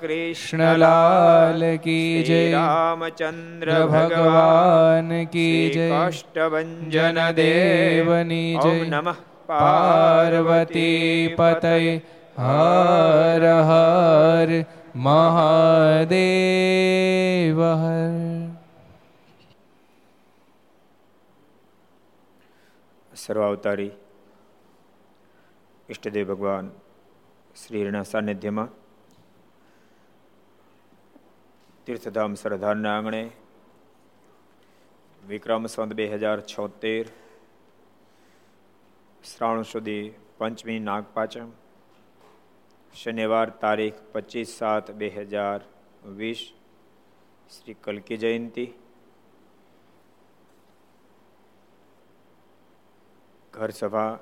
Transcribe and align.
કૃષ્ણલાલ 0.00 1.62
કી 1.80 2.22
જય 2.22 2.42
રામચંદ્ર 2.54 3.70
ભગવાન 3.88 5.10
કી 5.28 5.62
જય 5.70 5.86
કાષ્ટભન 5.92 6.70
દેવની 7.36 8.50
જય 8.56 8.74
નમઃ 8.86 9.18
પાર્વતી 9.48 11.34
પતય 11.34 11.94
હર 12.38 13.44
હર 13.64 14.50
મહાદેવ 15.02 16.10
હર 17.76 18.18
સર્વાવતારી 23.12 23.92
ઈષ્ટદેવ 25.88 26.28
ભગવાન 26.28 26.66
શ્રીના 27.56 28.04
સાનિધ્યમાં 28.06 28.70
તીર્થધામ 31.88 32.32
સરદારના 32.34 32.90
આંગણે 32.94 33.20
વિક્રમ 35.22 35.66
સંત 35.66 35.94
બે 35.94 36.04
હજાર 36.06 36.40
છોતેર, 36.42 37.04
શ્રાવણ 39.24 39.62
સુધી 39.62 40.02
પંચમી 40.38 40.76
નાગપાચમ, 40.80 41.46
શનિવાર 42.94 43.46
તારીખ 43.62 44.02
પચીસ 44.12 44.52
સાત 44.58 44.90
બે 44.90 45.08
હજાર 45.08 45.60
વીસ, 46.18 46.42
શ્રી 47.50 47.78
કલ્કી 47.82 48.20
જયંતિ 48.24 48.66
ઘર 53.52 53.70
સભા 53.70 54.12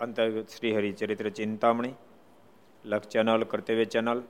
અંતર્ગત 0.00 0.56
શ્રી 0.56 0.74
હરિચરિત્ર 0.78 1.30
ચિંતામણી 1.30 1.94
લક્ષ 2.84 3.08
ચેનલ, 3.08 3.42
કર્તવ્ય 3.44 3.84
ચેનલ 3.84 4.20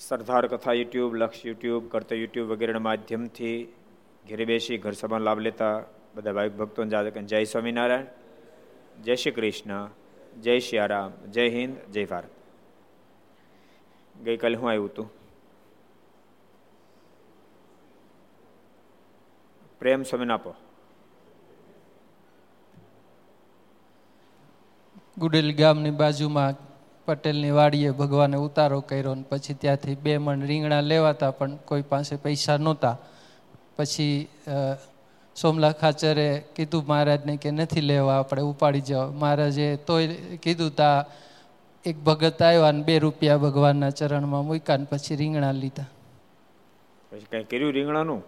સરદાર 0.00 0.46
કથા 0.46 0.72
યુટ્યુબ, 0.72 1.14
લક્ષ 1.14 1.46
યુટ્યુબ, 1.46 1.88
કરતા 1.88 2.14
યુટ્યુબ 2.16 2.48
વગેરેના 2.48 2.78
માધ્યમથી 2.78 3.72
ઘેરે 4.28 4.44
બેસી 4.44 4.78
ઘર 4.78 4.92
સભાનો 4.92 5.24
લાભ 5.24 5.38
લેતા 5.38 5.84
બધા 6.14 6.32
ભાઈ 6.32 6.50
જાદક 6.90 7.18
જય 7.18 7.44
સ્વામિનારાયણ, 7.44 8.06
જય 9.02 9.16
શ્રી 9.16 9.30
કૃષ્ણ, 9.30 9.90
જય 10.40 10.58
શ્રી 10.58 10.78
આરામ 10.78 11.12
જય 11.26 11.48
હિન્દ, 11.48 11.92
જય 11.92 12.04
ભારત. 12.04 12.28
ગઈકાલે 14.22 14.54
હું 14.54 14.70
આવ્યું 14.70 14.86
હતું. 14.86 15.10
પ્રેમ 19.78 20.02
સ્વામીને 20.02 20.32
આપો 20.32 20.54
ગુડેલ 25.18 25.56
ગામની 25.56 25.90
બાજુમાં 25.90 26.69
પટેલની 27.06 27.50
વાડીએ 27.50 27.90
ભગવાને 27.90 28.36
ઉતારો 28.36 28.80
કર્યો 28.80 29.14
ને 29.14 29.24
પછી 29.28 29.54
ત્યાંથી 29.54 29.94
બે 29.94 30.18
મણ 30.18 30.40
રીંગણા 30.40 30.80
લેવાતા 30.80 31.30
પણ 31.30 31.56
કોઈ 31.56 31.82
પાસે 31.82 32.16
પૈસા 32.16 32.56
નહોતા. 32.56 32.96
પછી 33.76 34.28
સોમલા 35.36 35.72
ખાચરે 35.72 36.28
કીધું 36.56 36.84
મહારાજને 36.86 37.36
કે 37.36 37.50
નથી 37.50 37.80
લેવા 37.80 38.18
આપણે 38.18 38.42
ઉપાડી 38.42 38.80
જાઓ. 38.80 39.12
મહારાજે 39.12 39.76
તોય 39.76 40.06
કીધું 40.36 40.70
તા 40.76 41.04
એક 41.84 41.96
ભગત 41.98 42.42
આવ્યા 42.42 42.72
ને 42.72 42.82
બે 42.82 42.98
રૂપિયા 42.98 43.36
ભગવાનના 43.36 43.90
ચરણમાં 43.90 44.44
મૂક્યા 44.46 44.76
ને 44.76 44.86
પછી 44.90 45.16
રીંગણા 45.16 45.52
લીધા. 45.52 45.88
પછી 47.10 47.26
કઈ 47.30 47.44
કર્યું 47.44 47.72
રીંગણાનું? 47.72 48.22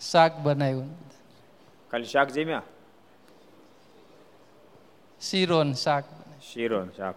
શાક 0.00 0.38
બનાવ્યું. 0.38 0.88
ખાલી 1.90 2.04
શાક 2.04 2.28
જમ્યા? 2.30 2.62
શીરો 5.20 5.58
શાક. 5.72 6.04
શીરો 6.52 6.86
શાક. 6.96 7.14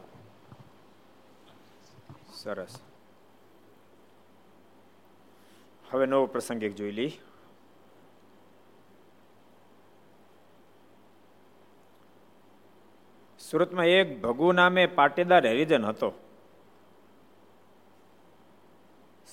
સરસ. 2.45 2.79
હવે 5.91 6.05
નવો 6.05 6.25
પ્રસંગ 6.25 6.63
એક 6.63 6.75
જોઈ 6.75 6.91
લઈ. 6.91 7.11
સુરતમાં 13.39 13.85
એક 13.85 14.21
ભગુ 14.21 14.51
નામે 14.51 14.85
પાટીદાર 14.85 15.47
હરિજન 15.47 15.85
હતો. 15.85 16.13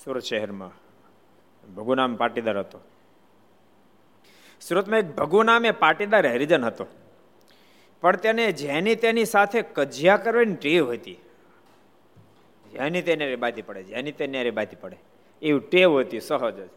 સુરત 0.05 0.23
શહેરમાં 0.23 0.71
ભગુ 1.75 1.95
નામ 1.95 2.17
પાટીદાર 2.17 2.59
હતો. 2.59 2.81
સુરતમાં 4.61 4.99
એક 4.99 5.17
ભગુ 5.17 5.43
નામે 5.43 5.71
પાટીદાર 5.71 6.27
હરિજન 6.27 6.65
હતો. 6.65 6.87
પણ 8.01 8.17
તેને 8.17 8.53
જેની 8.53 8.95
તેની 8.95 9.25
સાથે 9.25 9.63
કજિયા 9.63 10.17
કરવાની 10.17 10.55
ટેવ 10.55 10.93
હતી. 10.93 11.19
જેની 12.73 13.03
તેને 13.03 13.37
બાધી 13.37 13.63
પડે 13.63 13.85
છે. 13.85 13.93
એની 13.93 14.13
તેને 14.13 14.51
બાધી 14.51 14.77
પડે. 14.77 14.99
એવી 15.43 15.61
ટેવ 15.61 16.01
હતી 16.01 16.21
સહજ 16.21 16.67
જ. 16.67 16.69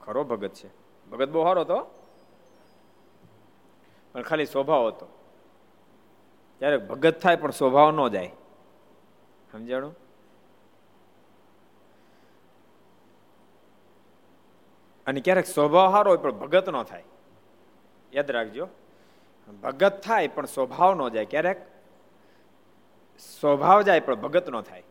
ખરો 0.00 0.24
ભગત 0.24 0.50
છે. 0.54 0.68
ભગત 1.10 1.28
બહુ 1.28 1.42
સારો 1.42 1.60
હતો. 1.60 2.04
પણ 4.12 4.22
ખાલી 4.22 4.46
સ્વભાવ 4.46 4.86
હતો. 4.86 5.06
ત્યારે 6.58 6.76
ભગત 6.76 7.20
થાય 7.20 7.36
પણ 7.36 7.50
સ્વભાવ 7.50 7.90
ન 7.92 8.08
જાય. 8.08 8.32
સમજાણું? 9.52 9.96
અને 15.06 15.20
ક્યારેક 15.20 15.46
સ્વભાવ 15.46 15.90
સારો 15.90 16.10
હોય 16.10 16.18
પણ 16.18 16.32
ભગત 16.32 16.68
ન 16.68 16.82
થાય. 16.82 17.04
યાદ 18.12 18.30
રાખજો. 18.30 18.68
ભગત 19.62 20.00
થાય 20.00 20.28
પણ 20.28 20.46
સ્વભાવ 20.46 20.94
ન 20.94 21.08
જાય. 21.08 21.24
ક્યારેક 21.24 21.75
સ્વભાવ 23.18 23.82
જાય 23.82 24.00
પણ 24.00 24.14
ભગત 24.14 24.48
ન 24.48 24.60
થાય. 24.60 24.82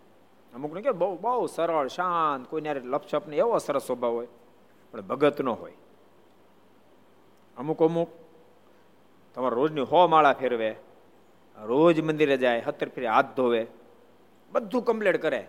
અમુક 0.54 0.74
ને 0.74 0.82
કે 0.82 0.92
બહુ 0.92 1.18
બહુ 1.18 1.48
સરળ, 1.48 1.88
શાંત, 1.88 2.48
કોઈને 2.48 2.74
લપછપ 2.74 3.28
ને 3.28 3.38
એવો 3.38 3.58
સરસ 3.58 3.84
સ્વભાવ 3.84 4.14
હોય, 4.14 4.28
પણ 4.92 5.02
ભગત 5.02 5.42
નો 5.42 5.54
હોય. 5.54 5.74
અમુક 7.58 7.82
અમુક, 7.82 8.10
તમારા 9.36 9.56
રોજની 9.56 9.82
હો 9.82 10.08
માળા 10.08 10.34
ફેરવે, 10.34 10.76
રોજ 11.62 12.02
મંદિરે 12.02 12.38
જાય 12.38 12.60
હતર 12.60 12.90
ફેરી 12.90 13.08
હાથ 13.08 13.26
ધોવે, 13.36 13.68
બધું 14.52 14.82
કમ્પ્લેટ 14.82 15.22
કરે, 15.22 15.48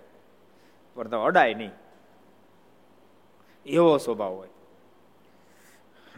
પણ 0.95 1.09
તમે 1.09 1.23
અડાય 1.23 1.55
નહીં. 1.55 1.71
એવો 3.67 3.97
સ્વભાવ 3.97 4.33
હોય. 4.35 4.49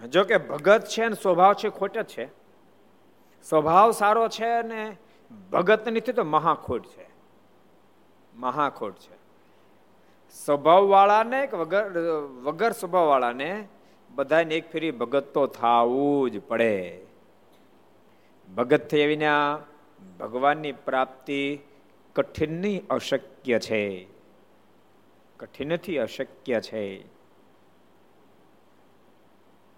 જો 0.09 0.25
કે 0.25 0.37
ભગત 0.37 0.85
છે 0.85 1.09
ને 1.09 1.15
સ્વભાવ 1.15 1.53
છે 1.53 1.69
ખોટ 1.69 1.99
જ 1.99 2.05
છે. 2.05 2.29
સ્વભાવ 3.45 3.91
સારો 3.91 4.29
છે 4.29 4.63
ને 4.63 4.99
ભગત 5.51 5.89
નથી 5.89 6.13
તો 6.13 6.25
મહાખોટ 6.25 6.87
છે. 6.87 7.07
મહાખોટ 8.35 8.95
છે. 8.95 9.19
સ્વભાવ 10.31 10.83
વાળાને 10.85 11.49
વગર 11.53 11.91
વગર 12.43 12.73
સ્વભાવ 12.73 13.07
વાળાને 13.07 13.69
બધાને 14.11 14.55
એક 14.55 14.73
ફેરી 14.73 14.91
ભગત 14.91 15.25
તો 15.25 15.47
થવું 15.47 16.31
જ 16.31 16.41
પડે. 16.41 17.07
ભગત 18.57 18.89
થઈ 18.89 19.05
આવીને 19.05 19.27
ભગવાનની 20.21 20.73
પ્રાપ્તિ 20.73 21.59
કઠિન 22.15 22.53
નહીં 22.53 22.89
અશક્ય 22.89 23.59
છે. 23.59 24.07
કઠિનથી 25.37 25.99
અશક્ય 25.99 26.61
છે. 26.61 27.05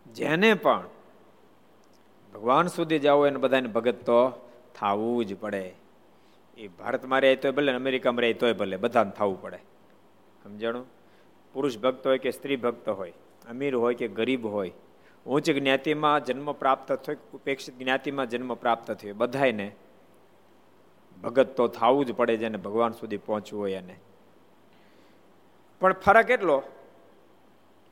જેને 0.07 0.55
પણ 0.55 0.89
ભગવાન 2.35 2.67
સુધી 2.67 2.99
જાઓ 2.99 3.27
એને 3.27 3.37
બધાને 3.37 3.69
ભગત 3.69 3.95
તો 3.95 4.50
થવું 4.75 5.25
જ 5.25 5.37
પડે. 5.37 5.75
એ 6.57 6.69
ભારતમાં 6.69 7.21
રહે 7.21 7.37
તોય 7.37 7.53
ભલે 7.53 7.73
અમેરિકામાં 7.73 8.21
રહે 8.21 8.33
તોય 8.33 8.53
ભલે, 8.53 8.77
બધાને 8.77 9.11
થવું 9.11 9.43
પડે. 9.43 9.59
સમજાણું? 10.45 10.87
પુરુષ 11.53 11.79
ભક્ત 11.79 12.07
હોય 12.07 12.19
કે 12.19 12.31
સ્ત્રી 12.31 12.57
ભક્ત 12.57 12.89
હોય, 12.89 13.13
અમીર 13.51 13.75
હોય 13.75 13.95
કે 13.95 14.09
ગરીબ 14.09 14.47
હોય, 14.47 14.73
ઉચ્ચ 15.27 15.51
જ્ઞાતિમાં 15.51 16.25
જન્મ 16.25 16.53
પ્રાપ્ત 16.53 16.93
થયો 16.93 17.17
ઉપેક્ષિત 17.35 17.79
જ્ઞાતિમાં 17.79 18.31
જન્મ 18.31 18.55
પ્રાપ્ત 18.55 18.93
થયો 18.93 19.15
બધાને 19.15 19.73
ભગત 21.23 21.47
તો 21.47 21.69
થવું 21.69 22.07
જ 22.07 22.13
પડે 22.13 22.37
જેને 22.37 22.59
ભગવાન 22.59 22.93
સુધી 22.93 23.17
પહોંચવું 23.17 23.63
હોય 23.63 23.73
એને. 23.73 23.97
પણ 25.81 25.93
ફરક 25.93 26.31
એટલો, 26.31 26.63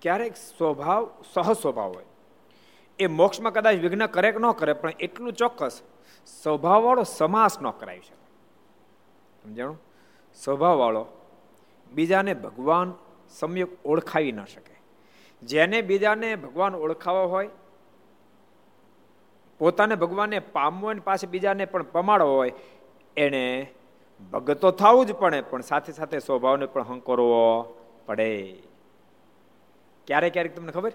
ક્યારેક 0.03 0.37
સ્વભાવ 0.37 1.11
સહ 1.35 1.53
સ્વભાવ 1.53 1.93
હોય. 1.93 2.05
એ 2.99 3.07
મોક્ષમાં 3.07 3.53
કદાચ 3.53 3.77
વિઘ્ન 3.77 4.07
કરે 4.07 4.33
કે 4.33 4.39
ન 4.39 4.53
કરે, 4.53 4.73
પણ 4.73 4.93
એટલું 5.01 5.33
ચોક્કસ 5.33 5.83
સ્વભાવવાળો 6.27 7.03
સમાસ 7.03 7.63
ન 7.63 7.71
કરાવી 7.71 8.01
શકે. 8.01 8.27
સમજાણું? 9.43 9.81
સ્વભાવવાળો 10.35 11.07
બીજાને 11.93 12.35
ભગવાન 12.35 12.95
સમ્યક 13.31 13.69
ઓળખાવી 13.85 14.33
ન 14.33 14.45
શકે. 14.45 14.75
જેને 15.43 15.83
બીજાને 15.83 16.37
ભગવાન 16.37 16.75
ઓળખાવો 16.75 17.27
હોય, 17.27 17.49
પોતાને 19.59 19.95
ભગવાનને 19.95 20.39
પામવો 20.39 20.89
અને 20.89 21.01
પાસે 21.01 21.27
બીજાને 21.27 21.65
પણ 21.65 21.83
પમાડવો 21.83 22.35
હોય, 22.35 22.53
એને 23.17 23.73
ભગતો 24.33 24.71
થવું 24.71 25.07
જ 25.07 25.13
પડે, 25.13 25.41
પણ 25.41 25.61
સાથે 25.61 25.93
સાથે 25.93 26.19
સ્વભાવને 26.19 26.67
પણ 26.67 26.83
હંકરવો 26.83 27.63
પડે. 28.07 28.63
ક્યારેક 30.07 30.33
ક્યારેક 30.33 30.57
તમને 30.57 30.73
ખબર? 30.73 30.93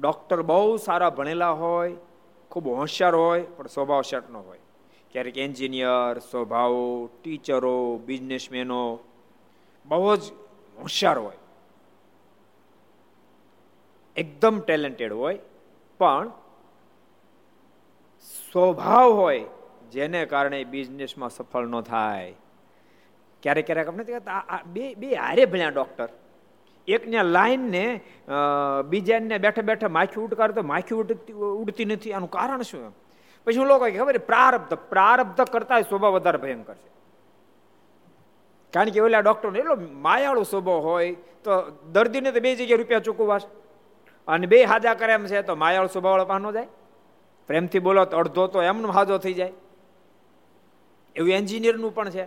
ડોક્ટર 0.00 0.42
બહુ 0.42 0.76
સારા 0.76 1.10
ભણેલા 1.10 1.54
હોય, 1.62 1.96
ખૂબ 2.50 2.66
હોશિયાર 2.66 3.14
હોય, 3.14 3.42
પણ 3.56 3.66
સ્વભાવ 3.66 4.02
શર્ટનો 4.02 4.40
હોય. 4.40 4.62
ક્યારેક 5.12 5.36
એન્જિનિયર, 5.38 6.18
સ્વભાવો, 6.18 7.10
ટીચરો, 7.22 7.76
બિઝનેસમેનો 8.06 8.82
બહુ 9.86 10.16
જ 10.16 10.22
હોશિયાર 10.82 11.18
હોય. 11.18 11.38
એકદમ 14.16 14.60
ટેલેન્ટેડ 14.60 15.12
હોય, 15.12 15.38
પણ 16.00 16.32
સ્વભાવ 18.52 19.12
હોય 19.12 19.44
જેને 19.92 20.20
કારણે 20.26 20.64
બિઝનેસમાં 20.64 21.30
સફળ 21.30 21.66
ન 21.66 21.80
થાય. 21.80 22.34
ક્યારેક 23.42 23.66
ક્યારેક 23.66 23.88
આપણે 23.88 24.04
બે 24.66 24.84
બે 24.94 25.14
હારે 25.14 25.44
ભણ્યા 25.46 25.68
ડોક્ટર. 25.68 26.08
એકને 26.88 27.22
લાઈનને 27.22 27.84
બીજાને 28.88 29.38
બેઠા 29.38 29.62
બેઠા 29.62 29.88
માખી 29.88 30.20
ઉડકાર 30.20 30.50
તો 30.52 30.62
માખી 30.62 30.94
ઉડતી 30.94 31.32
ઉડતી 31.32 31.84
નથી. 31.84 32.12
આનું 32.12 32.30
કારણ 32.30 32.62
શું 32.62 32.84
એમ? 32.84 32.92
પછી 33.46 33.64
લોકો 33.64 33.86
ખબર 33.98 34.18
પ્રારબ્ધ 34.18 34.74
પ્રારબ્ધ 34.92 35.40
કરતા 35.52 35.80
સ્વભાવ 35.80 36.12
વધારે 36.12 36.38
ભયંકર 36.38 36.74
છે. 36.74 36.90
કારણ 38.72 38.90
કે 38.90 39.00
ઓલા 39.00 39.20
ડોક્ટર 39.20 39.56
એટલો 39.56 39.76
માયાળો 40.06 40.42
સ્વભાવ 40.42 40.80
હોય, 40.88 41.12
તો 41.44 41.50
દર્દીને 41.92 42.30
તો 42.32 42.40
બે 42.40 42.54
જગ્યાએ 42.54 42.80
રૂપિયા 42.80 43.00
ચૂકવવા 43.00 43.40
અને 44.28 44.46
બે 44.46 44.64
હાજા 44.64 44.94
કરે 44.94 45.12
એમ 45.12 45.26
છે, 45.26 45.42
તો 45.42 45.54
માયાળુ 45.54 45.88
સ્વભાવવાળો 45.88 46.24
પાનો 46.24 46.52
જાય. 46.52 46.68
પ્રેમથી 47.48 47.78
બોલો 47.78 48.04
તો 48.04 48.16
અડધો 48.16 48.46
તો 48.46 48.62
એમનો 48.62 48.88
હાજો 48.88 49.18
થઈ 49.18 49.34
જાય. 49.34 49.52
એવું 51.16 51.30
એન્જિનિયરનું 51.30 51.94
પણ 51.94 52.10
છે. 52.10 52.24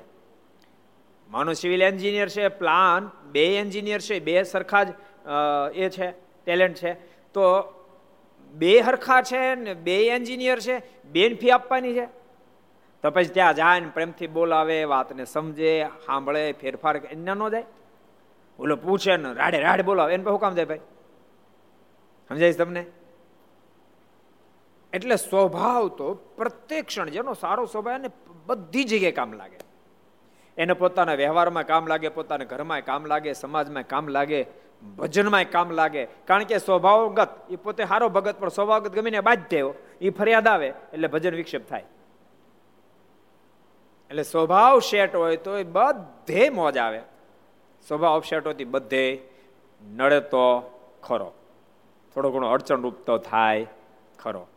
માનો 1.29 1.53
સિવિલ 1.53 1.81
એન્જિનિયર 1.81 2.29
છે, 2.29 2.47
પ્લાન, 2.47 3.11
બે 3.31 3.57
એન્જિનિયર 3.57 3.99
છે, 3.99 4.19
બે 4.19 4.43
સરખા 4.43 4.83
જ 4.83 4.89
એ 5.73 5.89
છે, 5.89 6.11
ટેલેન્ટ 6.45 6.77
છે. 6.77 6.93
તો 7.33 7.43
બે 8.53 8.79
હરખા 8.79 9.21
છે 9.21 9.55
ને 9.55 9.73
બે 9.73 10.07
એન્જિનિયર 10.07 10.59
છે, 10.59 11.03
બેન 11.03 11.35
ફી 11.35 11.51
આપવાની 11.51 11.93
છે. 11.93 12.05
તો 13.03 13.11
પછી 13.11 13.33
ત્યાં 13.33 13.53
જાય 13.53 13.79
ને 13.79 13.89
પ્રેમથી 13.93 14.27
બોલાવે, 14.27 14.83
વાતને 14.83 15.25
સમજે, 15.25 15.87
સાંભળે, 16.05 16.53
ફેરફાર 16.53 16.97
એને 16.97 17.33
ન 17.33 17.49
જાય. 17.49 17.65
ઓલો 18.59 18.75
પૂછે 18.75 19.17
ને, 19.17 19.33
રાડે 19.33 19.59
રાડે 19.59 19.83
બોલાવે. 19.83 20.13
એને 20.13 20.23
શું 20.23 20.39
કામ 20.39 20.55
જાય 20.55 20.65
ભાઈ? 20.65 20.85
સમજાય 22.29 22.53
તમને? 22.53 22.85
એટલે 24.93 25.15
સ્વભાવ 25.15 25.87
તો 25.87 26.13
પ્રત્યેક 26.13 26.85
ક્ષણ 26.85 27.09
જેનો 27.09 27.33
સારો 27.33 27.65
સ્વભાવ 27.65 27.95
એને 27.95 28.09
બધી 28.45 28.83
જગ્યાએ 28.83 29.11
કામ 29.11 29.33
લાગે. 29.33 29.66
એને 30.57 30.73
પોતાના 30.73 31.13
વ્યવહારમાં 31.13 31.63
કામ 31.63 31.87
લાગે, 31.87 32.09
પોતાના 32.09 32.43
ઘરમાં 32.43 32.81
કામ 32.81 33.05
લાગે, 33.05 33.33
સમાજમાં 33.33 33.83
કામ 33.83 34.07
લાગે, 34.07 34.45
ભજનમાં 34.97 35.43
કામ 35.51 35.71
લાગે. 35.71 36.05
કારણ 36.05 36.43
કે 36.43 36.57
સ્વભાવગત, 36.57 37.29
એ 37.49 37.55
પોતે 37.55 37.85
સારો 37.85 38.09
ભગત, 38.09 38.35
પણ 38.39 38.49
સ્વભાવગત 38.49 38.91
ગમીને 38.91 39.19
બાધ્ય 39.19 39.73
એ 40.01 40.09
ફરિયાદ 40.09 40.47
આવે, 40.47 40.67
એટલે 40.67 41.07
ભજન 41.07 41.35
વિક્ષેપ 41.35 41.69
થાય. 41.69 41.83
એટલે 44.09 44.23
સ્વભાવ 44.23 44.79
શેટ 44.79 45.15
હોય 45.15 45.37
તો 45.37 45.57
એ 45.57 45.63
બધે 45.63 46.49
મોજ 46.49 46.77
આવે. 46.77 46.99
સ્વભાવ 47.87 48.21
શેટ 48.21 48.47
હોતી 48.47 48.63
બધે 48.63 49.21
નડે 49.95 50.19
તો 50.19 50.45
ખરો. 51.03 51.33
થોડો 52.15 52.31
ઘણો 52.31 52.47
અડચણ 52.49 52.81
રૂપ 52.81 53.05
તો 53.05 53.17
થાય 53.17 53.65
ખરો. 54.19 54.47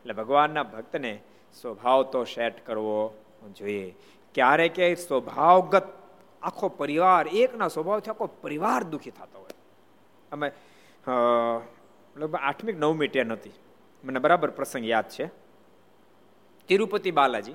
એટલે 0.00 0.12
ભગવાનના 0.12 0.62
ભક્તને 0.62 1.20
સ્વભાવ 1.62 2.02
તો 2.02 2.24
સેટ 2.24 2.66
કરવો 2.66 3.14
જોઈએ. 3.58 3.94
ક્યારે 4.34 4.68
ક્યાંય 4.68 4.94
સ્વભાવગત 4.94 5.88
આખો 6.42 6.68
પરિવાર, 6.68 7.28
એકના 7.28 7.68
સ્વભાવથી 7.68 8.10
આખો 8.10 8.26
પરિવાર 8.26 8.82
દુઃખી 8.82 9.10
થતો 9.10 9.38
હોય. 9.38 9.54
અમે 10.32 10.52
લગભગ 12.16 12.38
આઠમી 12.42 12.72
નવમી 12.72 13.08
ટેન 13.08 13.32
હતી. 13.32 13.52
મને 14.04 14.18
બરાબર 14.18 14.50
પ્રસંગ 14.50 14.88
યાદ 14.88 15.08
છે. 15.08 15.26
તિરુપતિ 16.68 17.10
બાલાજી, 17.10 17.54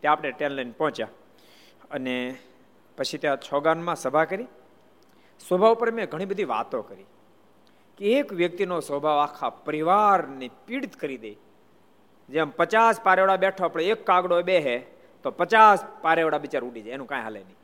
ત્યાં 0.00 0.12
આપણે 0.12 0.32
ટ્રેન 0.32 0.52
લઈને 0.52 0.72
પહોંચ્યા. 0.72 1.08
અને 1.90 2.36
પછી 2.98 3.18
ત્યાં 3.18 3.36
છોગાનમાં 3.36 3.96
સભા 3.96 4.24
કરી. 4.24 4.46
સ્વભાવ 5.48 5.74
પર 5.74 5.90
મેં 5.90 6.06
ઘણી 6.06 6.24
બધી 6.24 6.44
વાતો 6.44 6.82
કરી. 6.82 7.06
કે 7.96 8.18
એક 8.18 8.32
વ્યક્તિનો 8.32 8.80
સ્વભાવ 8.80 9.18
આખા 9.18 9.50
પરિવારને 9.50 10.50
પીડિત 10.66 10.96
કરી 10.96 11.18
દે. 11.18 11.34
જેમ 12.28 12.50
પચાસ 12.50 13.00
પારેવડા 13.00 13.36
બેઠો 13.36 13.64
આપણે 13.64 13.84
એક 13.84 14.06
કાગડો 14.06 14.42
બેહે 14.42 14.76
તો 15.22 15.30
પચાસ 15.30 15.84
પારેવડા 16.02 16.38
બિચાર 16.38 16.62
ઉડી 16.64 16.82
જાય, 16.82 16.94
એનું 16.94 17.06
કાંઈ 17.06 17.22
હાલે 17.22 17.40
નહીં. 17.40 17.56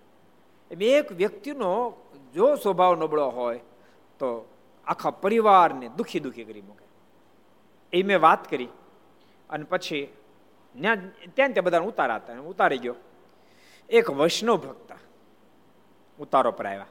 એમ 0.70 0.82
એક 0.82 1.12
વ્યક્તિનો 1.12 1.96
જો 2.34 2.54
સ્વભાવ 2.54 2.96
નબળો 2.96 3.28
હોય, 3.28 3.60
તો 4.18 4.48
આખા 4.86 5.10
પરિવારને 5.10 5.88
દુખી 5.88 6.20
દુખી 6.20 6.44
કરી 6.44 6.62
મૂકે. 6.62 6.86
એ 7.92 8.02
મેં 8.02 8.20
વાત 8.20 8.50
કરી, 8.50 8.68
અને 9.50 9.64
પછી 9.64 10.06
ત્યાં 10.80 10.96
ત્યાં 11.34 11.52
ત્યાં 11.52 11.64
બધાને 11.64 11.86
ઉતારા 11.86 12.16
હતા 12.16 12.40
ઉતારી 12.40 12.78
ગયો. 12.78 12.94
એક 13.88 14.10
વૈષ્ણવ 14.10 14.56
ભક્ત 14.56 14.92
ઉતારો 16.18 16.50
પર 16.52 16.66
આવ્યા. 16.66 16.86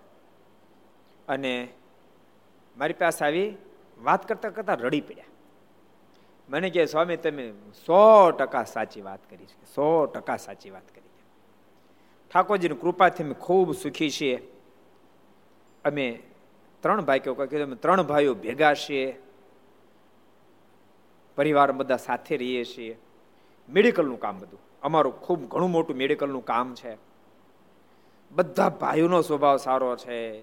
અને 1.28 1.68
મારી 2.78 2.94
પાસે 2.94 3.26
આવી 3.26 3.56
વાત 4.04 4.28
કરતા 4.28 4.50
કરતા 4.50 4.74
રડી 4.74 5.02
પડ્યા. 5.02 5.26
મને 6.50 6.70
કહે 6.70 6.86
સ્વામી, 6.86 7.18
તમે 7.18 7.52
સો 7.86 8.32
ટકા 8.32 8.64
સાચી 8.64 9.02
વાત 9.02 9.30
કરી 9.30 9.46
છે. 9.46 9.66
સો 9.66 10.06
ટકા 10.06 10.38
સાચી 10.38 10.70
વાત 10.70 10.88
કરી 10.90 11.02
છે. 11.02 11.26
ઠાકોરજીની 12.34 12.76
કૃપાથી 12.76 13.24
અમે 13.24 13.34
ખૂબ 13.34 13.76
સુખી 13.76 14.10
છીએ. 14.10 14.52
અમે 15.86 16.24
ત્રણ 16.80 17.02
ભાઈઓ 17.02 17.34
કીધું 17.34 17.66
અમે 17.66 17.76
ત્રણ 17.76 18.04
ભાઈઓ 18.04 18.34
ભેગા 18.34 18.74
છીએ. 18.74 19.22
પરિવાર 21.36 21.72
બધા 21.72 21.98
સાથે 21.98 22.38
રહીએ 22.38 22.64
છીએ. 22.64 22.98
મેડિકલનું 23.70 24.20
કામ 24.20 24.40
બધું. 24.40 24.60
અમારું 24.82 25.22
ખૂબ 25.22 25.48
ઘણું 25.48 25.72
મોટું 25.72 25.96
મેડિકલનું 25.96 26.46
કામ 26.46 26.76
છે. 26.76 26.98
બધા 28.32 28.70
ભાઈઓનો 28.70 29.22
સ્વભાવ 29.22 29.58
સારો 29.58 29.96
છે. 29.96 30.40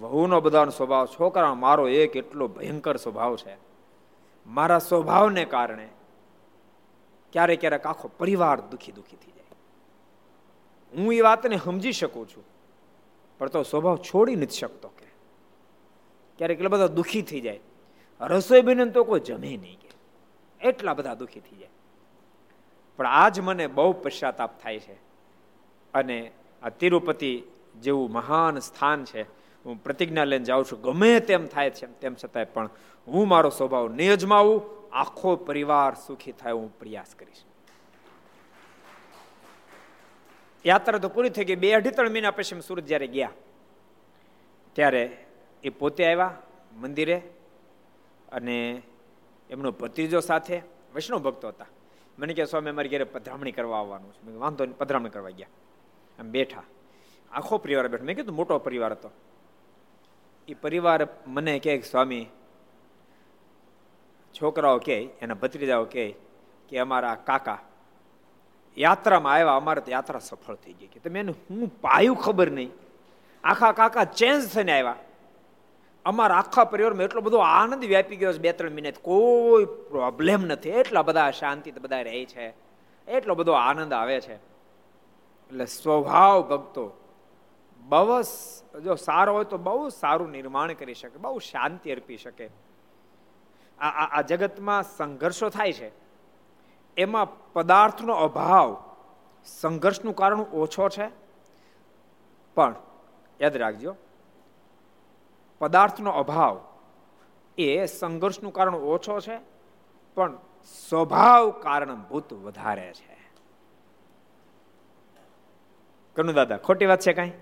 વહુનો 0.00 0.40
બધાનો 0.40 0.70
સ્વભાવ. 0.70 1.06
છોકરા 1.06 1.54
મારો 1.54 1.88
એક 1.88 2.16
એટલો 2.16 2.48
ભયંકર 2.48 2.96
સ્વભાવ 2.96 3.36
છે. 3.36 3.65
મારા 4.46 4.78
સ્વભાવને 4.78 5.44
કારણે 5.44 5.88
ક્યારેક 7.32 7.60
ક્યારેક 7.60 7.86
આખો 7.86 8.08
પરિવાર 8.08 8.60
દુખી 8.60 8.92
દુખી 8.92 9.16
થઈ 9.16 9.32
જાય. 9.32 9.44
હું 10.96 11.14
એ 11.14 11.20
વાતને 11.20 11.56
સમજી 11.56 11.92
શકું 11.92 12.28
છું, 12.28 12.44
પણ 13.38 13.48
તો 13.48 13.62
સ્વભાવ 13.62 13.96
છોડી 13.96 14.36
નથી 14.36 14.56
શકતો 14.56 14.88
કે. 14.88 15.06
ક્યારેક 16.38 16.58
એટલે 16.58 16.68
બધા 16.68 16.86
દુખી 16.86 17.22
થઈ 17.22 17.40
જાય. 17.40 17.60
રસોઈ 18.20 18.60
બને 18.60 18.86
તો 18.86 19.04
કોઈ 19.04 19.20
જમે 19.20 19.56
નહીં 19.56 19.78
કે. 19.78 19.88
એટલા 20.68 20.94
બધા 20.94 21.14
દુખી 21.14 21.40
થઈ 21.40 21.56
જાય. 21.56 21.68
પણ 22.96 23.06
આજ 23.06 23.40
મને 23.40 23.66
બહુ 23.66 23.92
પશ્ચાતાપ 23.92 24.60
થાય 24.60 24.78
છે. 24.78 24.94
અને 25.94 26.32
આ 26.62 26.68
તિરુપતિ 26.68 27.42
જેવું 27.80 28.12
મહાન 28.12 28.58
સ્થાન 28.58 29.04
છે 29.04 29.22
હું 29.66 29.82
પ્રતિજ્ઞા 29.82 30.24
લઈને 30.24 30.44
જાઉં 30.44 30.64
છું. 30.64 30.80
ગમે 30.80 31.20
તેમ 31.20 31.46
થાય 31.46 31.70
છે 31.70 31.86
તેમ 32.00 32.14
છતાંય 32.14 32.44
પણ 32.54 32.68
હું 33.06 33.28
મારો 33.28 33.50
સ્વભાવ 33.50 33.88
નહીં 33.88 34.12
અજમાવું 34.12 34.62
આખો 34.92 35.36
પરિવાર 35.36 35.94
સુખી 36.06 36.32
થાય 36.32 36.52
હું 36.52 36.70
પ્રયાસ 36.78 37.14
કરીશ. 37.14 37.42
યાત્રા 40.64 40.98
તો 40.98 41.08
પૂરી 41.08 41.30
થઈ 41.30 41.44
ગઈ. 41.44 41.54
બે 41.54 41.72
અઢી 41.72 41.90
ત્રણ 41.90 42.10
મહિના 42.10 42.30
પછી 42.30 42.60
સુરત 42.60 42.84
જ્યારે 42.84 43.06
ગયા, 43.06 43.32
ત્યારે 44.72 45.02
એ 45.64 45.68
પોતે 45.70 46.06
આવ્યા 46.06 46.34
મંદિરે 46.72 47.18
અને 48.32 48.82
એમનો 49.50 49.70
ભત્રીજો 49.72 50.20
સાથે 50.20 50.56
વૈષ્ણવ 50.94 51.18
ભક્તો 51.18 51.48
હતા. 51.48 51.66
મને 52.18 52.34
કે 52.34 52.44
સ્વામી, 52.44 52.70
અમારી 52.70 52.88
ઘરે 52.88 53.04
પધરામણી 53.04 53.52
કરવા 53.52 53.78
આવવાનું 53.78 54.12
છે. 54.12 54.26
મેં 54.26 54.38
વાંધો 54.40 54.64
નહીં, 54.64 54.78
પધરામણી 54.78 55.10
કરવા 55.10 55.30
ગયા. 55.30 55.48
આમ 56.18 56.30
બેઠા. 56.30 56.62
આખો 57.30 57.58
પરિવાર 57.58 57.88
બેઠો. 57.88 58.04
મેં 58.04 58.16
કીધું, 58.16 58.36
મોટો 58.36 58.58
પરિવાર 58.58 58.92
હતો. 58.92 59.10
એ 60.48 60.54
પરિવાર 60.54 61.08
મને 61.26 61.58
કહે 61.58 61.80
સ્વામી, 61.80 62.26
છોકરાઓ 64.34 64.78
કહે, 64.78 65.08
એના 65.20 65.34
ભત્રીજાઓ 65.34 65.84
કહે 65.84 66.14
કે 66.68 66.78
અમારા 66.78 67.14
કાકા 67.14 67.58
યાત્રામાં 68.78 69.32
આવ્યા, 69.32 69.56
અમારે 69.56 69.80
તો 69.80 69.90
યાત્રા 69.90 70.18
સફળ 70.18 70.54
થઈ 70.54 70.72
ગઈ. 70.72 70.86
કે 70.86 71.00
તમે 71.00 71.20
એને 71.20 71.32
હું 71.32 71.80
પાયું 71.80 72.16
ખબર 72.16 72.50
નહીં. 72.50 72.70
આખા 73.44 73.72
કાકા 73.72 74.04
ચેન્જ 74.04 74.48
થઈને 74.48 74.72
આવ્યા. 74.72 74.96
અમારા 76.04 76.36
આખા 76.36 76.64
પરિવારમાં 76.64 77.02
એટલો 77.02 77.20
બધો 77.20 77.38
આનંદ 77.38 77.84
વ્યાપી 77.84 78.16
ગયો 78.16 78.32
છે 78.32 78.38
બે 78.38 78.52
ત્રણ 78.52 78.70
મિનિટ. 78.70 78.98
કોઈ 78.98 79.64
પ્રોબ્લેમ 79.64 80.42
નથી. 80.42 80.70
એટલા 80.70 81.02
બધા 81.02 81.30
શાંતિ 81.30 81.70
બધા 81.70 82.00
રહે 82.00 82.24
છે. 82.24 82.54
એટલો 83.08 83.34
બધો 83.34 83.52
આનંદ 83.52 83.92
આવે 83.92 84.20
છે. 84.20 84.34
એટલે 84.34 85.66
સ્વભાવ 85.66 86.42
ભક્તો 86.42 87.05
બહુ 87.86 88.22
જો 88.80 88.94
સારો 88.94 89.32
હોય 89.32 89.44
તો 89.44 89.58
બહુ 89.58 89.88
સારું 89.88 90.30
નિર્માણ 90.30 90.72
કરી 90.72 90.94
શકે, 90.94 91.18
બહુ 91.18 91.38
શાંતિ 91.38 91.90
અર્પી 91.90 92.16
શકે. 92.16 92.46
આ 93.78 94.06
આ 94.18 94.22
જગતમાં 94.22 94.82
સંઘર્ષો 94.82 95.48
થાય 95.48 95.72
છે. 95.72 95.90
એમાં 96.96 97.52
પદાર્થનો 97.52 98.14
અભાવ 98.16 98.70
સંઘર્ષનું 99.46 100.14
કારણ 100.16 100.40
ઓછો 100.40 100.88
છે. 100.88 101.06
પણ 102.56 102.74
યાદ 103.40 103.56
રાખજો, 103.56 103.92
પદાર્થનો 105.60 106.10
અભાવ 106.10 106.56
એ 107.58 107.86
સંઘર્ષનું 107.86 108.52
કારણ 108.52 108.74
ઓછો 108.74 109.20
છે, 109.20 109.36
પણ 110.16 110.38
સ્વભાવ 110.88 111.50
કારણભૂત 111.50 112.32
વધારે 112.32 112.92
છે. 112.92 113.16
કનુ 116.16 116.32
દાદા 116.32 116.56
ખોટી 116.56 116.86
વાત 116.86 117.00
છે 117.00 117.12
કાંઈ? 117.12 117.32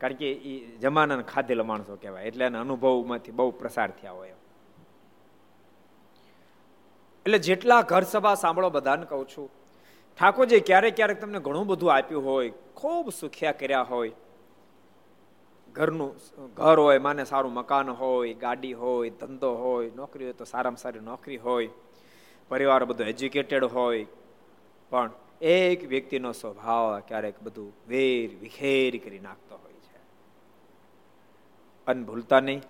કારણ 0.00 0.14
કે 0.14 0.28
એ 0.32 0.78
જમાના 0.78 1.22
ખાધેલા 1.22 1.64
માણસો 1.64 1.96
કહેવાય. 1.96 2.24
એટલે 2.24 2.44
એના 2.44 2.60
અનુભવમાંથી 2.60 3.30
બહુ 3.30 3.50
પ્રસાર 3.50 3.90
થયા 3.90 4.12
હોય 4.12 4.34
એટલે 7.26 7.38
જેટલા 7.38 7.82
ઘર 7.82 8.02
સભા 8.02 8.34
સાંભળો 8.34 8.70
બધાને 8.70 9.06
કહું 9.06 9.26
છું. 9.28 9.50
ઠાકોરજી 10.18 10.60
ક્યારેક 10.60 10.96
ક્યારેક 10.96 11.20
તમને 11.20 11.38
ઘણું 11.38 11.66
બધું 11.66 11.94
આપ્યું 11.94 12.24
હોય, 12.24 12.52
ખૂબ 12.74 13.10
સુખ્યા 13.12 13.52
કર્યા 13.52 13.82
હોય. 13.82 14.12
ઘરનું 15.72 16.10
ઘર 16.54 16.78
હોય, 16.78 16.98
માને 16.98 17.24
સારું 17.24 17.52
મકાન 17.52 17.90
હોય, 17.90 18.34
ગાડી 18.34 18.72
હોય, 18.72 19.10
ધંધો 19.10 19.54
હોય, 19.54 19.90
નોકરી 19.96 20.24
હોય 20.24 20.32
તો 20.32 20.44
સારામાં 20.44 20.76
સારી 20.76 21.00
નોકરી 21.00 21.36
હોય, 21.36 21.68
પરિવાર 22.48 22.84
બધો 22.84 23.04
એજ્યુકેટેડ 23.04 23.64
હોય. 23.64 24.06
પણ 24.90 25.10
એક 25.40 25.88
વ્યક્તિનો 25.88 26.32
સ્વભાવ 26.32 27.00
ક્યારેક 27.00 27.42
બધું 27.42 27.72
વેર 27.88 28.28
વિખેર 28.40 28.96
કરી 29.04 29.18
નાખતો 29.18 29.56
હોય. 29.56 29.67
અન 31.88 32.04
ભૂલતા 32.04 32.40
નહીં. 32.40 32.62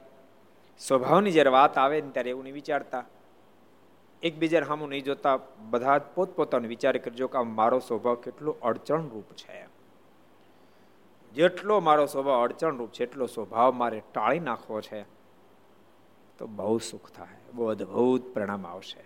સ્વભાવની 0.80 1.32
જ્યારે 1.32 1.50
વાત 1.50 1.78
આવે 1.78 2.00
ને 2.00 2.10
ત્યારે 2.10 2.30
એવું 2.30 2.44
નહીં 2.44 2.54
વિચારતા. 2.54 3.04
એકબીજાને 4.22 4.66
સામું 4.66 4.88
નહીં 4.88 5.04
જોતા. 5.04 5.38
બધા 5.70 5.98
જ 5.98 6.02
પોતપોતાનો 6.14 6.68
વિચાર 6.68 6.98
કરજો 6.98 7.26
કે 7.26 7.38
મારો 7.38 7.78
સ્વભાવ 7.78 8.14
કેટલો 8.14 8.56
અડચણરૂપ 8.62 9.32
છે 9.34 9.66
જેટલો 11.34 11.80
મારો 11.80 12.06
સ્વભાવ 12.06 12.44
અડચણરૂપ 12.44 12.90
છે, 12.90 13.02
એટલો 13.02 13.26
સ્વભાવ 13.26 13.72
મારે 13.72 14.02
ટાળી 14.14 14.40
નાખવો 14.40 14.80
છે. 14.80 15.02
તો 16.38 16.46
બહુ 16.46 16.78
સુખ 16.78 17.10
થાય. 17.10 17.37
બહુ 17.52 17.66
અદભુત 17.66 18.34
પરિણામ 18.34 18.66
આવશે. 18.66 19.04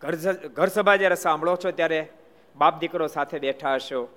ઘર 0.00 0.14
ઘર 0.48 0.66
સભા 0.66 0.96
જ્યારે 0.96 1.14
સાંભળો 1.14 1.56
છો 1.56 1.70
ત્યારે 1.70 2.08
બાપ 2.56 2.80
દીકરો 2.80 3.06
સાથે 3.06 3.38
બેઠા 3.38 3.74
હશો. 3.74 4.08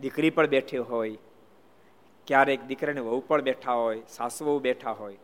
દીકરી 0.00 0.30
પણ 0.30 0.46
બેઠી 0.46 0.78
હોય. 0.78 1.18
ક્યારેક 2.28 2.66
દીકરાને 2.66 3.00
વહુ 3.00 3.20
પણ 3.20 3.42
બેઠા 3.42 3.72
હોય 3.72 4.02
સાસુ 4.08 4.58
બેઠા 4.60 4.94
હોય, 5.00 5.18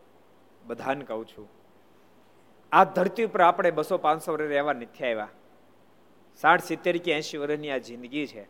બધાને 0.65 1.05
કહું 1.05 1.25
છું, 1.27 1.47
આ 2.71 2.83
ધરતી 2.95 3.25
ઉપર 3.25 3.41
આપણે 3.41 3.71
બસો 3.71 3.97
પાંચસો 3.97 4.33
વર્ષ 4.33 4.49
રહેવા 4.49 4.73
નથી 4.73 5.05
આવ્યા. 5.05 5.29
સાઠ, 6.39 6.63
સિત્તેર 6.63 6.97
કે 6.97 7.11
એંશી 7.11 7.37
વર્ષની 7.37 7.71
આ 7.71 7.77
જિંદગી 7.77 8.27
છે. 8.27 8.43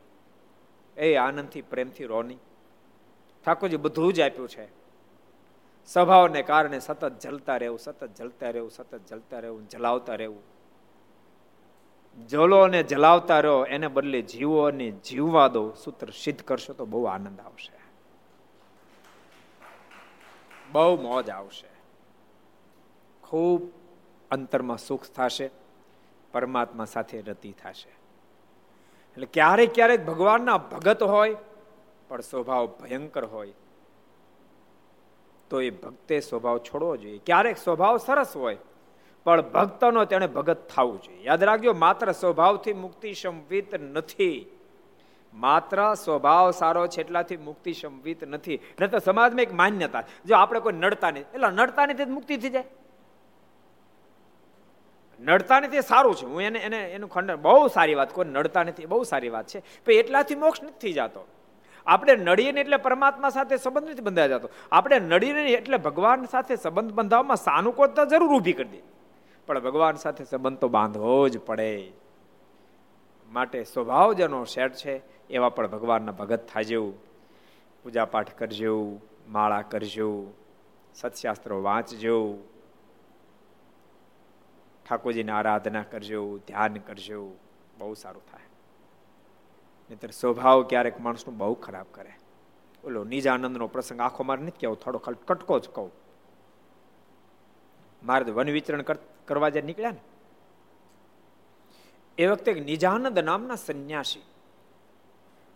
એ 0.98 1.16
આનંદથી, 1.16 1.62
પ્રેમથી 1.62 2.06
રોની 2.06 2.40
ઠાકોરજી, 3.46 3.78
બધું 3.78 4.14
જ 4.14 4.22
આપ્યું 4.22 4.50
છે. 4.50 4.68
સ્વભાવને 5.90 6.42
કારણે 6.42 6.80
સતત 6.80 7.04
જલતા 7.22 7.58
રહેવું, 7.58 7.80
સતત 7.80 8.04
જલતા 8.18 8.50
રહેવું, 8.50 8.72
સતત 8.72 9.02
જલતા 9.10 9.40
રહેવું, 9.40 9.64
જલાવતા 9.68 10.16
રહેવું. 10.16 10.44
જલો 12.30 12.60
અને 12.62 12.84
જલાવતા 12.84 13.40
રહો, 13.40 13.58
એને 13.66 13.88
બદલે 13.88 14.22
જીવો 14.22 14.60
અને 14.66 14.88
જીવવા 14.92 15.48
દો 15.48 15.64
સૂત્ર 15.74 16.10
સિદ્ધ 16.24 16.42
કરશો 16.42 16.74
તો 16.74 16.86
બહુ 16.86 17.04
આનંદ 17.06 17.40
આવશે. 17.40 17.85
બહુ 20.76 20.96
મોજ 21.02 21.30
આવશે. 21.30 21.72
ખૂબ 23.24 23.62
અંતરમાં 24.32 24.78
સુખ 24.78 25.06
થશે, 25.06 25.50
પરમાત્મા 26.32 26.86
સાથે 26.86 27.22
રતિ 27.22 27.52
થશે. 27.52 27.90
એટલે 29.14 29.28
ક્યારેક 29.34 29.74
ક્યારેક 29.74 30.06
ભગવાનના 30.06 30.58
ભગત 30.58 31.04
હોય, 31.04 31.36
પણ 32.08 32.22
સ્વભાવ 32.22 32.66
ભયંકર 32.66 33.26
હોય. 33.26 33.54
તો 35.50 35.62
એ 35.62 35.70
ભક્તે 35.70 36.20
સ્વભાવ 36.20 36.58
છોડવો 36.58 36.98
જોઈએ. 36.98 37.20
ક્યારેક 37.26 37.58
સ્વભાવ 37.58 37.98
સરસ 37.98 38.36
હોય, 38.36 38.58
પણ 39.24 39.42
ભક્તનો 39.42 40.06
તેણે 40.06 40.28
ભગત 40.28 40.68
થવું 40.76 41.02
જોઈએ. 41.02 41.24
યાદ 41.24 41.44
રાખજો, 41.44 41.74
માત્ર 41.74 42.12
સ્વભાવથી 42.12 42.74
મુક્તિ 42.74 43.14
સંવિત 43.14 43.76
નથી. 43.76 44.36
માત્ર 45.36 45.94
સ્વભાવ 45.94 46.52
સારો 46.52 46.88
છે 46.88 47.02
એટલાથી 47.02 47.38
મુક્તિ 47.38 47.74
સંવિત 47.74 48.24
નથી. 48.24 48.60
ન 48.82 48.88
તો 48.88 49.00
સમાજમાં 49.00 49.42
એક 49.42 49.54
માન્યતા. 49.54 50.04
જો 50.26 50.36
આપણે 50.36 50.60
કોઈ 50.60 50.74
નડતા 50.74 51.12
નહીં 51.12 51.26
એટલે 51.34 51.48
નડતા 51.48 51.86
નથી 51.86 52.06
મુક્તિ 52.06 52.38
થઈ 52.38 52.50
જાય. 52.50 52.64
નડતા 55.20 55.60
નથી 55.60 55.82
સારું 55.82 56.16
છે. 56.16 56.26
હું 56.26 56.42
એને 56.42 56.60
એને, 56.60 56.78
એનું 56.78 57.10
ખંડન, 57.10 57.36
બહુ 57.36 57.68
સારી 57.68 57.96
વાત, 57.96 58.14
કોઈ 58.14 58.26
નડતા 58.26 58.64
નથી 58.64 58.86
બહુ 58.86 59.04
સારી 59.04 59.30
વાત 59.30 59.48
છે. 59.48 59.60
પણ 59.60 59.92
એટલાથી 59.92 60.36
મોક્ષ 60.36 60.64
નથી 60.64 60.94
જતો. 60.94 61.28
આપણે 61.88 62.16
નડીએ 62.16 62.52
ને 62.52 62.62
એટલે 62.62 62.78
પરમાત્મા 62.78 63.30
સાથે 63.30 63.58
સંબંધ 63.58 63.90
નથી 63.90 64.02
બંધાઈ 64.02 64.30
જતો. 64.30 64.50
આપણે 64.72 65.00
નડીએ 65.00 65.34
એટલે 65.34 65.78
ભગવાન 65.78 66.26
સાથે 66.26 66.56
સંબંધ 66.56 66.94
બંધાવવામાં 66.94 67.38
સાનુકૂળતા 67.38 68.06
જરૂર 68.06 68.30
ઊભી 68.30 68.54
કરી 68.54 68.70
દે. 68.70 68.82
પણ 69.48 69.60
ભગવાન 69.60 69.96
સાથે 69.96 70.24
સંબંધ 70.24 70.58
તો 70.58 70.68
બાંધવો 70.68 71.30
જ 71.30 71.40
પડે. 71.40 71.92
માટે 73.32 73.64
સ્વભાવ 73.64 74.14
જેનો 74.14 74.44
સેટ 74.44 74.74
છે 74.74 75.15
એવા 75.30 75.50
પણ 75.50 75.68
ભગવાનના 75.68 76.12
ભગત 76.12 76.48
થાજો 76.48 76.94
પૂજા 77.84 78.06
પાઠ 78.06 78.34
કરજો, 78.38 79.02
માળા 79.28 79.62
કરજો, 79.62 80.34
સત્શાસ્ત્રો 80.96 81.62
વાંચજો, 81.62 82.18
ઠાકોરજીને 84.86 85.32
આરાધના 85.32 85.84
કરજો, 85.84 86.38
ધ્યાન 86.38 86.74
કરજો, 86.74 87.22
બહુ 87.78 87.94
સારું 87.94 88.26
થાય. 88.32 88.50
નહીતર 89.90 90.10
સ્વભાવ 90.10 90.64
ક્યારેક 90.64 91.00
માણસનું 91.00 91.38
બહુ 91.38 91.54
ખરાબ 91.54 91.86
કરે. 91.92 92.14
ઓલો 92.84 93.04
નિજાનંદનો 93.04 93.68
પ્રસંગ 93.68 94.02
આખો 94.02 94.24
મારે 94.24 94.42
નથી 94.42 94.60
કહેવો, 94.60 94.76
થોડો 94.76 94.98
કટકો 94.98 95.60
જ 95.60 95.70
કહું. 95.70 95.92
મારે 98.04 98.32
વન 98.32 98.50
વિચરણ 98.50 98.82
કરવા 99.26 99.50
જે 99.50 99.62
નીકળ્યા 99.62 99.92
ને, 99.92 100.04
એ 102.18 102.28
વખતે 102.28 102.54
નિજાનંદ 102.54 103.20
નામના 103.20 103.56
સંન્યાસી 103.56 104.24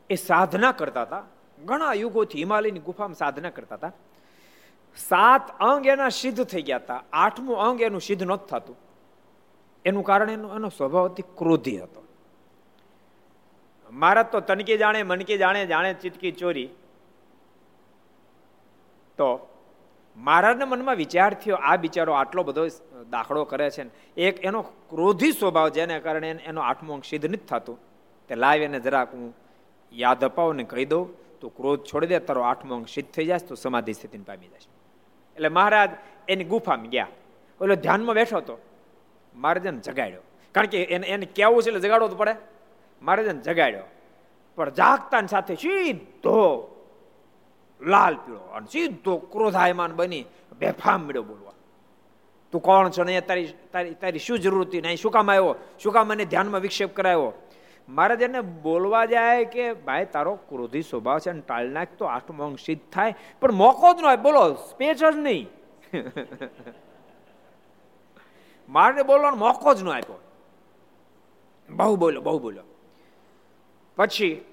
એ 0.10 0.16
સાધના 0.16 0.72
કરતા 0.72 1.01
હતા. 1.01 1.24
ઘણા 1.66 1.94
યુગોથી 1.94 2.38
હિમાલયની 2.38 2.80
ગુફામાં 2.80 3.16
સાધના 3.16 3.50
કરતા 3.50 3.75
હતા. 3.75 3.92
સાત 4.98 5.60
અંગ 5.60 5.86
એના 5.86 6.10
સિદ્ધ 6.10 6.44
થઈ 6.44 6.62
ગયા 6.62 6.78
હતા. 6.78 7.04
આઠમું 7.13 7.58
અંગ 7.58 7.82
એનું 7.82 8.01
સિદ્ધ 8.01 8.24
નહોતું 8.24 8.48
થતું. 8.48 8.75
એનું 9.86 10.04
કારણ 10.04 10.30
એનો 10.30 10.56
એનો 10.56 10.70
સ્વભાવ 10.70 11.10
અતિ 11.10 11.22
ક્રોધી 11.22 11.78
હતો. 11.78 12.04
મારા 13.92 14.24
તો 14.24 14.39
તનકી 14.39 14.78
જાણે, 14.78 15.04
મનકી 15.04 15.38
જાણે 15.38 15.66
જાણે 15.66 15.94
ચિતકી 15.94 16.32
ચોરી. 16.32 16.70
તો 19.18 19.50
મહારાજના 20.18 20.66
મનમાં 20.66 20.96
વિચાર 20.96 21.34
થયો, 21.34 21.56
આ 21.56 21.75
બિચારો 21.75 22.13
આટલો 22.13 22.44
બધો 22.44 22.68
દાખલો 23.10 23.44
કરે 23.46 23.70
છે 23.70 23.84
ને, 23.84 23.89
એક 24.18 24.46
એનો 24.46 24.62
ક્રોધી 24.62 25.32
સ્વભાવ 25.32 25.70
જેને 25.70 26.00
કારણે 26.00 26.30
એનો 26.30 26.62
આઠમો 26.62 26.94
અંક 26.94 27.06
સિદ્ધ 27.06 27.25
નથી 27.25 27.38
થતું. 27.38 27.80
તે 28.28 28.36
લાવી 28.36 28.63
એને 28.63 28.80
જરાક 28.80 29.13
હું 29.13 29.49
યાદ 29.93 30.24
અપાવું 30.24 30.55
ને 30.55 30.63
કહી 30.63 30.86
દઉં, 30.86 31.10
તો 31.39 31.50
ક્રોધ 31.50 31.79
છોડી 31.79 32.08
દે, 32.08 32.19
તારો 32.19 32.41
આઠમો 32.41 32.75
અંક 32.75 32.88
સિદ્ધ 32.88 33.10
થઈ 33.10 33.25
જાય 33.25 33.39
તો 33.39 33.55
સમાધિ 33.55 33.93
સ્થિતિને 33.93 34.24
પામી 34.24 34.48
જશે. 34.48 34.69
એટલે 35.36 35.50
મહારાજ 35.50 35.89
એની 36.27 36.43
ગુફામાં 36.43 36.89
ગયા. 36.89 37.08
ઓલો 37.62 37.75
ધ્યાનમાં 37.75 38.15
બેઠો 38.15 38.38
હતો. 38.38 38.58
મહારાજને 39.36 39.79
જગાડ્યો. 39.79 40.22
કારણ 40.51 40.67
કે 40.67 40.84
એને 40.84 41.08
એને 41.08 41.25
કેવું 41.25 41.63
છે 41.63 41.67
એટલે 41.67 41.79
જગાડવું 41.79 42.10
તો 42.10 42.15
પડે. 42.15 42.36
મહારાજને 43.01 43.41
જગાડ્યો. 43.41 43.84
પણ 44.55 44.69
જાગતા 44.69 45.25
સાથે 45.25 45.55
સીધો 45.55 46.75
લાલ 47.81 48.15
પીળો 48.15 48.39
અને 48.39 48.67
સીધો 48.72 49.17
ક્રોધાયમાન 49.17 49.96
બની 49.96 50.25
બેફામ 50.60 51.01
મળ્યો 51.01 51.24
બોલવા. 51.24 51.53
તું 52.51 52.62
કોણ 52.62 52.89
છો 52.89 53.03
ને? 53.03 53.22
તારી 53.22 53.53
તારી 53.74 53.93
તારી 53.93 54.19
શું 54.19 54.39
જરૂર 54.39 54.67
હતી? 54.67 54.81
નહીં 54.81 54.98
શું 54.98 55.12
કામ 55.12 55.31
આવ્યો? 55.31 55.55
શું 55.79 55.93
કામ 55.93 56.08
મને 56.08 56.25
ધ્યાનમાં 56.25 56.62
વિક્ષેપ 56.62 56.96
કરાયો? 56.96 57.34
મહારાજ 57.89 58.22
એને 58.22 58.41
બોલવા 58.41 59.05
જાય 59.05 59.46
કે, 59.46 59.74
ભાઈ, 59.74 60.05
તારો 60.05 60.36
ક્રોધી 60.36 60.81
સ્વભાવ 60.81 61.19
છે 61.19 61.29
અને 61.29 61.41
ટાળ 61.41 61.67
નાખ 61.67 61.88
તો 61.98 62.05
આઠમો 62.05 62.43
અંગ 62.43 62.58
સિદ્ધ 62.58 62.81
થાય, 62.93 63.15
પણ 63.41 63.51
મોકો 63.51 63.93
જ 63.93 64.01
ન 64.01 64.05
હોય 64.05 64.15
બોલો 64.15 64.53
સ્પેસ 64.53 64.98
જ 64.98 65.03
નહીં. 65.03 65.50
મારે 68.69 69.03
બોલવાનો 69.03 69.38
મોકો 69.38 69.74
જ 69.74 69.84
ન 69.84 69.89
આપ્યો. 69.89 70.19
બહુ 71.69 71.96
બોલો 71.96 72.22
બહુ 72.22 72.39
બોલો 72.39 72.63
પછી 73.98 74.46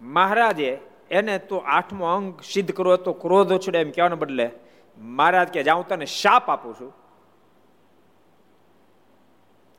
મહારાજે 0.00 0.78
એને 1.10 1.38
તો 1.38 1.56
આઠમો 1.56 2.04
અંગ 2.04 2.40
સિદ્ધ 2.42 2.72
કરવો 2.72 2.96
તો 2.96 3.12
ક્રોધ 3.12 3.52
છોડે 3.58 3.78
એમ 3.80 3.90
કહેવાને 3.90 4.14
બદલે, 4.14 4.50
મહારાજ 4.98 5.48
કે, 5.48 5.62
જાઉં 5.62 5.88
તને 5.88 6.06
શાપ 6.06 6.50
આપું 6.50 6.74
છું. 6.80 6.92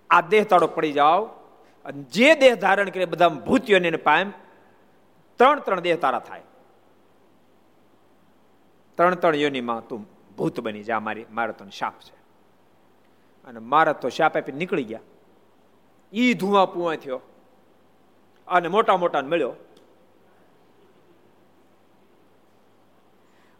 આ 0.09 0.21
દેહ 0.21 0.43
તાળો 0.43 0.67
પડી 0.67 0.91
જાઓ 0.91 1.29
જે 1.91 2.35
દેહ 2.35 2.55
ધારણ 2.55 2.89
કરે 2.89 3.05
બધા 3.05 3.29
ભૂતિઓને 3.29 3.91
પામ 3.91 4.33
ત્રણ 5.35 5.59
ત્રણ 5.59 5.79
દેહ 5.79 5.95
તારા 5.95 6.19
થાય. 6.19 6.41
ત્રણ 8.95 9.15
ત્રણ 9.15 9.35
યોનીમાં 9.35 9.87
તું 9.87 10.07
ભૂત 10.37 10.59
બની 10.59 10.83
જા, 10.83 10.99
મારી, 10.99 11.25
મારો 11.31 11.53
તો 11.53 11.65
શાપ 11.69 11.93
છે. 11.99 12.15
અને 13.45 13.59
મારા 13.59 13.93
તો 13.93 14.09
શાપ 14.09 14.37
આપી 14.37 14.51
નીકળી 14.51 14.83
ગયા. 14.83 14.99
ઈ 16.13 16.33
ધુઆ 16.33 16.65
પુઆ 16.65 16.95
થયો. 16.95 17.21
અને 18.47 18.67
મોટા 18.67 18.97
મોટા 18.97 19.21
મળ્યો. 19.21 19.53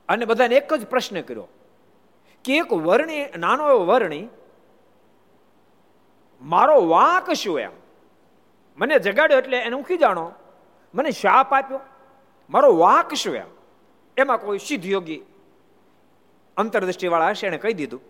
અને 0.10 0.26
બધાને 0.26 0.56
એક 0.56 0.74
જ 0.74 0.88
પ્રશ્ન 0.88 1.22
કર્યો 1.22 1.48
કે 2.44 2.58
એક 2.58 2.74
વર્ણી, 2.74 3.26
નાનો 3.38 3.70
એવો 3.70 3.86
વર્ણી, 3.86 4.28
મારો 6.42 6.88
વાંક 6.88 7.34
શું 7.34 7.60
એમ? 7.60 7.72
મને 8.78 9.00
જગાડ્યો 9.00 9.38
એટલે 9.38 9.58
એને 9.58 9.76
હું 9.76 9.98
જાણો 9.98 10.32
મને 10.96 11.12
શાપ 11.12 11.54
આપ્યો? 11.54 11.80
મારો 12.50 12.78
વાક 12.78 13.14
શું 13.14 13.36
એમ? 13.36 13.48
એમાં 14.18 14.38
કોઈ 14.38 14.58
સિદ્ધ 14.58 14.86
યોગી 14.86 15.22
અંતરદૃષ્ટિવાળા 16.58 17.30
હશે 17.30 17.48
એને 17.48 17.58
કહી 17.58 17.74
દીધું. 17.74 18.02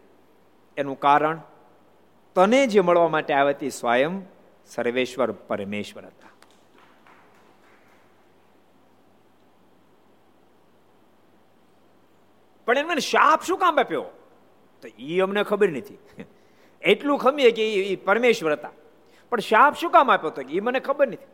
એનું 0.77 0.99
કારણ, 0.99 1.41
તને 2.35 2.67
જે 2.67 2.79
મળવા 2.79 3.07
માટે 3.07 3.33
આવ્યા 3.33 3.49
હતી 3.49 3.69
સ્વયં 3.69 4.21
સર્વેશ્વર 4.65 5.31
પરમેશ્વર 5.31 6.05
હતા. 6.05 6.29
પણ 12.65 12.77
એને 12.77 12.87
મને 12.87 12.99
શાપ 12.99 13.43
શું 13.43 13.57
કામ 13.57 13.79
આપ્યો? 13.79 14.05
તો 14.81 14.87
એ 14.99 15.19
અમને 15.19 15.43
ખબર 15.43 15.69
નથી. 15.69 15.97
એટલું 16.81 17.19
ખમીએ 17.19 17.51
કે 17.51 17.73
એ 17.73 17.95
પરમેશ્વર 17.95 18.51
હતા. 18.51 18.71
પણ 19.29 19.39
શાપ 19.39 19.75
શું 19.75 19.91
કામ 19.91 20.11
આપ્યો 20.11 20.29
તો 20.29 20.41
એ 20.41 20.59
મને 20.59 20.79
ખબર 20.79 21.07
નથી. 21.07 21.25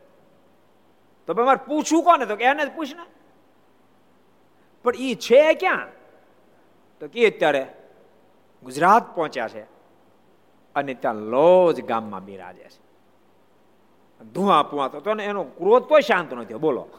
તો 1.27 1.33
મારે 1.33 1.65
પૂછવું 1.65 2.03
કોને? 2.03 2.25
તો 2.25 2.35
કે 2.35 2.43
એને 2.43 2.65
પૂછ 2.65 2.87
ને 2.95 3.05
પણ 4.83 4.95
એ 4.95 5.15
છે 5.15 5.53
ક્યાં? 5.53 5.87
તો 6.99 7.07
કે 7.07 7.29
અત્યારે 7.29 7.67
ગુજરાત 8.63 9.15
પહોંચ્યા 9.15 9.47
છે 9.47 9.61
અને 10.75 10.93
ત્યાં 10.93 11.15
લોજ 11.15 11.81
ગામમાં 11.85 12.25
બિરાજે 12.25 12.63
છે. 12.63 12.91
ધુઆ 14.23 14.63
પુઆ 14.63 14.87
તો 14.87 15.11
એનો 15.11 15.43
ક્રોધ 15.43 15.83
તોય 15.83 16.01
શાંત 16.01 16.33
ન 16.33 16.43
થયો. 16.43 16.59
બોલો. 16.59 16.89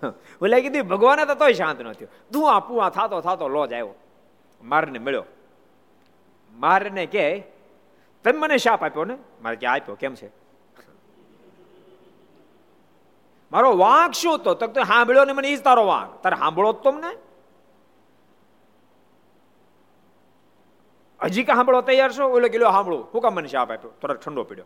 બોલે 0.41 0.61
કીધું, 0.61 0.83
ભગવાને 0.83 1.27
તો 1.27 1.35
તોય 1.35 1.53
શાંત 1.53 1.81
ન 1.81 1.93
થયો. 1.93 2.09
ધુઆ 2.31 2.61
પુઆ 2.61 2.89
થતો 2.91 3.21
થતો 3.21 3.49
લોજ 3.49 3.73
આવ્યો. 3.73 3.95
મારને 4.63 4.99
મળ્યો. 4.99 5.25
મારને 6.53 7.07
કે, 7.07 7.41
તમે 8.25 8.39
મને 8.39 8.59
શાપ 8.59 8.83
આપ્યો 8.85 9.05
ને? 9.05 9.19
મારે 9.43 9.57
કે, 9.57 9.67
આપ્યો. 9.67 9.95
કેમ 9.95 10.15
છે? 10.15 10.42
મારો 13.53 13.77
વાંક 13.77 14.13
શું 14.13 14.39
તો 14.39 14.55
તો 14.55 14.67
સાંભળ્યો 14.67 15.25
ને 15.25 15.33
મને 15.33 15.49
ઈ 15.49 15.57
તારો 15.57 15.87
વાંક. 15.87 16.23
તારે 16.23 16.37
સાંભળો 16.37 16.73
તો 16.73 16.91
તમને 16.91 17.11
હજી 21.21 21.45
કા 21.45 21.55
સાંભળો 21.55 21.81
તૈયાર 21.81 22.13
છો? 22.13 22.29
ઓલો 22.29 22.49
ગયેલો 22.49 22.71
સાંભળો. 22.71 22.99
હું 23.15 23.23
કામ 23.23 23.35
મને 23.35 23.49
શાપ 23.49 23.73
આપ્યો? 23.73 23.93
તરત 24.01 24.23
ઠંડો 24.25 24.43
પડ્યો. 24.43 24.65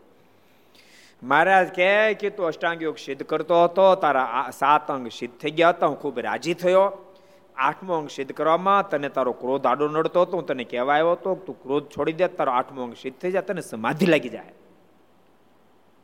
મહારાજ 1.22 1.74
કહે 1.76 2.14
કે 2.14 2.30
તું 2.30 2.46
અષ્ટાંગ 2.46 2.82
યોગ 2.82 2.96
સિદ્ધ 2.96 3.22
કરતો 3.22 3.64
હતો. 3.64 3.94
તારા 3.94 4.50
સાત 4.58 4.90
અંગ 4.90 5.08
સિદ્ધ 5.08 5.34
થઈ 5.34 5.50
ગયા 5.50 5.68
હતા. 5.68 5.86
હું 5.86 6.00
ખૂબ 6.00 6.18
રાજી 6.18 6.54
થયો. 6.54 7.14
આઠમો 7.56 7.94
અંગ 7.94 8.08
સિદ્ધ 8.08 8.32
કરવામાં 8.32 8.88
તને 8.88 9.08
તારો 9.08 9.32
ક્રોધ 9.32 9.66
આડો 9.66 9.88
નડતો 9.88 10.22
હતો. 10.22 10.36
હું 10.36 10.46
તને 10.46 10.64
કહેવા 10.64 10.94
આવ્યો 10.94 11.12
હતો 11.12 11.34
તું 11.34 11.62
ક્રોધ 11.62 11.84
છોડી 11.84 12.12
દે. 12.12 12.28
તારો 12.28 12.52
આઠમો 12.52 12.82
અંગ 12.82 12.94
સિદ્ધ 12.94 13.18
થઈ 13.18 13.32
જાય. 13.32 13.42
તને 13.42 13.60
સમાધિ 13.60 14.06
લાગી 14.06 14.28
જાય. 14.28 14.52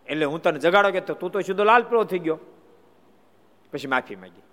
એટલે 0.06 0.24
હું 0.24 0.42
તને 0.42 0.58
જગાડો 0.58 0.90
કે 0.90 1.00
તું 1.00 1.30
તો 1.32 1.40
સીધો 1.40 1.64
લાલ 1.64 1.82
પીળો 1.82 2.04
થઈ 2.04 2.18
ગયો. 2.18 2.38
પછી 3.72 3.86
માફી 3.86 4.16
માંગી. 4.16 4.46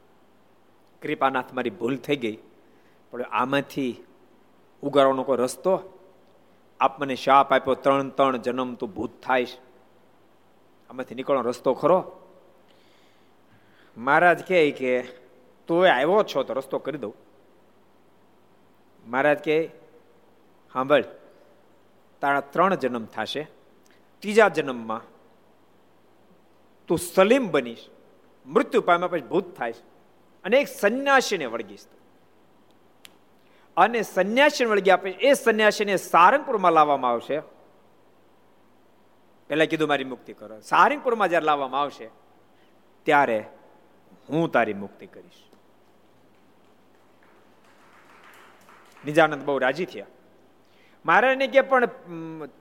કૃપાનાથ 1.02 1.52
મારી 1.54 1.70
ભૂલ 1.70 1.98
થઈ 1.98 2.16
ગઈ, 2.16 2.38
પણ 3.12 3.22
આમાંથી 3.32 3.94
ઉગારવાનો 4.84 5.24
કોઈ 5.24 5.38
રસ્તો? 5.38 5.74
આપ 6.80 6.94
મને 7.02 7.16
શાપ 7.16 7.52
આપ્યો, 7.54 7.76
ત્રણ 7.76 8.10
ત્રણ 8.10 8.38
જન્મ 8.38 8.70
તું 8.76 8.90
ભૂત 8.94 9.14
થાય 9.22 9.48
આમાંથી 10.90 11.16
નીકળવાનો 11.16 11.50
રસ્તો 11.50 11.74
ખરો? 11.74 12.00
મહારાજ 13.98 14.40
કહે 14.48 14.72
કે, 14.72 14.92
તું 15.68 15.88
આવ્યો 15.88 16.24
છો 16.24 16.44
તો 16.44 16.54
રસ્તો 16.54 16.78
કરી 16.80 16.98
દઉં. 16.98 17.14
મહારાજ 19.08 19.40
કહે 19.46 19.58
સાંભળ 20.74 21.06
તારા 22.22 22.50
ત્રણ 22.54 22.76
જન્મ 22.76 23.06
થશે. 23.06 23.44
ત્રીજા 24.24 24.50
જન્મમાં 24.50 25.04
તું 26.88 26.98
સલીમ 26.98 27.46
બનીશ. 27.52 27.86
મૃત્યુ 28.50 28.82
પામ્યા 28.82 29.08
પછી 29.08 29.30
ભૂત 29.32 29.48
થાય 29.58 29.74
અને 30.46 30.56
એક 30.58 30.68
સંન્યાસીને 30.68 31.46
વળગીશ 31.46 31.86
અને 33.78 34.02
સંન્યાસીને 34.02 34.70
વળગી 34.72 34.92
આપે 34.92 35.10
એ 35.10 35.34
સંન્યાસીને 35.34 35.96
સારંગપુરમાં 35.98 36.74
લાવવામાં 36.74 37.12
આવશે. 37.12 37.38
પેલા 39.50 39.66
કીધું 39.66 39.88
મારી 39.88 40.04
મુક્તિ 40.04 40.34
કરો. 40.34 40.62
સારંગપુરમાં 40.62 41.30
જયારે 41.30 41.46
લાવવામાં 41.46 41.82
આવશે, 41.82 42.08
ત્યારે 43.06 43.40
હું 44.30 44.52
તારી 44.52 44.74
મુક્તિ 44.74 45.06
કરીશ. 45.06 45.42
નિજાનંદ 49.06 49.44
બહુ 49.46 49.58
રાજી 49.58 49.86
થયા. 49.86 50.12
મહારાજને 51.06 51.48
કે 51.48 51.62
પણ 51.62 51.86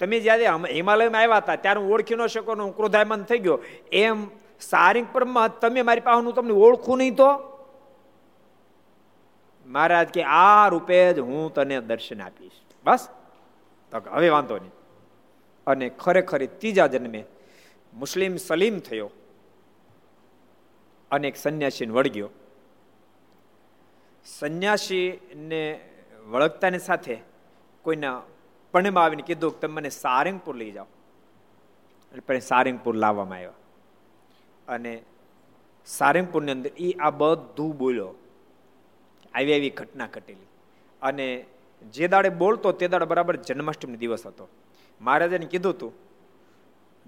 તમે 0.00 0.20
જ્યારે 0.20 0.46
હિમાલયમાં 0.72 1.22
આવ્યા 1.22 1.36
હતા, 1.36 1.56
ત્યારે 1.56 1.80
હું 1.80 1.92
ઓળખી 1.92 2.14
ન 2.14 2.26
શકો 2.26 2.52
હું 2.54 2.76
ક્રોધાયમાન 2.76 3.22
થઈ 3.22 3.38
ગયો. 3.38 3.58
એમ 3.92 4.18
સારંગપુરમાં 4.60 5.60
તમે 5.60 5.82
મારી 5.82 6.00
પાસે 6.00 6.24
હું 6.24 6.34
તમને 6.34 6.52
ઓળખું 6.52 6.98
નહીં 6.98 7.16
તો? 7.16 7.58
મહારાજ 9.66 10.08
કે, 10.08 10.22
આ 10.22 10.68
રૂપે 10.68 11.12
જ 11.12 11.18
હું 11.18 11.54
તને 11.54 11.80
દર્શન 11.80 12.22
આપીશ. 12.22 12.52
બસ. 12.84 13.08
તો 13.90 14.10
હવે 14.10 14.28
વાંધો 14.28 14.58
નહીં. 14.58 14.70
અને 15.66 15.88
ખરેખર 15.88 16.46
ત્રીજા 16.46 16.86
જન્મે 16.86 17.24
મુસ્લિમ 17.94 18.36
સલીમ 18.36 18.78
થયો. 18.78 19.10
અને 21.10 21.28
એક 21.28 21.36
સંન્યાસીને 21.36 21.92
વળગ્યો. 21.92 22.28
સંન્યાસીને 24.24 25.90
વળગતાની 26.26 26.78
સાથે 26.78 27.18
કોઈના 27.82 28.22
પણમાં 28.72 29.04
આવીને 29.04 29.22
કીધું 29.22 29.52
કે, 29.52 29.58
તમે 29.58 29.74
મને 29.74 29.88
સારંગપુર 29.88 30.56
લઈ 30.56 30.70
જાઓ. 30.70 30.86
એટલે 32.14 32.40
સારંગપુર 32.40 32.96
લાવવામાં 32.96 33.36
આવ્યા. 33.36 33.50
અને 34.68 35.02
સારંગપુરની 35.86 36.52
અંદર 36.52 36.70
એ 36.76 36.92
આ 36.92 37.10
બધું 37.10 37.78
બોલ્યો. 37.78 38.14
આવી 39.34 39.52
આવી 39.52 39.70
ઘટના 39.70 40.06
ઘટેલી. 40.06 40.46
અને 41.02 41.44
જે 41.92 42.08
દાડે 42.08 42.28
બોલતો 42.28 42.72
તે 42.72 42.88
દાડે 42.88 43.04
બરાબર 43.04 43.36
જન્માષ્ટમી 43.36 43.96
દિવસ 43.96 44.26
હતો. 44.26 44.48
મહારાજાને 45.00 45.46
કીધું 45.46 45.72
હતું 45.72 45.92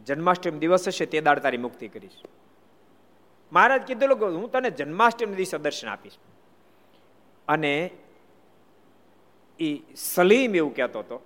જન્માષ્ટમી 0.04 0.58
દિવસ 0.58 0.88
હશે 0.88 1.06
તે 1.06 1.20
દાડ 1.20 1.38
તારી 1.38 1.58
મુક્તિ 1.58 1.88
કરીશ. 1.88 2.22
મહારાજ 3.52 3.82
કીધેલું 3.82 4.18
કે 4.18 4.24
હું 4.24 4.50
તને 4.50 4.70
જન્માષ્ટમી 4.70 5.34
દિવસે 5.34 5.58
દર્શન 5.58 5.88
આપીશ. 5.88 6.12
અને 7.48 7.90
એ 9.60 9.82
સલીમ 9.96 10.54
એવું 10.54 10.74
કહેતો 10.74 10.98
હતો 10.98 11.18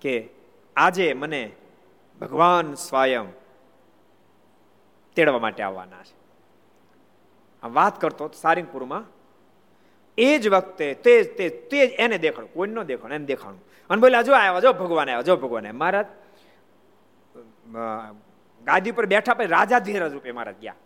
કે, 0.00 0.30
આજે 0.76 1.12
મને 1.12 1.52
ભગવાન 2.20 2.74
સ્વયં 2.74 3.26
તેડવા 5.16 5.42
માટે 5.44 5.62
આવવાના 5.62 6.04
છે. 6.08 6.16
આ 7.62 7.68
વાત 7.78 8.00
કરતો 8.00 8.30
સારિંગપુરમાં. 8.42 9.04
એ 10.18 10.38
જ 10.38 10.48
વખતે 10.48 10.86
તે 11.04 11.12
તે 11.38 11.48
તે 11.70 11.80
જ 11.86 11.90
એને 11.98 12.16
દેખાડું, 12.18 12.52
કોઈ 12.54 12.68
ન 12.68 12.82
દેખાણું 12.82 13.16
એને 13.16 13.26
દેખાણું 13.26 13.62
અને 13.90 14.00
બોલ્યા, 14.00 14.22
જો 14.22 14.32
આવ્યા 14.32 14.60
જો 14.60 14.72
ભગવાન 14.72 15.08
આવ્યા 15.08 15.28
જો 15.28 15.36
ભગવાન 15.36 15.66
મહારાજ 15.76 16.08
ગાદી 18.64 18.92
પર 18.92 19.06
બેઠા 19.06 19.34
પછી 19.34 19.52
રાજા 19.56 19.78
ધીરજ 19.78 20.12
રૂપે 20.12 20.32
મહારાજ 20.32 20.58
ગયા. 20.62 20.78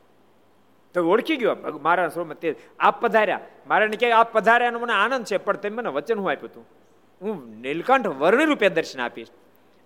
તો 0.94 0.98
ઓળખી 1.10 1.36
ગયો 1.36 1.54
મારા 1.82 2.08
સ્વરૂપમાં 2.08 2.40
તે 2.40 2.48
આપ 2.80 2.96
પધાર્યા. 3.00 3.40
મારાને 3.66 3.96
કહે, 3.96 4.12
આપ 4.12 4.32
પધાર્યાનો 4.32 4.78
મને 4.78 4.92
આનંદ 4.92 5.24
છે, 5.24 5.36
પણ 5.36 5.56
તમે 5.56 5.76
મને 5.76 5.90
વચન 5.96 6.18
હું 6.18 6.30
આપ્યું 6.30 6.50
હતું. 6.50 6.64
હું 7.22 7.34
નીલકંઠ 7.60 8.06
વર્ણી 8.06 8.44
રૂપે 8.44 8.68
દર્શન 8.68 9.00
આપીશ. 9.00 9.30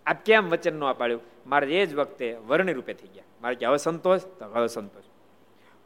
આપ 0.06 0.24
કેમ 0.24 0.48
વચન 0.48 0.80
ન 0.80 0.92
પાડ્યું? 0.92 1.20
મારે 1.46 1.82
એ 1.82 1.86
જ 1.86 1.94
વખતે 1.94 2.34
વર્ણી 2.34 2.72
રૂપે 2.72 2.94
થઈ 2.94 3.08
ગયા. 3.08 3.24
મારે 3.42 3.54
કે, 3.54 3.66
હવે 3.66 3.76
સંતોષ? 3.76 4.20
તો, 4.20 4.44
હવે 4.44 4.66
સંતોષ. 4.66 5.02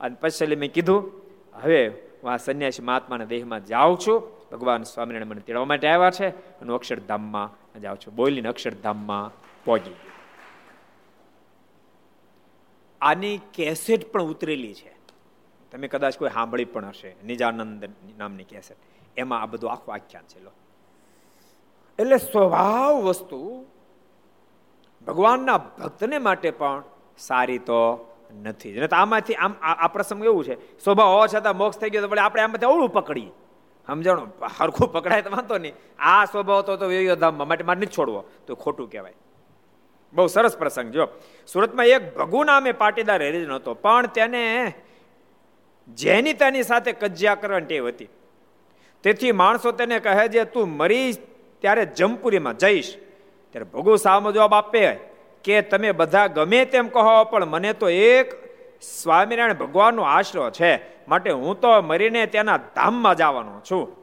અને 0.00 0.16
પછી 0.20 0.56
મેં 0.56 0.72
કીધું, 0.72 1.12
હવે 1.54 1.88
હું 1.88 2.32
આ 2.32 2.36
સંન્યાસી 2.36 2.82
મહાત્માના 2.82 3.24
દેહમાં 3.24 3.64
જાઉં 3.64 3.98
છું. 3.98 4.36
ભગવાન 4.52 4.82
સ્વામિનારાયણ 4.82 5.26
મને 5.26 5.40
તેડવા 5.40 5.64
માટે 5.64 5.88
આવ્યા 5.88 6.10
છે 6.10 6.28
અને 6.28 6.72
અક્ષરધામમાં 6.72 7.80
જાઉં 7.80 7.98
છું. 7.98 8.14
બોલીને 8.14 8.48
અક્ષરધામમાં 8.48 9.32
પહોંચી 9.64 9.94
આની 13.00 13.40
કેસેટ 13.54 14.12
પણ 14.12 14.22
ઉતરેલી 14.22 14.74
છે. 14.74 14.94
તમે 15.72 15.88
કદાચ 15.88 16.18
કોઈ 16.18 16.28
સાંભળી 16.28 16.64
પણ 16.64 16.84
હશે. 16.84 17.16
નિજાનંદ 17.24 17.88
નામની 18.18 18.44
કેસેટ 18.44 18.76
એમાં 19.16 19.42
આ 19.42 19.46
બધું 19.46 19.72
આખું 19.72 19.94
આખ્યાન 19.94 20.24
છે, 20.24 20.44
લો. 20.44 20.50
એટલે 21.98 22.16
સ્વભાવ 22.16 22.94
વસ્તુ 22.94 23.66
ભગવાનના 25.06 25.56
ભક્તને 25.58 26.18
માટે 26.18 26.50
પણ 26.50 26.82
સારી 27.18 27.58
તો 27.58 27.80
નથી. 28.42 28.80
આમાંથી 28.80 29.34
આમ 29.34 29.54
આ 29.62 29.88
પ્રસંગ 29.88 30.24
એવું 30.24 30.44
છે. 30.44 30.78
સ્વભાવ 30.84 31.08
હોવા 31.08 31.26
છતાં 31.26 31.56
મોક્ષ 31.56 31.78
થઈ 31.78 31.90
ગયો 31.90 32.06
તો 32.06 32.22
આપણે 32.22 32.42
આમાંથી 32.42 32.66
અવળું 32.66 32.92
પકડીએ. 32.92 33.30
સમજાણો? 33.86 34.26
હરખું 34.60 34.92
પકડાય 34.92 35.22
તો 35.22 35.30
વાંધો 35.30 35.58
નહીં. 35.58 35.72
આ 35.98 36.24
સ્વભાવ 36.24 36.62
તો 36.62 36.76
ધામમાં 37.14 37.48
માટે 37.48 37.64
મારે 37.64 37.80
નથી 37.80 37.94
છોડવો. 37.98 38.24
તો 38.46 38.54
ખોટું 38.54 38.90
કહેવાય. 38.90 39.14
બહુ 40.12 40.26
સરસ 40.26 40.58
પ્રસંગ. 40.58 40.92
જો, 40.92 41.08
સુરતમાં 41.46 41.86
એક 41.86 42.18
ભગુ 42.18 42.44
નામે 42.44 42.72
પાટીદાર 42.72 43.22
હરિજન 43.22 43.48
નહોતો, 43.48 43.74
પણ 43.74 44.06
તેને 44.06 44.72
જેની 45.88 46.32
તેની 46.32 46.62
સાથે 46.62 46.92
કજિયા 46.92 47.34
કરવાની 47.34 47.66
ટેવ 47.66 47.88
હતી. 47.88 48.08
તેથી 49.02 49.32
માણસો 49.32 49.72
તેને 49.72 49.98
કહે 49.98 50.28
છે, 50.28 50.44
તું 50.44 50.68
મરીશ 50.68 51.16
ત્યારે 51.60 51.86
જમપુરીમાં 51.86 52.56
જઈશ. 52.58 52.94
ત્યારે 53.56 53.70
ભગુ 53.70 53.96
સામો 53.96 54.32
જવાબ 54.32 54.54
આપે 54.54 54.92
કે 55.44 55.60
તમે 55.62 55.92
બધા 55.92 56.26
ગમે 56.26 56.64
તેમ 56.64 56.88
કહો, 56.88 57.24
પણ 57.24 57.44
મને 57.44 57.72
તો 57.72 57.88
એક 57.88 58.34
સ્વામિનારાયણ 58.82 59.54
ભગવાનનો 59.54 60.02
આશરો 60.02 60.50
છે. 60.50 60.72
માટે 61.08 61.30
હું 61.30 61.60
તો 61.60 61.82
મરીને 61.82 62.26
તેના 62.26 62.56
ધામમાં 62.56 63.14
જવાનો 63.14 63.60
છું. 63.70 63.96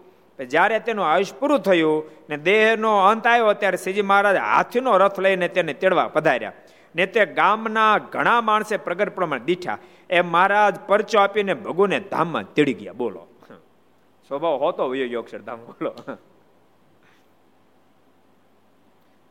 જ્યારે 0.45 0.79
તેનું 0.79 1.05
આયુષ 1.05 1.33
પૂરું 1.33 1.59
થયું 1.59 2.09
ને 2.29 2.37
દેહનો 2.37 2.97
અંત 2.97 3.27
આવ્યો, 3.27 3.53
ત્યારે 3.53 3.77
શ્રીજી 3.77 4.01
મહારાજ 4.01 4.35
હાથીનો 4.35 4.97
રથ 4.97 5.19
લઈને 5.19 5.47
તેને 5.47 5.73
તેડવા 5.73 6.07
પધાર્યા. 6.07 6.51
ને 6.95 7.05
તે 7.05 7.25
ગામના 7.25 7.97
ઘણા 7.97 8.41
માણસે 8.41 8.77
પ્રગટ 8.77 9.15
પ્રમાણે 9.15 9.45
દીઠા. 9.45 9.77
એ 10.09 10.21
મહારાજ 10.21 10.79
પરચો 10.87 11.19
આપીને 11.19 11.53
ભગુને 11.53 11.99
ધામમાં 11.99 12.53
તેડી 12.53 12.73
ગયા. 12.73 12.93
બોલો. 12.93 13.27
સ્વભાવ 14.27 14.55
હોતો 14.55 14.89
વયો 14.89 15.21
અક્ષર 15.21 15.37
ધામ, 15.37 15.57
બોલો. 15.57 15.93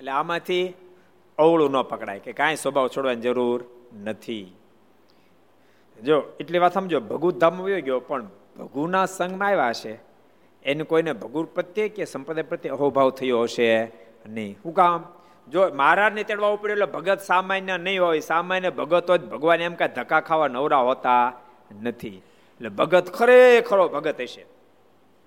એટલે 0.03 0.13
આમાંથી 0.13 0.75
અવળું 1.39 1.71
ન 1.71 1.83
પકડાય 1.83 2.19
કે 2.19 2.33
કાંઈ 2.33 2.57
સ્વભાવ 2.57 2.89
છોડવાની 2.89 3.21
જરૂર 3.21 3.65
નથી. 4.05 4.57
જો, 6.05 6.23
એટલી 6.41 6.59
વાત 6.59 6.75
સમજો 6.75 7.01
ભગુ 7.01 7.33
ધામ 7.33 7.67
ગયો, 7.67 8.01
પણ 8.01 8.23
ભગુના 8.59 9.07
સંગમાં 9.07 9.49
આવ્યા 9.49 9.73
છે 9.73 9.99
એને 10.63 10.85
કોઈને 10.85 11.13
ભગુર 11.13 11.45
પ્રત્યે 11.45 11.89
કે 11.89 12.05
સંપ્રદાય 12.05 12.43
પ્રત્યે 12.43 12.73
અહોભાવ 12.73 13.11
થયો 13.11 13.43
હશે 13.43 13.93
નહીં. 14.27 14.57
શું 14.63 14.75
કામ? 14.75 15.05
જો 15.49 15.69
મહારાજને 15.75 16.23
તેડવા 16.23 16.49
ઉપડ્યો 16.49 16.73
એટલે 16.73 16.87
ભગત 16.87 17.21
સામાન્ય 17.21 17.79
નહીં 17.79 18.03
હોય, 18.03 18.21
સામાન્ય 18.21 18.71
ભગત 18.71 19.11
હોય 19.11 19.19
ભગવાન 19.19 19.61
એમ 19.61 19.75
કાંઈ 19.75 19.91
ધક્કા 19.91 20.21
ખાવા 20.21 20.49
નવરા 20.49 20.79
હોતા 20.79 21.33
નથી. 21.83 22.17
એટલે 22.19 22.69
ભગત 22.69 23.11
ખરેખરો 23.11 23.89
ભગત 23.89 24.21
હશે. 24.21 24.47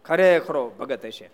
ખરેખરો 0.06 0.72
ભગત 0.80 1.06
હશે. 1.06 1.30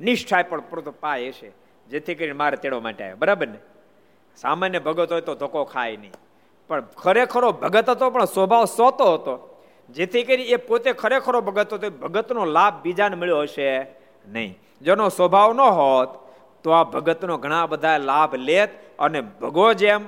નિષ્ઠાય 0.00 0.42
પણ 0.42 0.60
પૂરતો 0.60 0.90
પાય 1.00 1.28
હશે. 1.28 1.63
જેથી 1.90 2.14
કરીને 2.14 2.32
મારે 2.32 2.56
તેડવા 2.56 2.80
માટે 2.80 3.04
આવ્યો. 3.04 3.16
બરાબર 3.16 3.48
ને? 3.48 3.58
સામાન્ય 4.36 4.78
ભગત 4.78 5.12
હોય 5.12 5.20
તો 5.20 5.34
ધોકો 5.34 5.64
ખાય 5.64 5.96
નહીં. 5.96 6.12
પણ 6.68 6.80
ખરેખરો 6.80 7.52
ભગત 7.52 7.90
હતો, 7.90 8.10
પણ 8.10 8.24
સ્વભાવ 8.24 8.64
સોતો 8.64 9.14
હતો. 9.14 9.62
જેથી 9.90 10.22
કરી 10.22 10.42
એ 10.42 10.56
પોતે 10.56 10.92
ખરેખરો 10.92 11.40
ભગત 11.40 11.74
હતો 11.74 11.90
ભગતનો 11.90 12.44
લાભ 12.44 12.82
બીજાને 12.82 13.16
મળ્યો 13.16 13.40
હશે 13.40 13.86
નહીં. 14.26 14.58
જેનો 14.82 15.08
સ્વભાવ 15.08 15.52
ન 15.52 15.60
હોત, 15.60 16.08
તો 16.62 16.70
આ 16.70 16.84
ભગતનો 16.84 17.36
ઘણા 17.36 17.66
બધા 17.66 17.98
લાભ 17.98 18.34
લેત 18.34 18.70
અને 18.98 19.20
ભગો 19.20 19.72
જેમ 19.72 20.06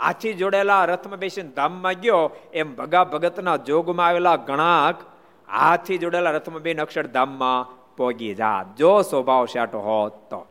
હાથી 0.00 0.32
જોડેલા 0.32 0.84
રથમાં 0.84 1.18
બેસીને 1.18 1.48
ધામમાં 1.48 1.92
ગયો, 1.92 2.30
એમ 2.52 2.74
ભગા 2.74 3.04
ભગતના 3.04 3.56
જોગમાં 3.56 4.06
આવેલા 4.06 4.36
ઘણા 4.36 4.94
હાથી 5.52 5.98
જોડેલા 5.98 6.30
રથમાં 6.30 6.62
બેન 6.62 6.80
અક્ષરધામમાં 6.80 7.86
પોગી 7.96 8.34
જાત. 8.34 8.76
જો 8.76 9.02
સ્વભાવ 9.02 9.46
શાટો 9.46 9.78
હોત 9.78 10.30
તો. 10.30 10.46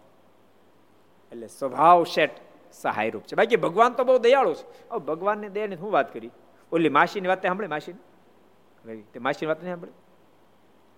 એટલે 1.33 1.47
સ્વભાવ 1.47 2.03
શેઠ 2.03 2.31
સહાયરૂપ 2.73 3.23
છે. 3.23 3.35
બાકી 3.35 3.55
ભગવાન 3.55 3.93
તો 3.93 4.03
બહુ 4.03 4.17
દયાળુ 4.17 4.53
છે. 4.53 4.89
હવે 4.89 4.99
ભગવાનની 4.99 5.49
દયાની 5.49 5.75
શું 5.75 5.91
વાત 5.91 6.13
કરી? 6.13 6.31
ઓલી 6.71 6.89
માસીની 6.89 7.27
વાત 7.27 7.41
સાંભળે? 7.41 7.67
માસીની? 7.67 9.01
તે 9.01 9.19
માસીની 9.19 9.47
વાત 9.47 9.63
નહીં 9.63 9.71
સાંભળે? 9.71 9.91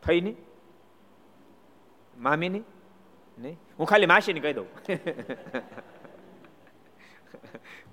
થઈ 0.08 0.21
નહીં 0.21 0.36
મામીની? 2.17 2.62
નહીં? 3.39 3.60
હું 3.80 3.88
ખાલી 3.88 4.06
માસીને 4.06 4.39
કહી 4.39 4.54
દઉં. 4.54 4.67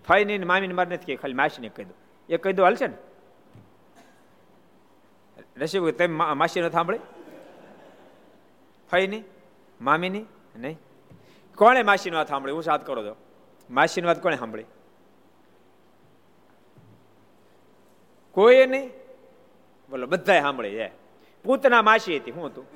ફઈની 0.09 0.38
નહીં 0.38 0.48
મામીને 0.48 0.74
મારે 0.74 0.96
નથી 0.96 1.16
ખાલી 1.16 1.35
માસીને 1.35 1.68
કહી 1.68 1.85
દઉં. 1.85 1.96
એ 2.28 2.37
કહી 2.37 2.52
દઉં 2.52 2.66
હાલશે 2.66 2.87
ને? 2.87 2.94
રસી 5.57 5.92
તમે 5.92 6.07
માસી 6.07 6.61
નથી 6.61 7.00
ફઈ 8.90 9.07
નહીં 9.07 9.24
મામીની? 9.81 10.24
નહીં? 10.57 10.78
કોણે 11.57 11.83
માસીની 11.83 12.17
વાત 12.17 12.29
સાંભળી 12.29 12.53
હું 12.53 12.62
સાથ 12.62 12.87
કરો 12.87 13.03
છો. 13.07 13.17
માસીની 13.71 14.07
વાત 14.07 14.23
કોણે 14.23 14.37
સાંભળી 14.37 14.65
કોઈ 18.31 18.67
નહીં 18.67 18.91
બોલો 19.91 20.07
બધા 20.07 20.41
સાંભળી 20.41 20.71
છે. 20.71 20.91
પૂતના 21.45 21.83
માસી 21.83 22.17
હતી, 22.17 22.31
હું 22.31 22.47
હતું. 22.47 22.67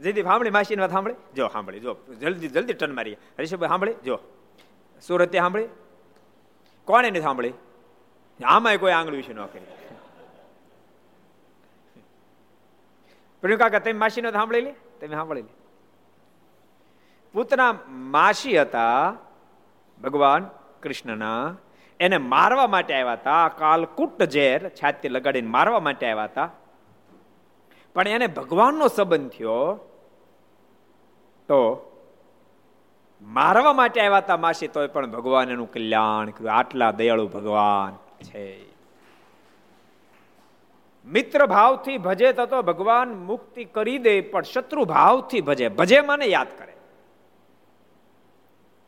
જયદીપ, 0.00 0.24
સાંભળી 0.24 0.50
માસીની 0.50 0.80
વાત 0.80 0.90
સાંભળી? 0.90 1.14
જો 1.36 1.48
સાંભળી, 1.48 1.80
જો. 1.80 1.96
જલ્દી 2.20 2.48
જલ્દી 2.48 2.72
ટન 2.72 2.94
મારી 2.94 3.14
હરીશભાઈ, 3.14 3.68
સાંભળી? 3.68 3.94
જો. 4.04 4.18
સુરતે 5.06 5.38
સાંભળી 5.38 5.68
કોણે 6.84 7.10
નહીં 7.10 7.22
સાંભળી 7.22 7.52
આમાંય 8.44 8.76
કોઈ 8.76 8.92
આંગળી 8.92 9.16
વિશે 9.16 9.32
ન 9.32 9.46
કરી. 9.46 9.66
પ્રિય 13.46 13.56
કાકા, 13.56 13.78
તમે 13.78 13.92
માસીનો 13.92 14.30
સાંભળી 14.30 14.60
લે 14.60 14.72
તમે 14.72 15.14
સાંભળી 15.14 15.42
લે 15.42 15.48
પૂતના 17.32 17.74
માસી 17.88 18.60
હતા 18.60 19.16
ભગવાન 20.02 20.50
કૃષ્ણના. 20.82 21.56
એને 22.00 22.18
મારવા 22.18 22.66
માટે 22.66 22.94
આવ્યા 22.94 23.12
હતા. 23.12 23.48
કાલકુટ 23.48 24.22
ઝેર 24.22 24.68
છાતી 24.68 25.08
લગાડીને 25.08 25.48
મારવા 25.48 25.80
માટે 25.80 26.10
આવ્યા 26.10 26.24
હતા. 26.24 26.50
પણ 27.94 28.08
એને 28.08 28.26
ભગવાનનો 28.26 28.88
સંબંધ 28.88 29.30
થયો 29.30 29.90
તો 31.48 31.60
મારવા 33.22 33.72
માટે 33.72 34.00
આવ્યા 34.00 34.18
હતા 34.18 34.36
માસી. 34.36 34.68
તોય 34.68 34.86
પણ 34.86 35.10
ભગવાન 35.10 35.50
એનું 35.50 35.72
કલ્યાણ 35.72 36.30
કર્યું. 36.30 36.52
આટલા 36.52 36.90
દયાળુ 36.90 37.28
ભગવાન 37.28 38.22
છે. 38.22 38.75
મિત્ર 41.06 41.46
ભાવથી 41.46 41.98
ભજે 41.98 42.32
તો 42.32 42.62
ભગવાન 42.62 43.08
મુક્તિ 43.08 43.64
કરી 43.64 43.98
દે, 43.98 44.20
પણ 44.20 44.42
શત્રુ 44.42 44.84
ભાવથી 44.84 45.40
ભજે. 45.40 45.68
ભજે 45.68 46.00
મને 46.00 46.24
યાદ 46.24 46.58
કરે. 46.58 46.72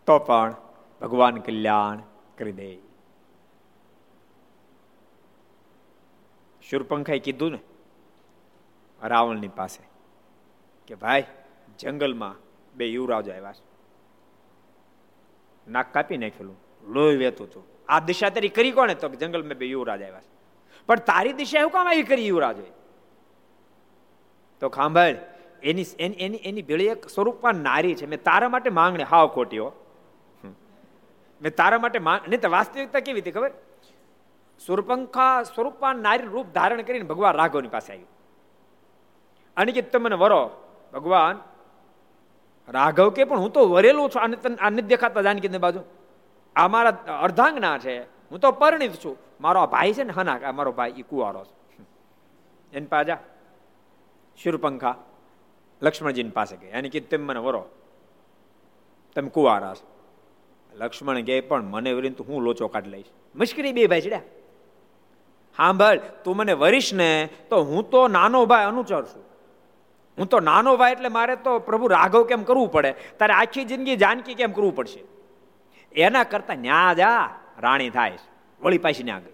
તો 0.06 0.18
પણ 0.18 0.54
ભગવાન 1.00 1.36
કલ્યાણ 1.36 1.98
કરી 2.38 2.52
દે. 2.52 2.78
શુરપંખાએ 6.62 7.18
કીધું 7.18 7.50
ને 7.50 7.58
રાવણની 9.02 9.48
પાસે 9.48 9.82
કે, 10.86 10.94
ભાઈ, 10.94 11.24
જંગલમાં 11.78 12.34
બે 12.76 12.86
યુવરાજ 12.86 13.28
આવ્યા 13.28 13.52
છે. 13.52 13.64
નાક 15.70 15.92
કાપી 15.92 16.16
નાખેલું. 16.16 16.56
લોહી 16.86 17.16
વેતું 17.16 17.46
હતું 17.46 17.64
આ 17.88 18.00
દિશા 18.00 18.28
તારી 18.28 18.48
કરી 18.48 18.72
કોને 18.72 18.94
તો 18.94 19.08
જંગલમાં 19.08 19.58
બે 19.58 19.66
યુવરાજ 19.66 20.02
આવ્યા 20.02 20.20
છે? 20.20 20.37
પણ 20.88 21.00
તારી 21.08 21.34
દિશા 21.40 21.60
એવું 21.60 21.72
કામ 21.72 21.86
આવી 21.88 22.06
કરી 22.10 22.26
યુવરાજો 22.26 22.64
તો 24.62 24.68
ખાંભળ, 24.76 25.16
એની 25.62 25.86
એની 26.24 26.40
એની 26.48 26.64
ભેળી 26.68 26.90
એક 26.94 27.02
સ્વરૂપમાં 27.08 27.56
નારી 27.66 27.94
છે. 27.94 28.06
મેં 28.06 28.20
તારા 28.22 28.52
માટે 28.54 28.70
માંગણી, 28.70 29.08
હાવ 29.12 29.26
ખોટ્યો 29.36 29.66
હો. 29.66 29.70
મેં 31.40 31.52
તારા 31.54 31.82
માટે 31.84 31.98
માંગ, 32.08 32.22
નહીં 32.28 32.40
તો 32.40 32.50
વાસ્તવિકતા 32.50 33.04
કેવી 33.06 33.22
હતી 33.24 33.34
ખબર? 33.36 33.52
સુરપંખા 34.60 35.34
સ્વરૂપમાં 35.50 36.02
નારી 36.06 36.32
રૂપ 36.34 36.48
ધારણ 36.54 36.82
કરીને 36.86 37.06
ભગવાન 37.10 37.34
રાઘવની 37.40 37.72
પાસે 37.76 37.90
આવ્યું. 37.92 38.10
અને 39.56 39.70
કે 39.76 39.82
તમે 39.92 40.16
વરો, 40.24 40.42
ભગવાન, 40.94 41.36
રાઘવ 42.68 43.08
કે 43.16 43.22
પણ 43.24 43.40
હું 43.44 43.52
તો 43.52 43.60
વરેલું 43.74 44.10
છું 44.12 44.20
આને 44.22 44.36
આને 44.66 44.82
દેખાતા 44.92 45.26
જાનકી 45.28 45.60
બાજુ. 45.66 45.80
આ 46.56 46.68
મારા 46.68 47.20
અર્ધાંગના 47.26 47.78
છે. 47.78 47.94
હું 48.30 48.38
તો 48.40 48.48
પરિણિત 48.60 48.94
છું. 49.04 49.16
મારો 49.40 49.66
ભાઈ 49.66 49.92
છે 49.92 50.02
ને, 50.02 50.12
હના 50.12 50.52
મારો 50.52 50.72
ભાઈ 50.72 50.94
એ 50.98 51.02
કુવારો 51.02 51.44
છે. 51.44 51.82
એને 52.72 52.86
પાજા 52.86 53.18
શુરપંખા 54.36 54.94
લક્ષ્મણજીની 55.82 56.30
પાસે 56.30 56.56
ગઈ. 56.56 56.66
એની 56.66 56.88
કીધું, 56.88 57.08
તેમ 57.08 57.26
મને 57.26 57.40
વરો, 57.40 57.66
તમે 59.14 59.28
કુવારા 59.28 59.74
છો. 59.74 59.86
લક્ષ્મણ 60.72 61.22
કહે 61.22 61.40
પણ 61.40 61.62
મને 61.62 61.92
વરીને 61.92 62.14
તું 62.14 62.26
હું 62.26 62.42
લોચો 62.42 62.68
કાઢી 62.68 62.90
લઈશ. 62.90 63.04
મુશ્કેલી 63.36 63.72
બે 63.72 63.86
ભાઈ 63.86 64.00
ચડ્યા 64.00 64.20
સાંભળ 65.56 65.98
તું 66.24 66.36
મને 66.36 66.52
વરીશ 66.52 66.94
ને, 66.94 67.28
તો 67.50 67.62
હું 67.62 67.90
તો 67.90 68.08
નાનો 68.08 68.46
ભાઈ 68.46 68.64
અનુચર 68.64 69.04
છું. 69.04 69.24
હું 70.18 70.26
તો 70.26 70.40
નાનો 70.40 70.76
ભાઈ 70.76 70.92
એટલે 70.92 71.08
મારે 71.08 71.36
તો 71.36 71.58
પ્રભુ 71.58 71.86
રાઘવ 71.86 72.24
કેમ 72.24 72.42
કરવું 72.42 72.72
પડે? 72.72 72.94
તારે 73.18 73.34
આખી 73.34 73.64
જિંદગી 73.64 73.96
જાનકી 73.96 74.34
કેમ 74.34 74.52
કરવું 74.52 74.76
પડશે? 74.76 75.04
એના 75.92 76.24
કરતા 76.24 76.54
ન્યા 76.54 76.94
જા, 76.94 77.30
રાણી 77.58 77.90
થાય 77.90 78.18
વળી 78.60 78.78
પાછી 78.78 79.02
ને 79.02 79.20
ગઈ. 79.20 79.32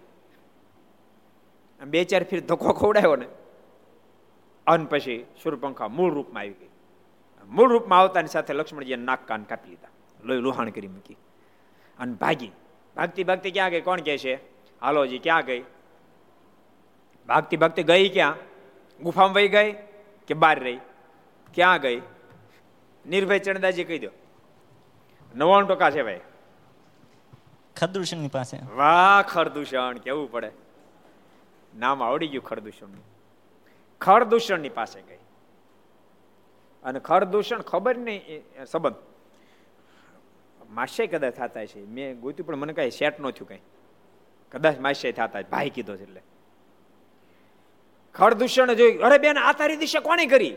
બે 1.85 2.03
ચાર 2.03 2.23
ફીર 2.23 2.39
ધક્કો 2.45 2.73
ખવડાયો 2.73 3.15
ને, 3.15 3.25
અન 4.67 4.85
પછી 4.85 5.25
સુરપંખા 5.43 5.87
મૂળ 5.87 6.13
રૂપમાં 6.13 6.41
આવી 6.41 6.53
ગઈ. 6.53 6.69
મૂળ 7.47 7.71
રૂપમાં 7.71 7.99
આવતાની 7.99 8.27
સાથે 8.27 8.53
લક્ષ્મણજીએ 8.53 8.95
નાક 8.95 9.27
કાન 9.27 9.43
કાપી 9.43 9.69
લીધા. 9.69 9.87
લોહી 10.23 10.39
લોહાણ 10.39 10.69
કરી 10.69 10.87
મૂકી. 10.87 11.17
અને 11.99 12.13
ભાગી. 12.13 12.51
ભાગતી 12.95 13.23
ભાગતી 13.23 13.51
ક્યાં 13.51 13.69
ગઈ? 13.69 13.81
કોણ 13.81 14.01
કહે 14.01 14.17
છે? 14.17 14.35
હાલોજી 14.81 15.19
ક્યાં 15.19 15.45
ગઈ? 15.45 15.63
ભાગતી 17.27 17.57
ભાગતી 17.57 17.83
ગઈ 17.83 18.09
ક્યાં? 18.09 18.35
ગુફામાં 19.01 19.33
વહી 19.33 19.47
ગઈ 19.47 19.71
કે 20.27 20.33
બહાર 20.33 20.59
રહી? 20.59 20.79
ક્યાં 21.53 21.81
ગઈ? 21.81 22.01
નિર્ભય 23.05 23.39
ચણદાજી 23.39 23.83
કહી 23.83 23.99
દો. 23.99 24.09
નવાણું 25.35 25.69
ટકા 25.69 25.89
છે 25.89 26.03
ભાઈ. 26.03 26.19
ખરદૂષણની 27.77 28.27
પાસે. 28.27 28.57
વાહ, 28.75 29.21
ખરદૂષણ, 29.21 29.97
કેવું 29.97 30.31
પડે? 30.31 30.51
નામ 31.77 32.03
આવડી 32.03 32.27
ગયું 32.27 32.43
ખરદૂષણ 32.43 32.87
ખરદૂષણની 34.01 34.69
પાસે 34.69 35.01
ગઈ. 35.01 35.17
અને 36.83 36.99
ખરદૂષણ 36.99 37.61
ખબર 37.61 37.97
નહીં 37.97 38.21
સંબંધ. 38.65 38.95
માસે 40.69 41.07
કદાચ 41.07 41.33
થતા 41.33 41.65
છે 41.65 41.85
મેં 41.85 42.19
ગોત્યું, 42.19 42.47
પણ 42.47 42.55
મને 42.55 42.73
કઈ 42.73 42.89
સેટ 42.91 43.19
ન 43.19 43.29
થયું 43.29 43.47
કઈ. 43.47 43.59
કદાચ 44.51 44.79
માસ્ય 44.79 45.11
થતા 45.11 45.41
ભાઈ 45.41 45.69
કીધો 45.69 45.95
છે 45.97 46.03
એટલે. 46.03 46.21
ખરદૂષણ 48.15 48.73
જોઈ, 48.73 48.97
અરે 48.97 49.17
બેન, 49.17 49.37
આ 49.37 49.51
તારી 49.53 49.77
દિશા 49.77 49.99
કોને 49.99 50.25
કરી? 50.25 50.55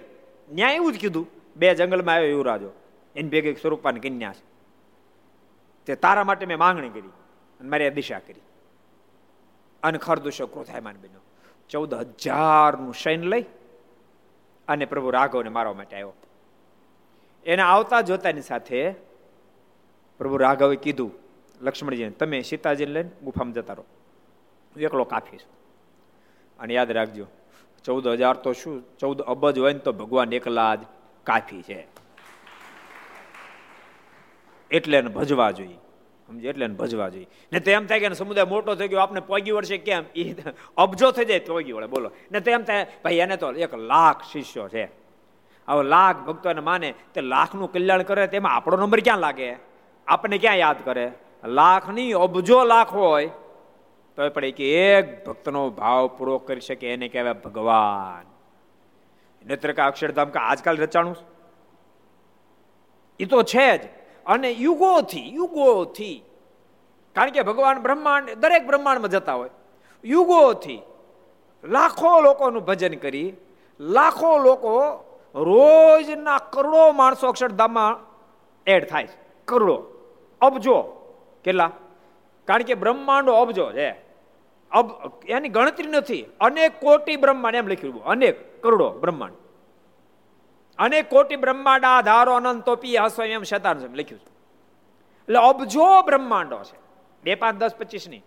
ન્યાય 0.52 0.74
એવું 0.74 0.92
જ 0.92 0.98
કીધું. 0.98 1.26
બે 1.56 1.74
જંગલમાં 1.74 2.14
આવ્યો 2.14 2.30
યુવરાજો. 2.30 2.70
એની 3.16 3.28
ભેગી 3.28 3.54
સ્વરૂપાની 3.54 4.00
કન્યા 4.00 4.32
છે. 4.32 4.57
તે 5.88 5.94
તારા 5.96 6.24
માટે 6.24 6.46
મેં 6.46 6.58
માંગણી 6.58 6.88
કરી 6.88 7.12
અને 7.60 7.68
મારી 7.68 7.90
દિશા 7.90 8.18
કરી. 8.18 8.42
અને 9.82 9.98
ખરદૂષો 9.98 10.46
ક્રોધાયમાન 10.46 10.96
બન્યો. 11.00 11.20
ચૌદ 11.70 11.94
હજારનું 11.94 12.94
શૈન 12.94 13.22
લઈ 13.22 13.44
અને 14.68 14.84
પ્રભુ 14.84 15.10
રાઘવને 15.10 15.48
મારવા 15.48 15.72
માટે 15.72 15.96
આવ્યો. 15.96 16.12
એને 17.46 17.62
આવતા 17.62 18.00
જોતાની 18.00 18.40
સાથે 18.40 18.92
પ્રભુ 20.18 20.36
રાઘવે 20.36 20.76
કીધું, 20.76 21.12
લક્ષ્મણજીને, 21.60 22.10
તમે 22.10 22.42
સીતાજીને 22.42 22.92
લઈને 22.92 23.10
ગુફામાં 23.22 23.52
જતા 23.52 23.72
રહો. 23.72 23.84
એકલો 24.80 25.04
કાફી 25.04 25.36
અને 26.58 26.74
યાદ 26.74 26.90
રાખજો, 26.90 27.26
ચૌદ 27.84 28.08
હજાર 28.08 28.36
તો 28.36 28.52
શું? 28.52 28.82
ચૌદ 28.98 29.22
અબજ 29.22 29.58
હોય 29.58 29.72
ને 29.72 29.78
તો 29.78 29.92
ભગવાન 29.92 30.32
એકલા 30.32 30.74
જ 30.74 30.80
કાફી 31.24 31.62
છે. 31.62 31.86
એટલે 34.70 34.98
એને 34.98 35.08
ભજવા 35.08 35.50
જોઈએ. 35.50 35.78
સમજે? 36.26 36.48
એટલે 36.48 36.64
એને 36.64 36.74
ભજવા 36.74 37.08
જોઈએ. 37.08 37.26
ને 37.52 37.60
તો 37.60 37.70
એમ 37.70 37.86
થાય 37.86 38.00
કે 38.00 38.14
સમુદાય 38.14 38.44
મોટો 38.44 38.74
થઈ 38.74 38.88
ગયો 38.88 39.00
આપણે 39.00 39.20
પોગી 39.20 39.50
વળશે 39.50 39.78
કેમ? 39.78 40.04
એ 40.16 40.34
અબજો 40.76 41.10
થઈ 41.10 41.24
જાય, 41.24 41.38
પોગી 41.38 41.72
વળે, 41.72 41.86
બોલો. 41.86 42.10
ને 42.32 42.40
તો 42.40 42.50
એમ 42.50 42.62
થાય, 42.62 42.86
ભાઈ, 43.04 43.14
એને 43.14 43.36
તો 43.36 43.52
એક 43.52 43.74
લાખ 43.74 44.22
શિષ્યો 44.32 44.68
છે. 44.68 44.84
હવે 45.68 45.82
લાખ 45.82 46.16
ભક્તોને 46.16 46.60
માને, 46.60 46.94
તે 47.14 47.20
લાખનું 47.20 47.72
કલ્યાણ 47.72 48.02
કરે 48.02 48.26
તેમાં 48.26 48.52
આપણો 48.52 48.76
નંબર 48.76 49.00
ક્યાં 49.00 49.18
લાગે? 49.18 49.56
આપણને 50.06 50.38
ક્યાં 50.38 50.54
યાદ 50.54 50.84
કરે? 50.84 51.12
લાખ 51.44 51.90
નહીં 51.90 52.16
અબજો 52.16 52.64
લાખ 52.64 52.94
હોય 52.94 53.26
તો 54.16 54.28
પડે 54.28 54.50
કે 54.50 54.92
એક 54.92 55.26
ભક્તનો 55.26 55.70
ભાવ 55.70 56.06
પૂરો 56.06 56.38
કરી 56.38 56.60
શકે, 56.60 56.92
એને 56.92 57.08
કહેવાય 57.08 57.32
ભગવાન. 57.32 58.24
નેત્રકા 59.46 59.86
અક્ષરધામ 59.86 60.28
કે 60.28 60.38
આજકાલ 60.38 60.76
રચાણું 60.76 61.16
એ 63.20 63.24
તો 63.24 63.42
છે 63.42 63.78
જ. 63.78 63.80
અને 64.28 64.50
યુગોથી 64.50 65.34
યુગોથી, 65.34 66.24
કારણ 67.14 67.30
કે 67.30 67.42
ભગવાન 67.42 67.78
બ્રહ્માંડ, 67.78 68.30
દરેક 68.34 68.66
બ્રહ્માંડમાં 68.66 69.10
જતા 69.10 69.34
હોય. 69.34 69.50
યુગોથી 70.04 70.82
લાખો 71.64 72.20
લોકોનું 72.20 72.64
ભજન 72.64 72.94
કરી, 72.94 73.34
લાખો 73.80 74.38
લોકો 74.38 75.04
રોજના 75.34 76.38
કરોડો 76.38 76.92
માણસો 76.92 77.28
અક્ષરધામમાં 77.28 77.96
એડ 78.66 78.88
થાય 78.88 79.06
છે. 79.06 79.28
કરોડો. 79.44 79.84
અબજો. 80.40 80.82
કેટલા? 81.44 81.70
કારણ 82.44 82.62
કે 82.62 82.74
બ્રહ્માંડો 82.74 83.32
અબજો 83.32 83.72
છે. 83.72 83.90
અબ, 84.70 84.90
એની 85.26 85.48
ગણતરી 85.48 85.88
નથી. 85.88 86.26
અનેક 86.40 86.80
કોટી 86.80 87.16
બ્રહ્માંડ 87.16 87.54
એમ 87.54 87.68
લખ્યું 87.68 88.04
અનેક 88.04 88.62
કરોડો 88.62 88.90
બ્રહ્માંડ. 88.90 89.32
અનેક 90.78 91.10
કોટી 91.10 91.36
બ્રહ્માંડ 91.36 91.84
આધારો 91.84 92.34
અનંતો 92.34 92.76
પી 92.76 92.96
હસો 92.96 93.22
એમ 93.22 93.42
શતાન 93.42 93.78
લખ્યું 93.78 94.20
છે. 94.20 94.38
એટલે 95.22 95.38
અબજો 95.38 96.02
બ્રહ્માંડો 96.02 96.64
છે. 96.64 96.78
બે 97.22 97.34
પાંચ 97.34 97.56
દસ 97.56 97.70
પચીસની. 97.78 98.22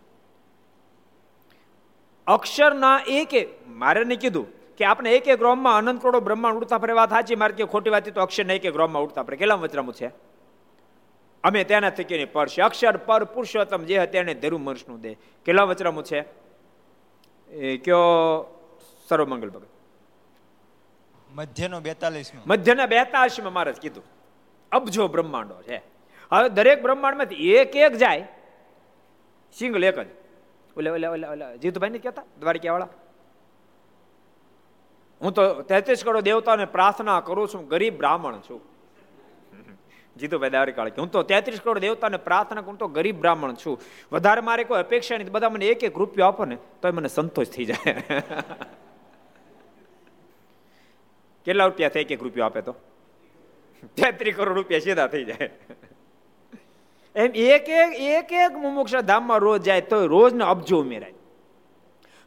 અક્ષરના 2.27 3.01
એક, 3.07 3.29
મારે 3.67 4.03
નહીં 4.03 4.19
કીધું 4.19 4.75
કે 4.75 4.85
આપણે 4.85 5.11
એક 5.11 5.27
એક 5.27 5.41
રોમમાં 5.41 5.77
અનંત 5.77 6.01
કરોડો 6.01 6.19
બ્રહ્માંડ 6.19 6.57
ઉડતા 6.57 6.77
ફરે, 6.77 6.93
વાત 6.93 7.09
સાચી, 7.09 7.35
મારે 7.35 7.53
કે 7.53 7.63
ખોટી 7.63 7.89
વાત 7.89 8.09
તો 8.09 8.21
અક્ષર 8.21 8.51
એક 8.51 8.65
એક 8.65 8.75
રોમમાં 8.75 9.03
ઉડતા 9.03 9.23
ફરે. 9.23 9.37
કેટલા 9.37 9.55
વચરામું 9.55 9.93
છે? 9.93 10.07
અમે 11.43 11.63
તેના 11.63 11.89
થકી 11.89 12.25
પરશે 12.25 12.61
અક્ષર 12.61 12.97
પર 12.97 13.23
પુરુષોત્તમ 13.23 13.83
જે 13.83 14.05
તેને 14.05 14.33
ધરુ 14.33 14.57
મનુષ્યનું 14.57 15.01
દે. 15.01 15.13
કેટલા 15.45 15.63
વચરામું 15.63 16.03
છે? 16.03 16.25
એ 17.49 17.77
કયો? 17.77 17.97
સર્વમંગલ 19.07 19.49
ભગત. 19.49 19.70
મધ્યનો 21.31 21.79
બેતાલીસ 21.79 22.31
મધ્યના 22.47 22.85
બેતાલીસમાં 22.85 23.53
મારે 23.53 23.71
કીધું, 23.71 24.03
અબજો 24.71 25.07
બ્રહ્માંડો 25.07 25.61
છે. 25.61 25.77
હવે 26.31 26.49
દરેક 26.49 26.81
બ્રહ્માંડમાંથી 26.81 27.53
એક 27.53 27.75
એક 27.75 27.93
જાય, 27.93 28.27
સિંગલ 29.53 29.83
એક 29.83 29.99
જ. 29.99 30.07
ઓલે 30.77 30.89
ઓલે 30.89 31.07
ઓલે 31.07 31.27
ઓલે 31.27 31.57
જીતુભાઈ 31.57 31.89
ને 31.89 31.97
કહેતા, 31.97 32.23
દ્વારકાવાળા? 32.39 32.87
હું 35.21 35.33
તો 35.33 35.61
તેત્રીસ 35.61 36.03
કરોડ 36.03 36.19
દેવતાને 36.19 36.65
પ્રાર્થના 36.65 37.19
કરું 37.19 37.47
છું, 37.47 37.67
ગરીબ 37.67 37.97
બ્રાહ્મણ 37.97 38.37
છું. 38.37 38.71
જીતુભાઈ 40.19 40.49
કે 40.49 40.81
હું 40.81 41.11
તો 41.11 41.23
તેત્રીસ 41.23 41.61
કરોડ 41.61 41.79
દેવતાને 41.79 42.17
પ્રાર્થના 42.17 42.61
કરું 42.61 42.77
તો 42.77 42.87
ગરીબ 42.87 43.19
બ્રાહ્મણ 43.19 43.53
છું. 43.53 43.81
વધારે 44.11 44.41
મારે 44.41 44.63
કોઈ 44.63 44.79
અપેક્ષા 44.79 45.17
નહીં 45.17 45.31
બધા 45.31 45.49
મને 45.49 45.65
એક 45.65 45.83
એક 45.83 45.97
રૂપિયો 45.97 46.27
આપો 46.27 46.45
ને 46.45 46.55
તો 46.55 46.91
મને 46.91 47.07
સંતોષ 47.07 47.47
થઈ 47.47 47.65
જાય. 47.65 47.95
કેટલા 51.45 51.65
રૂપિયા 51.65 51.89
થાય 51.89 52.03
એક 52.03 52.23
રૂપિયો 52.23 52.45
આપે 52.45 52.61
તો? 52.61 52.75
તેત્રી 53.95 54.31
કરોડ 54.31 54.57
રૂપિયા 54.57 54.79
સીધા 54.79 55.07
થઈ 55.07 55.23
જાય. 55.23 55.49
એમ 57.15 57.31
એક 57.35 57.69
એક 57.69 57.93
એક 57.93 58.31
એક 58.31 58.57
મુમુક્ષ 58.57 58.95
ધામમાં 58.95 59.37
રોજ 59.37 59.61
જાય 59.61 59.81
તો 59.81 60.07
રોજ 60.07 60.33
ને 60.33 60.43
અબજો 60.43 60.81
ઉમેરાય. 60.81 61.13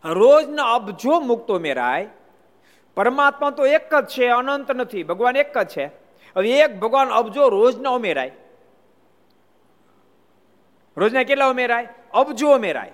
રોજ 0.05 0.49
ને 0.49 0.63
અબજો 0.63 1.21
મુક્તો 1.21 1.57
ઉમેરાય. 1.57 2.09
પરમાત્મા 2.95 3.51
તો 3.51 3.67
એક 3.67 3.95
જ 3.95 4.07
છે, 4.07 4.29
અનંત 4.29 4.71
નથી, 4.71 5.03
ભગવાન 5.03 5.37
એક 5.37 5.59
જ 5.59 5.69
છે. 5.69 5.87
હવે 6.37 6.51
એક 6.51 6.81
ભગવાન 6.81 7.09
અબજો 7.09 7.49
રોજના 7.49 7.91
ઉમેરાય. 7.91 8.31
રોજના 10.97 11.23
કેટલા 11.23 11.47
ઉમેરાય? 11.47 11.89
અબજો 12.13 12.55
ઉમેરાય. 12.55 12.93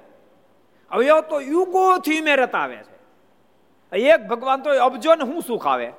હવે 0.90 1.06
તો 1.06 1.40
યુગોથી 1.40 2.20
ઉમેરત 2.20 2.54
આવે 2.54 2.76
છે. 2.76 3.00
એક 3.96 4.26
ભગવાન 4.26 4.62
તો 4.62 4.84
અબજો 4.84 5.14
ને 5.14 5.24
શું 5.24 5.42
સુખ 5.42 5.66
આવે? 5.66 5.92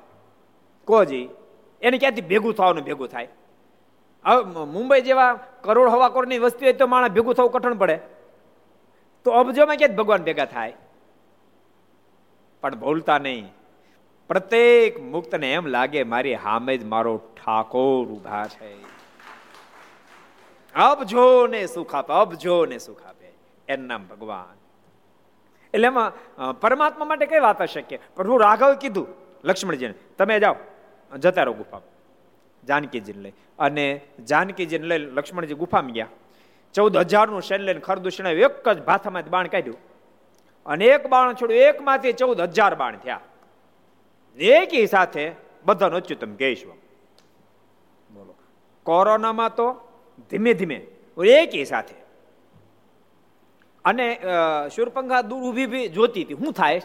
કોજી, 0.88 1.28
એને 1.82 1.98
ક્યાંથી 1.98 2.20
ભેગું 2.22 2.54
થવાનું 2.54 2.84
ભેગું 2.84 3.08
થાય? 3.08 3.28
હવે 4.24 4.64
મુંબઈ 4.64 5.00
જેવા 5.00 5.32
કરોડ 5.60 5.88
હવા 5.88 6.08
કરોડની 6.08 6.38
વસ્તી 6.38 6.66
હોય 6.66 6.72
તો 6.72 6.86
માણસ 6.86 7.10
ભેગું 7.10 7.34
થવું 7.34 7.50
કઠણ 7.50 7.74
પડે. 7.74 7.98
તો 9.26 9.30
અબજોમાં 9.30 9.76
ક્યાંક 9.76 9.96
ભગવાન 9.96 10.22
ભેગા 10.22 10.44
થાય? 10.44 10.74
પણ 12.62 12.74
ભૂલતા 12.74 13.18
નહીં. 13.18 13.50
પ્રત્યેક 14.30 15.00
મુક્તને 15.02 15.52
એમ 15.52 15.66
લાગે, 15.66 16.02
મારી 16.04 16.34
હામે 16.34 16.76
જ 16.76 16.84
મારો 16.84 17.14
ઠાકોર 17.36 18.04
ઊભા 18.06 18.44
છે. 18.46 18.72
અબજો 20.74 21.46
ને 21.46 21.66
સુખ 21.66 21.94
આપે 21.94 22.12
અબજો 22.12 22.64
ને 22.66 22.78
સુખ 22.78 23.02
આપે. 23.06 23.28
એનું 23.68 23.86
નામ 23.86 24.06
ભગવાન. 24.06 24.56
એટલે 25.74 25.86
એમાં 25.86 26.10
પરમાત્મા 26.60 27.04
માટે 27.04 27.26
કઈ 27.26 27.38
વાત 27.38 27.62
અશક્ય 27.62 27.98
પ્રભુ 28.16 28.36
રાઘવે 28.36 28.76
કીધું, 28.76 29.08
લક્ષ્મણજીને, 29.44 29.94
તમે 30.18 30.40
જાઓ. 30.40 30.56
જતા 31.18 31.42
રહો 31.42 31.54
ગુફા 31.54 31.80
જાનકીજીને 32.68 33.22
લઈ. 33.22 33.32
અને 33.58 34.00
જાનકીજીને 34.28 34.86
લઈ 34.86 34.98
લક્ષ્મણજી 35.10 35.54
ગુફામાં 35.54 35.92
ગયા. 35.92 36.08
ચૌદ 36.74 36.96
હજારનું 36.96 37.42
શૈલ 37.42 37.62
લઈને 37.62 37.80
ખરદૂષણ 37.80 38.26
એક 38.26 38.68
જ 38.68 38.82
ભાથામાંથી 38.82 39.30
બાણ 39.30 39.46
કાઢ્યું. 39.46 39.78
અને 40.66 40.84
એક 40.84 41.06
બાણ 41.06 41.34
છોડ્યું. 41.34 41.60
એકમાંથી 41.60 42.12
ચૌદ 42.12 42.40
હજાર 42.40 42.74
બાણ 42.74 42.96
થયા. 42.96 43.20
એકી 44.38 44.86
સાથે 44.86 45.32
બધાનો 45.64 45.96
અચ્યુતમ 45.96 46.34
કેશવ. 46.34 46.70
બોલો. 48.14 48.34
કોરોનામાં 48.86 49.54
તો 49.54 49.66
ધીમે 50.30 50.54
ધીમે 50.54 50.86
એકી 51.26 51.64
સાથે. 51.64 51.94
અને 53.84 54.06
શુરપંખા 54.74 55.20
દૂર 55.20 55.42
ઊભી 55.42 55.88
જોતી 55.88 56.24
હતી. 56.24 56.34
શું 56.34 56.52
થાય 56.52 56.78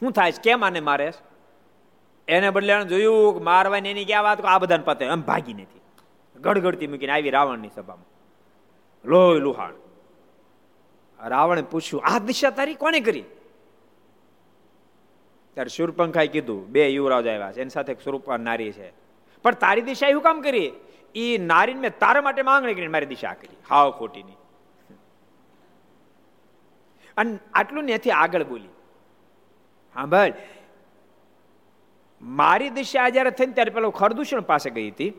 શું 0.00 0.12
થાય 0.12 0.32
કેમ 0.42 0.64
આને 0.64 0.80
મારે 0.80 1.12
એને 2.28 2.50
બદલે 2.50 2.84
જોયું 2.84 3.44
મારવાની 3.44 3.90
એની 3.90 4.04
ક્યાં 4.04 4.22
વાત 4.22 4.44
આ 4.44 4.58
બધાને 4.58 4.82
પતે. 4.84 5.04
એમ 5.04 5.20
ભાગી 5.20 5.54
નથી. 5.54 5.80
ગડગડતી 6.40 6.86
મૂકીને 6.86 7.12
આવી 7.12 7.30
રાવણની 7.30 7.70
સભામાં. 7.74 8.06
લોહી 9.08 9.40
લુહાણ. 9.40 9.72
રાવણે 11.28 11.62
પૂછ્યું, 11.62 12.02
આ 12.04 12.18
દિશા 12.18 12.50
તારી 12.50 12.74
કોને 12.74 13.00
કરી? 13.00 13.24
ત્યારે 15.54 15.68
સુરપંખાએ 15.68 16.26
કીધું, 16.26 16.66
બે 16.68 16.88
યુવરાજ 16.88 17.26
આવ્યા 17.26 17.52
છે. 17.52 17.60
એની 17.60 17.70
સાથે 17.70 17.94
સ્વરૂપ 17.94 18.30
નારી 18.30 18.72
છે. 18.72 18.90
પણ 19.42 19.54
તારી 19.54 19.82
દિશા 19.82 20.08
એવું 20.08 20.22
કામ 20.22 20.40
કરી? 20.40 20.72
એ 21.14 21.38
નારીને 21.38 21.80
મેં 21.80 21.98
તારા 21.98 22.22
માટે 22.22 22.42
માંગણી 22.42 22.74
કરીને 22.74 22.88
મારી 22.88 23.06
દિશા 23.06 23.34
કરી. 23.34 23.56
હાવ 23.70 23.90
ખોટીની. 23.90 24.32
અને 27.16 27.38
આટલું 27.54 27.84
નથી 27.84 28.10
આગળ 28.10 28.44
બોલી, 28.44 28.68
હા, 29.94 30.06
ભાઈ 30.06 30.32
મારી 32.22 32.70
દિશા 32.70 33.08
જયારે 33.08 33.30
થઈને 33.30 33.52
ત્યારે 33.52 33.70
પેલો 33.70 33.90
ખરદૂષણ 33.90 34.40
પાસે 34.40 34.70
ગઈ 34.70 34.90
હતી. 34.90 35.10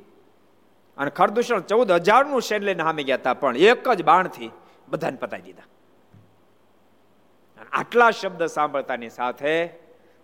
અને 0.97 1.09
ખરદૂષણ 1.09 1.59
ચૌદ 1.59 1.91
હજારનું 1.91 2.41
શેર 2.41 2.61
લઈને 2.61 2.83
સામે 2.83 3.03
ગયા 3.03 3.15
હતા, 3.15 3.33
પણ 3.33 3.57
એક 3.57 3.89
જ 3.89 4.03
બાણથી 4.03 4.51
બધાને 4.89 5.17
પતાવી 5.17 5.41
દીધા. 5.41 5.63
આટલા 7.73 8.11
શબ્દ 8.11 8.45
સાંભળતાની 8.45 9.09
સાથે 9.09 9.69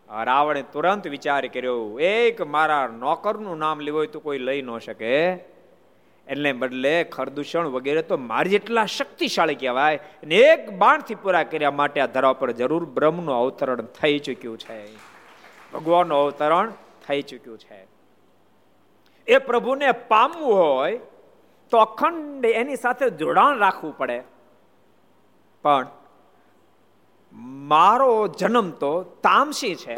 રાવણે 0.09 0.61
તુરંત 0.61 1.07
વિચાર 1.07 1.47
કર્યો, 1.47 1.99
એક 1.99 2.41
મારા 2.41 2.87
નોકરનું 2.87 3.57
નામ 3.57 3.79
લેવું 3.79 3.99
હોય 3.99 4.07
તો 4.07 4.19
કોઈ 4.19 4.37
લઈ 4.37 4.61
ન 4.61 4.77
શકે. 4.77 5.33
એટલે 6.27 6.51
બદલે 6.51 7.03
ખરદૂષણ 7.03 7.65
વગેરે 7.65 8.01
તો 8.01 8.17
મારી 8.17 8.49
જેટલા 8.49 8.85
શક્તિશાળી 8.85 9.55
કહેવાય. 9.55 9.95
અને 9.95 10.35
એક 10.35 10.69
બાણથી 10.71 11.15
પૂરા 11.15 11.43
કર્યા 11.43 11.71
માટે 11.71 12.01
આ 12.01 12.05
ધરા 12.05 12.33
પર 12.33 12.51
જરૂર 12.51 12.85
બ્રહ્મનું 12.85 13.35
અવતરણ 13.35 13.81
થઈ 13.81 14.19
ચૂક્યું 14.19 14.57
છે. 14.57 15.12
ભગવાનનું 15.73 16.17
અવતરણ 16.17 16.71
થઈ 17.07 17.21
ચૂક્યું 17.21 17.57
છે. 17.57 17.79
એ 19.27 19.37
પ્રભુને 19.37 19.91
પામવું 19.91 20.55
હોય 20.55 20.99
તો 21.71 21.77
અખંડ 21.77 22.45
એની 22.45 22.75
સાથે 22.75 23.09
જોડાણ 23.09 23.57
રાખવું 23.57 23.97
પડે. 23.97 24.17
પણ 25.63 25.87
મારો 27.67 28.27
જન્મ 28.27 28.69
તો 28.71 28.91
તામસી 29.23 29.75
છે, 29.75 29.97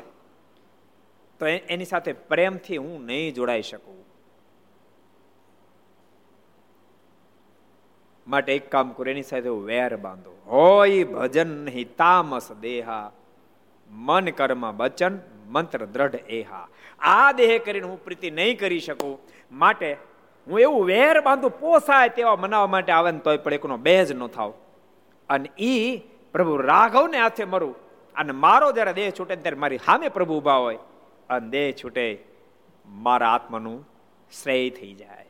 તો 1.39 1.45
એની 1.45 1.85
સાથે 1.85 2.11
પ્રેમથી 2.13 2.77
હું 2.77 3.05
નહીં 3.05 3.33
જોડાઈ 3.33 3.61
શકું. 3.61 3.99
માટે 8.27 8.55
એક 8.55 8.71
કામ 8.71 8.93
કરો, 8.93 9.11
એની 9.11 9.23
સાથે 9.23 9.49
વેર 9.49 9.97
બાંધો. 9.97 10.33
હોય 10.47 11.03
ભજન 11.03 11.51
નહીં 11.65 11.95
તામસ 11.95 12.51
દેહા, 12.61 13.11
મન 13.89 14.29
કર્મ 14.29 14.63
વચન 14.77 15.17
મંત્ર 15.47 15.85
દ્રઢ 15.85 16.15
એ 16.15 16.43
હા 16.43 16.67
આ 16.99 17.31
દેહ 17.31 17.57
કરીને 17.57 17.87
હું 17.87 18.03
પ્રીતિ 18.03 18.31
નહીં 18.31 18.59
કરી 18.59 18.79
શકું. 18.79 19.19
માટે 19.51 19.97
હું 20.47 20.59
એવું 20.59 20.85
વેર 20.85 21.21
બાંધું 21.21 21.59
પોસાય 21.59 22.09
તેવા 22.09 22.35
મનાવવા 22.35 22.67
માટે 22.67 22.91
આવે 22.91 23.11
ને 23.11 23.19
તોય 23.19 23.37
પણ 23.37 23.53
એકનો 23.53 23.77
બેજ 23.77 24.11
ન 24.11 24.27
થાવ. 24.27 24.53
અને 25.29 25.49
ઈ 25.59 26.01
પ્રભુ 26.33 26.57
રાઘવને 26.57 27.19
હાથે 27.19 27.45
મરું. 27.45 27.75
અને 28.15 28.31
મારો 28.31 28.71
જ્યારે 28.71 28.93
દેહ 28.93 29.11
છૂટે 29.19 29.35
ત્યારે 29.35 29.57
મારી 29.57 29.77
સામે 29.77 30.09
પ્રભુ 30.09 30.33
ઊભા 30.33 30.53
હોય. 30.53 30.77
અને 31.29 31.49
દેહ 31.49 31.73
છૂટે 31.83 32.23
મારા 32.85 33.29
આત્માનું 33.29 33.89
શ્રેય 34.43 34.69
થઈ 34.69 34.93
જાય. 34.93 35.25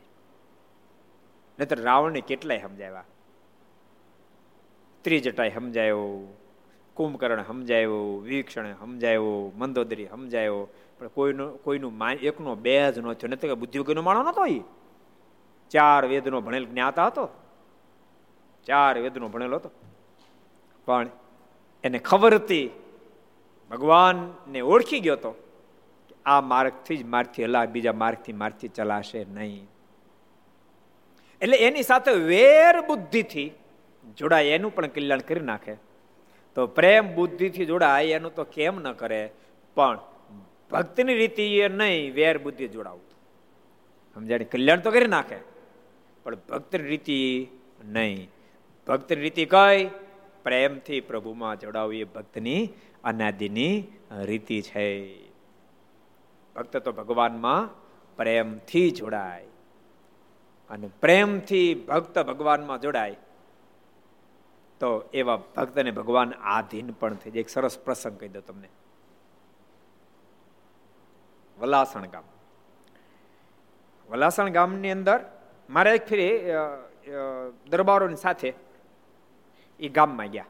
નહીતર 1.58 1.80
રાવણને 1.80 2.20
કેટલાય 2.20 2.62
સમજાવ્યા? 2.62 3.04
ત્રીજટાય 5.02 5.50
સમજાયો. 5.50 6.36
કુંભકર્ણ 6.96 7.42
સમજાયો 7.42 8.20
વીક્ષણ 8.24 8.72
સમજાયો, 8.72 9.52
મંદોદરી 9.56 10.06
સમજાયો, 10.06 10.68
પણ 10.98 11.08
કોઈનો, 11.08 11.48
કોઈનું 11.56 12.10
એકનો 12.10 12.54
બે 12.54 12.92
જ 12.92 12.98
ન 12.98 13.12
થયો. 13.12 13.28
નથી 13.28 13.48
કે 13.48 13.54
બુદ્ધિયોગીનો 13.54 14.02
માણો 14.02 14.22
નતો 14.22 14.46
એ 14.46 14.60
ચાર 15.70 16.06
વેદનો 16.06 16.40
ભણેલ 16.40 16.66
જ્ઞાતા 16.66 17.06
હતો. 17.06 17.28
ચાર 18.66 18.98
વેદનો 18.98 19.28
ભણેલો 19.28 19.56
હતો. 19.56 19.70
પણ 20.86 21.08
એને 21.84 21.98
ખબર 21.98 22.34
હતી, 22.34 22.70
ભગવાનને 23.70 24.60
ઓળખી 24.60 25.00
ગયો 25.00 25.12
હતો 25.12 25.34
આ 26.26 26.40
માર્ગથી 26.40 26.96
જ 26.96 27.04
મારથી 27.04 27.44
હલા 27.44 27.64
બીજા 27.64 27.92
માર્ગથી 27.92 28.32
મારથી 28.32 28.68
ચલાશે 28.68 29.24
નહીં. 29.24 29.68
એટલે 31.40 31.56
એની 31.56 31.82
સાથે 31.82 32.12
વેર 32.12 32.80
બુદ્ધિથી 32.80 33.52
જોડાય, 34.18 34.46
એનું 34.46 34.74
પણ 34.74 34.86
કલ્યાણ 34.86 35.18
કરી 35.18 35.40
નાખે. 35.40 35.85
તો 36.56 36.66
પ્રેમ 36.66 37.14
બુદ્ધિથી 37.14 37.66
જોડાય, 37.66 38.06
એનું 38.08 38.34
તો 38.34 38.44
કેમ 38.44 38.80
ન 38.80 38.92
કરે? 38.92 39.22
પણ 39.76 39.98
ભક્તની 40.70 41.14
રીતિ 41.14 41.44
એ 41.56 41.68
નહીં 41.68 42.14
વેર 42.14 42.38
બુદ્ધિ 42.38 42.68
જોડાવું 42.68 43.04
સમજાણી 44.14 44.44
કલ્યાણ 44.44 44.80
તો 44.80 44.90
કરી 44.90 45.06
નાખે, 45.06 45.38
પણ 46.24 46.34
ભક્તની 46.48 46.88
રીતિ 46.88 47.18
નહીં. 47.84 48.30
ભક્તની 48.86 49.20
રીતિ 49.20 49.44
કઈ? 49.44 49.86
પ્રેમથી 50.44 51.00
પ્રભુમાં 51.00 51.58
જોડાવું 51.58 51.94
એ 51.94 52.04
ભક્તની 52.04 52.68
અનાદિની 53.04 53.74
રીતિ 54.22 54.62
છે. 54.62 54.86
ભક્ત 56.56 56.76
તો 56.76 56.92
ભગવાનમાં 56.92 57.68
પ્રેમથી 58.16 58.90
જોડાય. 58.90 59.44
અને 60.70 60.88
પ્રેમથી 61.00 61.74
ભક્ત 61.88 62.18
ભગવાનમાં 62.18 62.80
જોડાય 62.80 63.16
તો 64.80 64.88
એવા 65.12 65.36
ભક્તને 65.56 65.90
ભગવાન 65.90 66.32
આધીન 66.54 66.90
પણ 67.00 67.14
થઈ 67.14 67.30
જાય. 67.30 67.40
એક 67.40 67.48
સરસ 67.48 67.78
પ્રસંગ 67.78 68.18
કહી 68.20 68.28
દો 68.28 68.40
તમને. 68.40 68.68
વલાસણ 71.58 72.06
ગામ. 72.06 72.26
વલાસણ 74.08 74.50
ગામની 74.50 74.90
અંદર 74.90 75.18
મારે 75.70 75.94
એક 75.94 76.04
ફેરી 76.06 76.32
દરબારોની 77.70 78.16
સાથે 78.16 78.52
એ 79.80 79.88
ગામમાં 79.88 80.30
ગયા. 80.34 80.46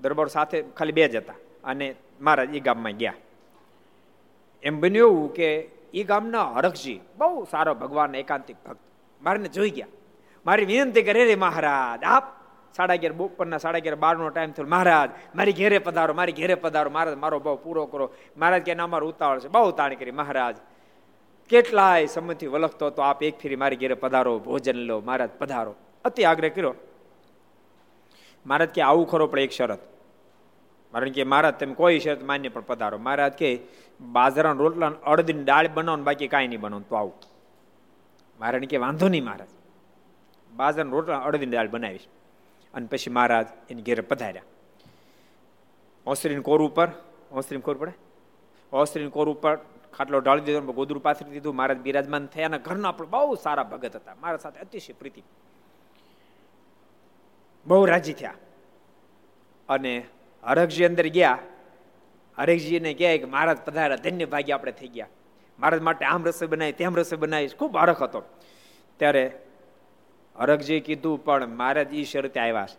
દરબાર 0.00 0.28
સાથે 0.28 0.62
ખાલી 0.76 0.92
બે 0.92 1.08
જ 1.08 1.16
હતા 1.16 1.38
અને 1.64 1.86
મહારાજ 2.20 2.56
એ 2.56 2.60
ગામમાં 2.60 2.96
ગયા. 2.96 3.14
એમ 4.62 4.80
બન્યું 4.80 5.10
એવું 5.10 5.32
કે 5.34 5.48
એ 5.94 6.04
ગામના 6.04 6.46
હરખજી 6.56 7.00
બહુ 7.18 7.44
સારો 7.50 7.74
ભગવાન, 7.74 8.14
એકાંતિક 8.14 8.56
ભક્ત. 8.66 8.80
મારે 9.20 9.48
જોઈ 9.48 9.70
ગયા. 9.70 9.90
મારી 10.46 10.64
વિનંતી 10.64 11.02
કરે 11.02 11.24
રે 11.24 11.34
મહારાજ, 11.36 12.04
આપ 12.04 12.26
સાડા 12.76 12.94
અગિયાર, 12.94 13.12
બપોરના 13.12 13.58
સાડા 13.58 13.78
અગિયાર, 13.78 13.98
બારનો 13.98 14.28
ટાઈમ 14.28 14.50
થયો. 14.50 14.66
મહારાજ, 14.66 15.10
મારી 15.36 15.52
ઘેરે 15.52 15.78
પધારો, 15.78 16.14
મારી 16.14 16.32
ઘેરે 16.32 16.54
પધારો. 16.54 16.90
મહારાજ, 16.90 17.14
મારો 17.14 17.38
ભાવ 17.38 17.56
પૂરો 17.56 17.86
કરો. 17.86 18.12
મહારાજ 18.36 18.62
કે 18.62 18.74
અમારો 18.74 19.08
ઉતાવળ 19.08 19.40
છે. 19.40 19.48
બહુ 19.48 19.70
તાણ 19.70 19.94
કરી. 19.94 20.10
મહારાજ, 20.10 20.56
કેટલાય 21.48 22.06
સમયથી 22.06 22.46
વલખતો 22.46 22.90
તો 22.90 23.02
આપ 23.02 23.22
એક 23.22 23.38
ફેરી 23.38 23.56
મારી 23.56 23.76
ઘેરે 23.76 23.94
પધારો. 23.94 24.38
ભોજન 24.38 24.76
લો. 24.76 25.00
મહારાજ, 25.00 25.30
પધારો. 25.30 25.74
અતિ 26.04 26.24
આગ્રહ 26.24 26.48
કર્યો. 26.48 26.74
મહારાજ 28.46 28.68
કે, 28.68 28.82
આવું 28.82 29.10
ખરો, 29.10 29.26
પણ 29.26 29.38
એક 29.38 29.50
શરત. 29.50 29.78
કારણ 30.92 31.10
કે, 31.10 31.24
મહારાજ, 31.24 31.54
તમે 31.54 31.74
કોઈ 31.74 31.98
શરત 31.98 32.22
માન્ય 32.22 32.48
પણ 32.48 32.60
પધારો. 32.60 32.98
મહારાજ 32.98 33.32
કે 33.32 33.60
બાજરા 34.00 34.50
રોટલા 34.50 34.92
અડદીની 35.06 35.44
દાળ 35.44 35.68
બનાવો 35.68 36.02
બાકી 36.02 36.28
કાંઈ 36.28 36.48
નહીં 36.48 36.60
બનાવો 36.60 36.82
તો 36.88 36.96
આવું. 36.96 37.12
મહારાજ 38.40 38.62
કે, 38.62 38.76
વાંધો 38.76 39.08
નહીં, 39.08 39.24
મહારાજ. 39.24 39.48
બાજરાના 40.52 40.90
રોટલા 40.90 41.18
અડદીની 41.18 41.52
દાળ 41.52 41.68
બનાવીશ. 41.68 42.00
અને 42.74 42.86
પછી 42.86 43.10
મહારાજ 43.10 43.46
એની 43.70 43.82
ઘેરે 43.82 44.00
પધાર્યા. 44.00 44.42
ઓસરીન 46.06 46.40
કોર 46.40 46.62
ઉપર, 46.62 46.88
ઓસરીન 47.32 47.60
કોર 47.60 47.76
પડે? 47.78 47.92
ઓસરીન 48.72 49.08
કોર 49.08 49.28
ઉપર 49.28 49.58
ખાટલો 49.96 50.18
ઢાળી 50.18 50.40
દીધો 50.40 50.60
ગોદરું 50.60 51.02
પાથરી 51.02 51.30
દીધું. 51.30 51.56
મહારાજ 51.56 51.78
બિરાજમાન 51.78 52.26
થયા 52.26 52.46
અને 52.46 52.58
ઘરના 52.58 52.92
પણ 52.92 53.06
બહુ 53.06 53.34
સારા 53.34 53.62
ભગત 53.62 53.96
હતા. 53.96 54.14
મારા 54.14 54.36
સાથે 54.36 54.60
અતિશય 54.60 54.92
પ્રીતિ. 54.92 55.22
બહુ 57.66 57.84
રાજી 57.84 58.12
થયા. 58.12 58.34
અને 59.68 60.06
હરખજી 60.44 60.84
અંદર 60.84 61.06
ગયા. 61.06 61.38
હરખજીને 62.38 62.94
કહે 62.94 63.18
કે 63.18 63.24
મહારાજ 63.24 63.58
પધાર્યા. 63.58 63.96
ધન્ય 63.96 64.24
ભાગ્ય 64.24 64.52
આપણે 64.52 64.72
થઈ 64.72 64.88
ગયા. 64.88 65.06
મહારાજ 65.58 65.80
માટે 65.80 66.04
આમ 66.04 66.24
રસોઈ 66.24 66.48
બનાવી, 66.48 66.72
તેમ 66.72 66.96
રસોઈ 66.96 67.18
બનાવી 67.18 67.48
ખૂબ 67.48 67.76
હરખ 67.76 68.02
હતો. 68.02 68.22
ત્યારે 68.96 69.38
હરકજીએ 70.40 70.80
કીધું, 70.80 71.24
પણ 71.24 71.46
મહારાજ 71.46 71.94
એ 71.94 72.04
શરતે 72.04 72.40
આવ્યા 72.40 72.66
છે. 72.66 72.78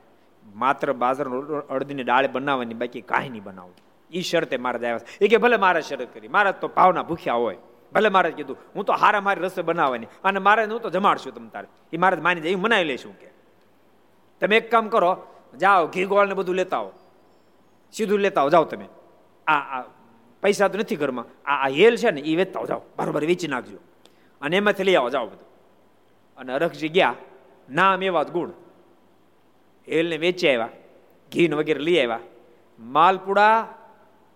માત્ર 0.55 0.93
બાજર 0.93 1.25
અડદીની 1.69 2.03
દાળ 2.03 2.27
બનાવવાની, 2.27 2.73
બાકી 2.73 3.01
કાંઈ 3.01 3.29
નહીં 3.29 3.43
બનાવવું 3.43 3.75
એ 4.11 4.21
શરતે 4.21 4.57
મહારાજ 4.57 4.83
આવ્યા 4.83 4.99
એ 5.21 5.27
કે, 5.27 5.37
ભલે 5.37 5.57
મારે 5.57 5.81
શરત 5.81 6.13
કરી 6.13 6.27
મહારાજ 6.27 6.55
તો 6.55 6.67
ભાવના 6.67 7.03
ભૂખ્યા 7.03 7.33
હોય. 7.33 7.57
ભલે 7.93 8.09
મહારાજ 8.09 8.33
કીધું, 8.33 8.57
હું 8.75 8.85
તો 8.85 8.93
હારા 8.93 9.21
મારી 9.21 9.41
રસોઈ 9.41 9.63
બનાવવાની, 9.63 10.07
અને 10.23 10.39
મારે 10.39 10.65
હું 10.65 10.81
તો 10.81 10.89
જમાડશું 10.89 11.35
તમ 11.35 11.47
તારે. 11.47 11.67
એ 11.93 11.97
મહારાજ 11.97 12.19
માની 12.19 12.41
જાય 12.41 12.55
મનાવી 12.55 12.83
લઈશું 12.83 13.19
કે. 13.19 13.27
તમે 14.39 14.57
એક 14.57 14.71
કામ 14.71 14.89
કરો, 14.89 15.27
જાઓ, 15.59 15.87
ઘી 15.87 16.05
ગોળ 16.05 16.27
ને 16.27 16.33
બધું 16.33 16.55
લેતા 16.55 16.77
આવો. 16.77 16.91
સીધું 17.91 18.19
લેતા 18.19 18.41
આવો, 18.41 18.49
જાઓ 18.49 18.63
તમે. 18.63 18.85
આ 19.47 19.81
પૈસા 20.41 20.67
તો 20.67 20.79
નથી 20.79 20.95
ઘરમાં. 20.95 21.25
આ 21.45 21.65
આ 21.65 21.69
હેલ 21.69 21.95
છે 21.95 22.11
ને 22.11 22.21
એ 22.21 22.35
વેચતા 22.35 22.65
જાઓ. 22.65 22.81
બરોબર, 22.97 23.25
વેચી 23.25 23.47
નાખજો. 23.47 23.77
અને 24.41 24.57
એમાંથી 24.57 24.83
લઈ 24.83 24.95
આવો, 24.95 25.09
જાઓ 25.09 25.25
બધું. 25.25 25.47
અને 26.37 26.53
અરખજી 26.53 26.89
ગયા 26.89 27.15
નામ 27.71 28.03
એવા 28.03 28.23
ગુણ. 28.23 28.49
એલને 29.87 30.17
વેચી 30.17 30.49
આવ્યા 30.49 30.69
ઘી 31.31 31.47
વગેરે 31.47 31.79
લઈ 31.79 31.99
આવ્યા 31.99 32.19
માલપુડા 32.79 33.61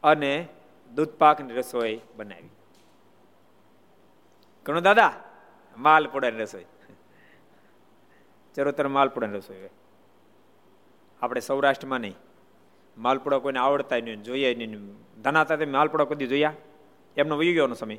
અને 0.04 0.48
દૂધપાકની 0.96 1.54
રસોઈ 1.54 2.02
બનાવી. 2.16 2.50
ઘણો 4.66 4.80
દાદા, 4.80 5.14
માલપુડાની 5.78 6.38
રસોઈ. 6.38 6.66
ચરોતર 8.56 8.88
માલપુડાની 8.88 9.38
રસોઈ 9.38 9.70
આપણે 11.22 11.42
સૌરાષ્ટ્રમાં 11.42 12.00
નહીં. 12.00 12.16
માલપુડા 12.98 13.38
કોઈને 13.38 13.60
આવડતા 13.60 13.96
નહીં, 13.96 14.24
જોઈએ 14.24 14.56
નહીં. 14.56 14.96
ધનાતા 15.22 15.56
તે 15.56 15.66
માલપુડા 15.66 16.06
કદી 16.06 16.28
જોયા? 16.28 16.54
એમનો 17.18 17.38
વહી 17.38 17.54
ગયોનો 17.54 17.76
સમય. 17.76 17.98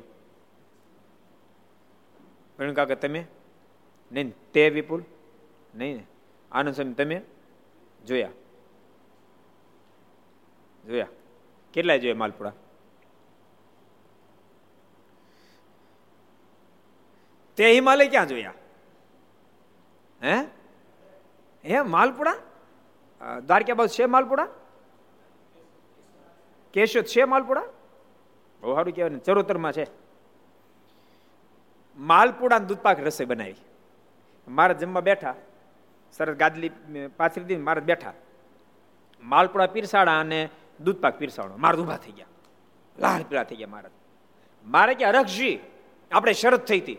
પણ 2.57 2.73
કાકા 2.73 2.95
તમે? 2.95 3.25
નહીં 4.11 4.33
તે 4.53 4.69
વિપુલ? 4.69 5.03
નહીં? 5.77 6.07
આનંદ 6.51 6.75
સ્વામી, 6.75 6.93
તમે? 6.93 7.21
જોયા? 8.05 8.29
જોયા? 10.85 11.07
કેટલા 11.73 11.97
જોયા 11.97 12.15
માલપુડા? 12.15 12.51
તે 17.55 17.73
હિમાલય 17.73 18.07
ક્યાં 18.07 18.27
જોયા? 18.27 18.53
હે? 20.23 20.41
હે, 21.65 21.81
માલપુડા? 21.81 22.35
દ્વારકા 23.39 23.73
બાજુ 23.73 23.95
છે 23.99 24.05
માલપુડા? 24.05 24.47
કેશોદ 26.73 27.03
છે 27.03 27.23
માલપુડા? 27.23 27.61
બહુ 28.61 28.75
સારું 28.75 28.95
કહેવાય 28.95 29.09
ને, 29.09 29.19
ચરોતરમાં 29.19 29.71
છે. 29.71 29.87
માલપુડા 31.97 32.57
દૂધપાક 32.57 32.99
રસોઈ 32.99 33.25
બનાવી. 33.25 33.55
મારા 34.47 34.73
જમવા 34.73 35.01
બેઠા. 35.01 35.35
સરસ 36.17 36.35
ગાદલી 36.37 36.69
પાછળ 37.17 37.41
દીધી 37.41 37.63
મારે 37.67 37.81
બેઠા. 37.81 38.13
માલપુડા 39.23 39.67
પીરસાડા 39.67 40.19
અને 40.19 40.49
દૂધપાક 40.79 41.17
પીરસાડો. 41.17 41.57
મારા 41.57 41.79
ઊભા 41.79 41.97
થઈ 41.97 42.11
ગયા. 42.11 42.25
લાલ 42.99 43.23
પીળા 43.23 43.43
થઈ 43.43 43.55
ગયા 43.55 43.67
મારા. 43.67 43.89
મારે 44.65 44.93
કે, 44.95 45.05
અરખજી, 45.05 45.59
આપણે 46.11 46.33
શરત 46.33 46.65
થઈ 46.65 46.79
હતી 46.79 46.97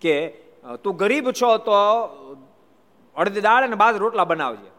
કે 0.00 0.14
તું 0.82 0.96
ગરીબ 0.96 1.30
છો 1.30 1.56
તો 1.58 1.72
અડધી 3.16 3.40
દાળ 3.40 3.64
અને 3.64 3.76
બાદ 3.76 3.96
રોટલા 3.96 4.24
બનાવજે. 4.24 4.70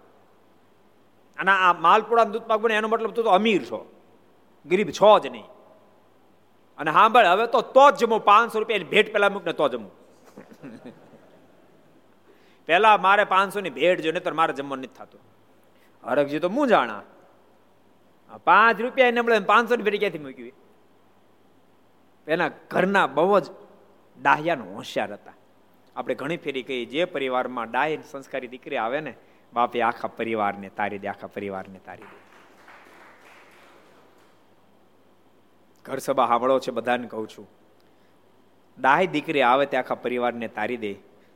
અને 1.38 1.51
આ 1.51 1.73
માલપુડા 1.73 2.23
દૂધપાક 2.23 2.59
બને, 2.59 2.75
એનો 2.75 2.88
મતલબ 2.88 3.11
તું 3.11 3.23
તો 3.23 3.31
અમીર 3.31 3.61
છો. 3.63 3.79
ગરીબ 4.65 4.89
છો 4.89 5.19
જ 5.19 5.27
નહીં. 5.27 5.47
અને 6.77 6.91
સાંભળ 6.91 7.25
હવે 7.25 7.47
તો 7.47 7.61
તો 7.61 7.91
જ 7.91 7.95
જમું, 7.95 8.19
પાંચસો 8.25 8.59
રૂપિયા 8.59 8.89
ભેટ 8.91 9.13
પેલા 9.13 9.29
મૂકને 9.29 9.53
તો 9.53 9.69
જમું. 9.69 9.91
પેલા 12.66 12.97
મારે 12.97 13.24
પાંચસો 13.24 13.61
ની 13.61 13.70
ભેટ 13.70 14.01
જો 14.01 14.11
તો 14.11 14.34
મારે 14.34 14.53
જમવાનું 14.53 14.84
નથી 14.84 14.93
થતું. 14.93 15.22
હરકજી 16.03 16.39
તો 16.39 16.49
હું 16.49 16.68
જાણા? 16.68 17.03
પાંચ 18.43 18.82
રૂપિયા 18.82 19.07
એને 19.07 19.22
મળે 19.22 19.39
પાંચસો 19.39 19.76
ની 19.76 19.84
ભેટ 19.84 19.99
ક્યાંથી 19.99 20.20
મૂકવી 20.20 20.53
એના 22.28 22.51
ઘરના 22.70 23.07
બહુ 23.07 23.39
જ 23.39 23.43
ડાહ્યાનો 24.22 24.74
હોશિયાર 24.74 25.13
હતા. 25.13 25.34
આપણે 25.95 26.16
ઘણી 26.16 26.38
ફેરી 26.38 26.63
કહીએ, 26.63 26.86
જે 26.86 27.05
પરિવારમાં 27.05 27.72
ડાય 27.72 27.97
સંસ્કારી 28.11 28.47
દીકરી 28.47 28.78
આવે 28.78 28.99
ને, 28.99 29.13
બાપે 29.53 29.82
આખા 29.82 30.07
પરિવારને 30.07 30.70
તારી 30.70 30.99
દે, 30.99 31.07
આખા 31.07 31.28
પરિવારને 31.28 31.80
તારી 31.80 32.03
દે. 32.03 32.18
ઘર 35.86 35.97
સભા 35.97 36.26
સાંભળો 36.26 36.59
છે, 36.59 36.72
બધાને 36.72 37.07
કહું 37.07 37.28
છું. 37.28 37.47
ડાય 38.80 39.07
દીકરી 39.07 39.41
આવે 39.41 39.66
તે 39.66 39.78
આખા 39.78 39.95
પરિવારને 39.95 40.47
તારી 40.47 40.78
દે 40.78 40.95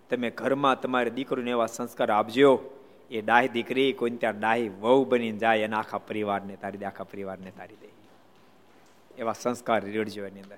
તમે 0.09 0.29
ઘરમાં 0.29 0.81
તમારી 0.81 1.09
દીકરીને 1.09 1.51
એવા 1.51 1.65
સંસ્કાર 1.65 2.11
આપજો. 2.11 2.59
એ 3.11 3.21
ડાહી 3.21 3.47
દીકરી 3.47 3.93
કોઈ 3.93 4.09
ત્યાં 4.09 4.39
ડાહી 4.39 4.69
વહુ 4.69 5.05
બની 5.05 5.31
જાય, 5.31 5.59
એના 5.59 5.79
આખા 5.79 5.97
પરિવારને 5.97 6.55
તારી 6.55 6.77
દે, 6.77 6.85
આખા 6.85 7.03
પરિવારને 7.03 7.51
તારી 7.51 7.75
દે. 7.75 7.87
એવા 9.17 9.33
સંસ્કાર 9.33 9.85
રેડજો 9.85 10.25
એની 10.25 10.41
અંદર. 10.41 10.57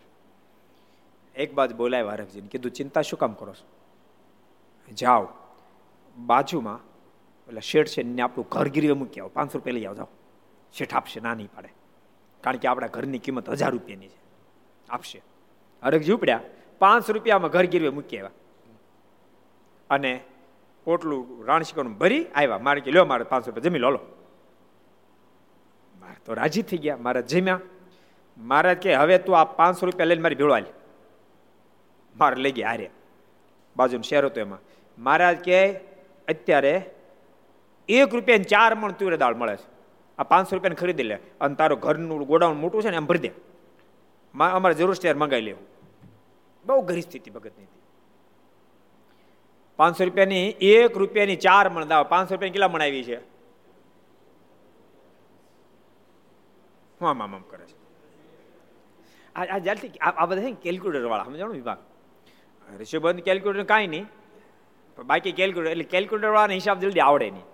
એક 1.35 1.53
બાજુ 1.53 1.75
બોલાવ્યા 1.75 2.11
હરખજીને 2.11 2.47
કીધું, 2.47 2.71
ચિંતા 2.71 3.01
શું 3.01 3.19
કામ 3.19 3.33
કરો 3.33 3.53
છો? 3.53 3.67
જાઓ. 4.93 5.27
બાજુમાં, 6.17 6.75
એટલે 7.47 7.61
શેઠ 7.61 7.87
છે 7.87 8.03
ને 8.03 8.21
આપણું 8.21 8.47
ઘર 8.51 8.67
ગીરવે 8.67 8.93
મૂકી 8.93 9.19
આવો. 9.19 9.29
પાંચસો 9.29 9.57
રૂપિયા 9.57 9.73
લઈ 9.73 9.85
આવો, 9.85 9.95
જાઓ. 9.95 10.07
શેઠ 10.73 10.93
આપશે, 10.93 11.19
ના 11.19 11.33
નહીં 11.33 11.47
પાડે. 11.55 11.69
કારણ 12.41 12.57
કે 12.57 12.67
આપણા 12.67 12.87
ઘરની 12.87 13.19
કિંમત 13.19 13.49
હજાર 13.49 13.71
રૂપિયાની 13.71 14.07
છે. 14.07 14.19
આપશે. 14.89 15.21
હરખજી 15.83 16.11
ઉપડ્યા. 16.11 16.39
પાંચસો 16.79 17.13
રૂપિયામાં 17.13 17.49
ઘર 17.49 17.65
ગીરવે 17.65 17.89
મૂકી 17.89 18.17
આવ્યા. 18.17 18.29
અને 19.91 20.23
પોટલું 20.83 21.45
રાણશીકોનું 21.45 21.97
ભરી 21.97 22.25
આવ્યા 22.25 22.57
મારે 22.57 22.81
કે, 22.81 22.91
લ્યો, 22.91 23.05
મારે 23.05 23.23
પાંચસો 23.23 23.51
રૂપિયા 23.51 23.69
જમી 23.69 23.79
લો 23.79 23.91
મારે 25.99 26.15
તો 26.25 26.33
રાજી 26.33 26.61
થઈ 26.61 26.77
ગયા. 26.77 26.97
મારે 26.97 27.21
જમ્યા. 27.21 27.59
મહારાજ 28.37 28.77
કે, 28.77 28.95
હવે 28.95 29.17
તું 29.17 29.39
આ 29.39 29.43
પાંચસો 29.43 29.85
રૂપિયા 29.85 30.05
લઈને 30.05 30.21
મારી 30.21 30.35
ભેળો 30.35 30.53
હાલ. 30.53 30.65
મારે 32.17 32.41
લઈ 32.41 32.51
ગયા 32.51 32.69
હારે. 32.69 32.89
બાજુનું 33.75 34.03
શહેર 34.03 34.25
હતો 34.25 34.41
એમાં. 34.41 34.59
મહારાજ 34.97 35.37
કે, 35.37 35.73
અત્યારે 36.27 36.89
એક 37.89 38.13
રૂપિયા 38.13 38.37
ચાર 38.37 38.75
મણ 38.75 38.91
તુરે 38.91 39.17
દાળ 39.17 39.35
મળે 39.35 39.55
છે. 39.55 39.69
આ 40.19 40.23
પાંચસો 40.23 40.55
રૂપિયાને 40.55 40.75
ખરીદી 40.75 41.03
લે. 41.03 41.15
અને 41.15 41.55
તારું 41.55 41.79
ઘરનું 41.79 42.27
ગોડાઉન 42.27 42.57
મોટું 42.57 42.83
છે 42.83 42.89
ને, 42.89 42.97
એમ 42.97 43.05
ભરી 43.05 43.19
દે. 43.19 43.31
અમારે 44.39 44.75
જરૂર 44.75 44.93
શેર 44.93 45.15
મંગાવી 45.15 45.41
લેવું. 45.41 45.67
બહુ 46.65 46.81
ગરીબ 46.81 47.03
સ્થિતિ 47.03 47.31
ભગતની 47.31 47.63
હતી. 47.63 47.80
પાંચસો 49.81 50.05
રૂપિયાની, 50.07 50.47
એક 50.77 50.97
રૂપિયાની 51.01 51.43
ચાર 51.45 51.65
મણ 51.69 51.91
દાવ 51.91 52.03
પાંચસો 52.13 52.33
રૂપિયા 52.35 52.55
કેટલા 52.55 52.71
મણ 52.73 52.87
આવી 52.87 53.03
છે? 53.09 53.19
હું 57.01 57.09
આમ 57.09 57.21
આમ 57.23 57.43
કરે 57.51 57.65
છે. 57.65 57.75
આ 59.35 59.59
જ્યારથી 59.65 59.91
આ 60.07 60.25
બધા 60.25 60.51
કેલ્ક્યુલેટર 60.65 61.07
વાળા 61.13 61.27
સમજાણું 61.29 61.55
વિભાગ? 61.55 61.79
ઋષિબંધ 62.79 63.21
કેલ્ક્યુલેટર 63.29 63.69
કાંઈ 63.71 63.91
નહીં. 63.93 64.05
બાકી 64.97 65.33
કેલ્ક્યુલેટર 65.39 65.73
એટલે 65.75 65.87
કેલ્ક્યુલેટર 65.93 66.31
વાળાને 66.35 66.55
હિસાબ 66.59 66.77
જલ્દી 66.83 67.03
આવડે 67.07 67.27
નહીં. 67.37 67.47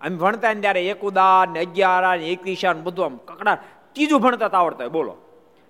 અમે 0.00 0.16
ભણતા 0.16 0.52
ને 0.54 0.60
ત્યારે 0.60 0.82
એક 0.92 1.02
ઉદાર 1.10 1.46
ને 1.54 1.58
અગિયાર 1.60 2.18
ને 2.18 2.26
એકવીસા 2.34 2.72
ને 2.72 2.82
બધું 2.88 3.04
આમ 3.06 3.16
કકડા 3.28 3.56
ત્રીજું 3.94 4.20
ભણતા 4.24 4.50
આવડતા 4.60 4.84
હોય, 4.84 4.94
બોલો. 4.98 5.14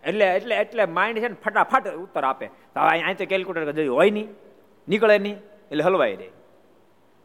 એટલે 0.04 0.26
એટલે 0.38 0.54
એટલે 0.62 0.82
માઇન્ડ 0.96 1.22
છે 1.22 1.28
ને 1.28 1.38
ફટાફટ 1.44 1.86
ઉત્તર 2.04 2.24
આપે. 2.24 2.46
તો 2.74 2.78
અહીં 2.80 3.16
તો 3.20 3.24
કેલ્ક્યુલેટર 3.32 3.88
હોય 3.98 4.10
નહીં. 4.16 4.28
નીકળે 4.88 5.18
નહીં. 5.18 5.38
એટલે 5.70 5.84
હલવાઈ 5.84 6.16
રહે. 6.16 6.30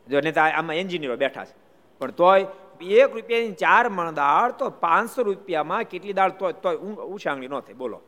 જો 0.09 0.19
નહીં 0.19 0.33
તો 0.33 0.41
આમાં 0.41 0.75
એન્જિનિયરો 0.75 1.15
બેઠા 1.15 1.45
છે. 1.45 1.55
પણ 1.99 2.11
તોય 2.11 2.45
એક 2.81 3.13
રૂપિયાની 3.15 3.51
ચાર 3.51 3.89
મણ 3.89 4.11
દાળ 4.11 4.51
તો 4.51 4.69
પાંચસો 4.69 5.23
રૂપિયામાં 5.23 5.83
કેટલી 5.83 6.13
દાળ 6.13 6.31
તો 6.31 6.51
તોય 6.51 6.75
ઉછાંગણી 6.75 7.47
ન 7.47 7.59
થઈ 7.59 7.73
બોલો. 7.73 8.01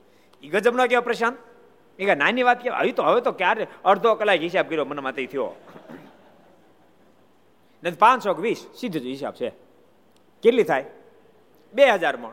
એ 0.44 0.48
ગજબ 0.48 0.76
ન 0.76 0.86
કહેવાય 0.86 1.02
પ્રશાંત? 1.02 1.38
એ 2.00 2.16
નાની 2.16 2.44
વાત 2.44 2.64
કહેવાય. 2.64 2.80
હવે 2.80 2.92
તો 2.92 3.04
હવે 3.04 3.22
તો 3.22 3.32
ક્યારે 3.32 3.68
અડધો 3.86 4.16
કલાક 4.16 4.40
હિસાબ 4.40 4.68
કર્યો 4.68 4.86
મને 4.86 5.02
માથે 5.02 5.26
થયો. 5.26 5.56
ને 7.84 7.92
પાંચસો 7.92 8.34
વીસ, 8.34 8.66
સીધું 8.80 9.02
જ 9.02 9.06
હિસાબ 9.06 9.34
છે. 9.34 9.50
કેટલી 10.44 10.64
થાય? 10.64 10.86
બે 11.74 11.92
હજાર 11.92 12.18
મણ. 12.18 12.32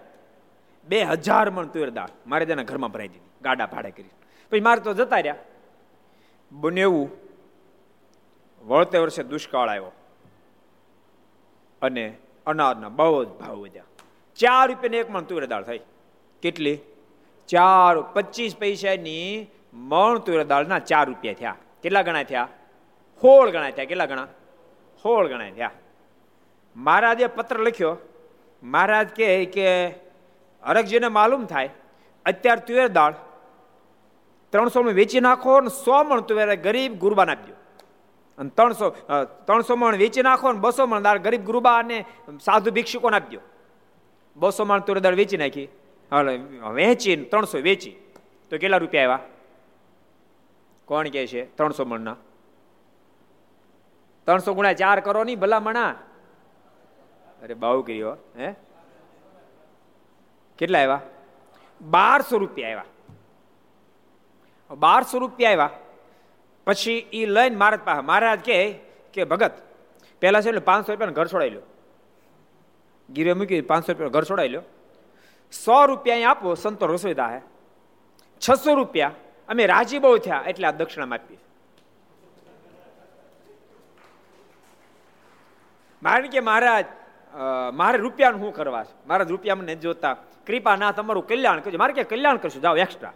બે 0.84 1.02
હજાર 1.02 1.50
મણ 1.50 1.66
તુવેર 1.66 1.90
દાળ. 1.90 2.08
મારે 2.26 2.46
તેના 2.46 2.62
ઘરમાં 2.62 2.90
ભરાઈ 2.90 3.08
દીધી. 3.08 3.26
ગાડા 3.42 3.66
ભાડે 3.66 3.90
કરી. 3.90 4.10
પછી 4.50 4.60
મારે 4.60 4.80
તો 4.80 4.94
જતા 4.94 5.16
રહ્યા. 5.16 5.36
બને 6.52 6.80
એવું 6.80 7.23
વળતે 8.64 8.98
વર્ષે 8.98 9.22
દુષ્કાળ 9.22 9.68
આવ્યો. 9.68 9.92
અને 11.82 12.16
અનાજના 12.46 12.88
બહુ 12.88 13.24
જ 13.24 13.28
ભાવ 13.28 13.56
વધ્યા. 13.56 13.84
ચાર 14.34 14.68
રૂપિયાની 14.68 14.96
એક 14.96 15.10
મણ 15.10 15.20
તુવેર 15.20 15.46
દાળ 15.46 15.62
થઈ. 15.62 15.80
કેટલી? 16.42 16.78
ચાર, 17.48 18.00
પચીસ 18.00 18.56
પૈસાની 18.56 19.46
મણ 19.72 20.18
તુવેર 20.18 20.44
દાળના 20.44 20.78
ચાર 20.78 21.06
રૂપિયા 21.06 21.34
થયા. 21.34 21.56
કેટલા 21.82 22.02
ગણા 22.02 22.22
થયા? 22.22 22.48
સોળ 23.22 23.50
ગણા 23.50 23.70
થયા. 23.70 23.84
કેટલા 23.84 24.06
ગણા? 24.06 24.24
સોળ 25.02 25.28
ગણા 25.28 25.50
થયા. 25.50 25.70
મહારાજે 26.76 27.26
પત્ર 27.26 27.58
લખ્યો. 27.58 27.96
મહારાજ 28.62 29.08
કહે 29.08 29.44
કે 29.44 29.86
હરકજીને 30.62 31.08
માલુમ 31.08 31.44
થાય, 31.44 31.70
અત્યારે 32.26 32.60
તુવેર 32.60 32.88
દાળ 32.88 33.14
ત્રણસો 34.50 34.82
વેચી 34.82 35.20
નાખો 35.20 35.60
ને 35.60 35.68
સો 35.68 36.04
મણ 36.04 36.20
તુવેર 36.20 36.54
ગરીબ 36.54 36.94
ગુરબાન 36.94 37.30
આપજો. 37.30 37.54
અને 38.38 38.50
ત્રણસો 38.50 38.90
ત્રણસો 39.46 39.76
મણ 39.76 39.96
વેચી 39.96 40.22
નાખો 40.22 40.52
ને 40.52 40.58
બસો 40.58 40.86
મણ 40.86 41.02
દાળ 41.02 41.18
ગરીબ 41.18 41.44
ગુરુબા 41.44 41.78
અને 41.78 42.04
સાધુ 42.40 42.70
ભિક્ષુકોને 42.70 43.16
આપજો. 43.16 43.40
બસો 44.36 44.64
મણ 44.64 44.80
તુવેર 44.80 44.98
દાળ 44.98 45.14
વેચી 45.14 45.36
નાખી. 45.36 45.68
વેચી 46.74 47.16
ત્રણસો 47.16 47.58
વેચી. 47.58 47.96
તો 48.50 48.58
કેટલા 48.58 48.76
રૂપિયા 48.76 49.02
આવ્યા? 49.04 49.18
કોણ 50.84 51.08
કે 51.08 51.26
છે 51.26 51.44
ત્રણસો 51.56 51.84
મણના? 51.84 52.16
ત્રણસો 54.26 54.54
ગુણ્યા 54.54 54.72
ચાર 54.72 55.00
કરો 55.00 55.24
નહીં 55.24 55.40
ભલા 55.40 55.60
મણા 55.60 55.88
અરે, 57.42 57.54
બાઉ 57.54 57.82
કર્યો 57.82 58.16
હે? 58.38 58.54
કેટલા 60.58 60.78
આવ્યા? 60.78 61.00
બારસો 61.80 62.38
રૂપિયા 62.38 62.68
આવ્યા. 62.68 62.84
બારસો 64.74 65.18
રૂપિયા 65.18 65.50
આવ્યા. 65.50 65.70
પછી 66.66 66.98
એ 67.12 67.26
લઈને 67.26 67.56
મહારાજ 67.56 67.80
પાસે 67.80 68.00
મહારાજ 68.00 68.40
કે 68.40 68.58
કે, 69.14 69.24
ભગત, 69.24 69.54
પહેલાં 70.22 70.42
છે 70.42 70.48
એટલે 70.48 70.60
પાંચસો 70.60 70.92
રૂપિયાનું 70.92 71.16
ઘર 71.16 71.28
છોડાવી 71.32 71.50
લો. 71.50 71.62
ગીરે 73.08 73.32
મૂકી 73.32 73.60
પાંચસો 73.60 73.92
રૂપિયા 73.92 74.14
ઘર 74.16 74.24
છોડાવી 74.24 74.48
લો. 74.48 74.62
સો 75.52 75.86
રૂપિયા 75.86 76.16
અહીં 76.16 76.30
આપો, 76.30 76.54
સંતો 76.54 76.86
રસોઈ 76.86 77.14
દાહે. 77.14 77.40
છસો 78.42 78.74
રૂપિયા. 78.74 79.12
અમે 79.48 79.66
રાજી 79.66 79.98
બહુ 79.98 80.18
થયા, 80.18 80.44
એટલે 80.46 80.66
આ 80.66 80.70
દક્ષિણામાં 80.70 81.18
આપીએ 81.18 81.40
મારે 86.02 86.28
કે, 86.28 86.40
મહારાજ 86.40 86.86
મારે 87.72 87.98
રૂપિયાનું 87.98 88.40
શું 88.40 88.54
કરવા 88.54 88.84
છે? 88.84 88.94
મહારાજ, 89.06 89.30
રૂપિયા 89.30 89.54
મને 89.54 89.74
જોતા. 89.74 90.14
કૃપા 90.46 90.76
ના 90.76 90.92
તમારું 90.92 91.26
કલ્યાણ 91.26 91.60
કરજો. 91.60 91.78
મારે 91.78 91.92
કે, 91.92 92.04
કલ્યાણ 92.04 92.36
કરશું? 92.36 92.62
જાઓ 92.62 92.76
એક્સ્ટ્રા 92.76 93.12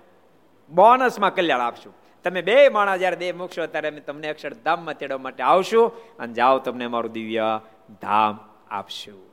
બોનસમાં 0.71 1.35
કલ્યાણ 1.35 1.61
આપશું. 1.61 1.93
તમે 2.25 2.43
બે 2.43 2.69
માણા 2.69 2.97
જયારે 2.97 3.17
દેહ 3.17 3.33
મૂકશો 3.33 3.67
ત્યારે 3.67 3.89
અમે 3.89 4.01
તમને 4.01 4.29
અક્ષરધામમાં 4.29 4.95
તેડવા 4.95 5.19
માટે 5.19 5.43
આવશું 5.43 6.17
અને 6.19 6.33
જાઓ 6.33 6.59
તમને 6.59 6.85
અમારું 6.85 7.13
દિવ્ય 7.13 7.61
ધામ 8.03 8.39
આપશું. 8.71 9.29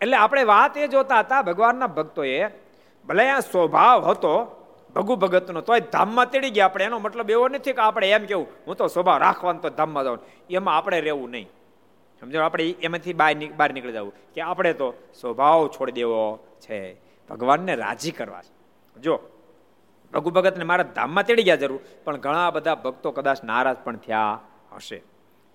એટલે 0.00 0.16
આપણે 0.16 0.42
વાત 0.42 0.76
એ 0.76 0.88
જોતા 0.88 1.20
હતા, 1.20 1.42
ભગવાનના 1.42 1.86
ભક્તોએ, 1.86 2.48
ભલે 3.06 3.30
આ 3.30 3.40
સ્વભાવ 3.40 4.04
હતો, 4.10 4.34
ભગુ 4.96 5.16
ભગતનો, 5.16 5.60
તોય 5.60 5.80
ધામમાં 5.80 6.30
તેડી 6.30 6.50
ગયા 6.50 6.64
આપણે 6.64 6.84
એનો 6.84 6.98
મતલબ 6.98 7.30
એવો 7.30 7.48
નથી 7.48 7.72
કે 7.72 7.80
આપણે 7.80 8.10
એમ 8.10 8.24
કેવું, 8.24 8.46
હું 8.66 8.76
તો 8.76 8.86
સ્વભાવ 8.86 9.18
રાખવાનો 9.18 9.60
તો 9.60 9.70
ધામમાં 9.70 10.04
જવાનું 10.04 10.24
એમાં 10.50 10.76
આપણે 10.76 11.00
રહેવું 11.00 11.30
નહીં. 11.30 11.48
સમજો, 12.20 12.40
આપણે 12.40 12.64
એમાંથી 12.82 13.12
બહાર 13.12 13.34
બહાર 13.56 13.72
નીકળી 13.72 13.92
જવું, 13.92 14.12
કે 14.34 14.40
આપણે 14.40 14.72
તો 14.72 14.94
સ્વભાવ 15.20 15.68
છોડી 15.68 15.92
દેવો 15.92 16.38
છે, 16.60 16.96
ભગવાનને 17.28 17.74
રાજી 17.74 18.10
કરવા 18.10 18.42
છે. 18.42 18.52
જો 19.00 19.20
ભગુ 20.12 20.30
ભગતને 20.30 20.64
મારા 20.64 20.82
ધામમાં 20.82 21.24
તેડી 21.24 21.42
ગયા 21.42 21.56
જરૂર. 21.56 21.80
પણ 22.04 22.16
ઘણા 22.16 22.50
બધા 22.50 22.74
ભક્તો 22.74 23.10
કદાચ 23.10 23.44
નારાજ 23.44 23.76
પણ 23.84 23.96
થયા 23.96 24.40
હશે. 24.72 25.02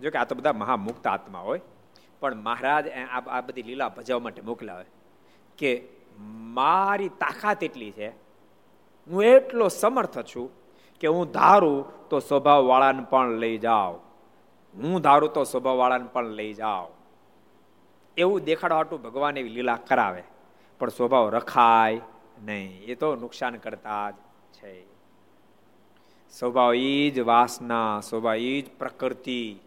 જો 0.01 0.09
કે 0.09 0.17
આ 0.17 0.25
તો 0.25 0.35
બધા 0.35 0.53
મહામુક્ત 0.53 1.07
આત્મા 1.07 1.39
હોય. 1.39 1.61
પણ 2.19 2.35
મહારાજ 2.35 2.85
આ 3.11 3.41
બધી 3.41 3.63
લીલા 3.63 3.89
ભજવવા 3.89 4.19
માટે 4.19 4.41
મોકલાવે 4.41 4.85
કે 5.57 5.71
મારી 6.53 7.09
તાકાત 7.09 7.63
એટલી 7.63 7.91
છે. 7.91 8.09
હું 9.07 9.23
એટલો 9.23 9.67
સમર્થ 9.67 10.19
છું 10.19 10.49
કે 10.99 11.07
હું 11.07 11.31
ધારું 11.31 12.09
તો 12.09 12.19
સ્વભાવવાળાને 12.19 13.03
પણ 13.09 13.31
લઈ 13.31 13.57
જાઓ 13.57 13.93
હું 14.75 15.01
ધારું 15.01 15.33
તો 15.33 15.43
સ્વભાવવાળાને 15.43 16.07
પણ 16.13 16.25
લઈ 16.25 16.53
જાઓ 16.53 16.87
એવું 18.17 18.43
દેખાડવાટું 18.43 19.01
ભગવાન 19.01 19.37
એવી 19.37 19.49
લીલા 19.49 19.75
કરાવે. 19.75 20.23
પણ 20.79 20.89
સ્વભાવ 20.89 21.29
રખાય 21.29 22.01
નહીં. 22.41 22.83
એ 22.83 22.95
તો 22.95 23.15
નુકસાન 23.15 23.55
કરતા 23.55 24.11
જ. 24.11 24.13
છે. 24.63 24.85
સ્વભાવ 26.31 26.73
જ 27.15 27.19
વાસના 27.19 28.01
સ્વભાવ 28.01 28.37
જ 28.37 28.69
પ્રકૃતિ. 28.79 29.59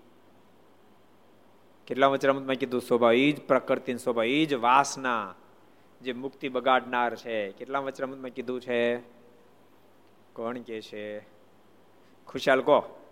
કેટલા 1.87 2.07
વચરામતમાં 2.07 2.55
કીધું? 2.55 2.81
સ્વભાવ 2.81 3.13
જ 3.13 3.41
પ્રકૃતિ 3.41 3.97
સ્વભાવ 3.97 4.45
જ 4.49 4.55
વાસના. 4.55 5.35
જે 6.03 6.13
મુક્તિ 6.13 6.49
બગાડનાર 6.49 7.17
છે. 7.17 7.53
કેટલા 7.53 7.79
વચરામતમાં 7.79 8.31
કીધું 8.31 8.61
છે? 8.61 8.99
કોણ 10.33 10.59
કે 10.59 10.81
છે? 10.83 11.37
ખુશાલ 12.27 12.61
કહો 12.61 13.03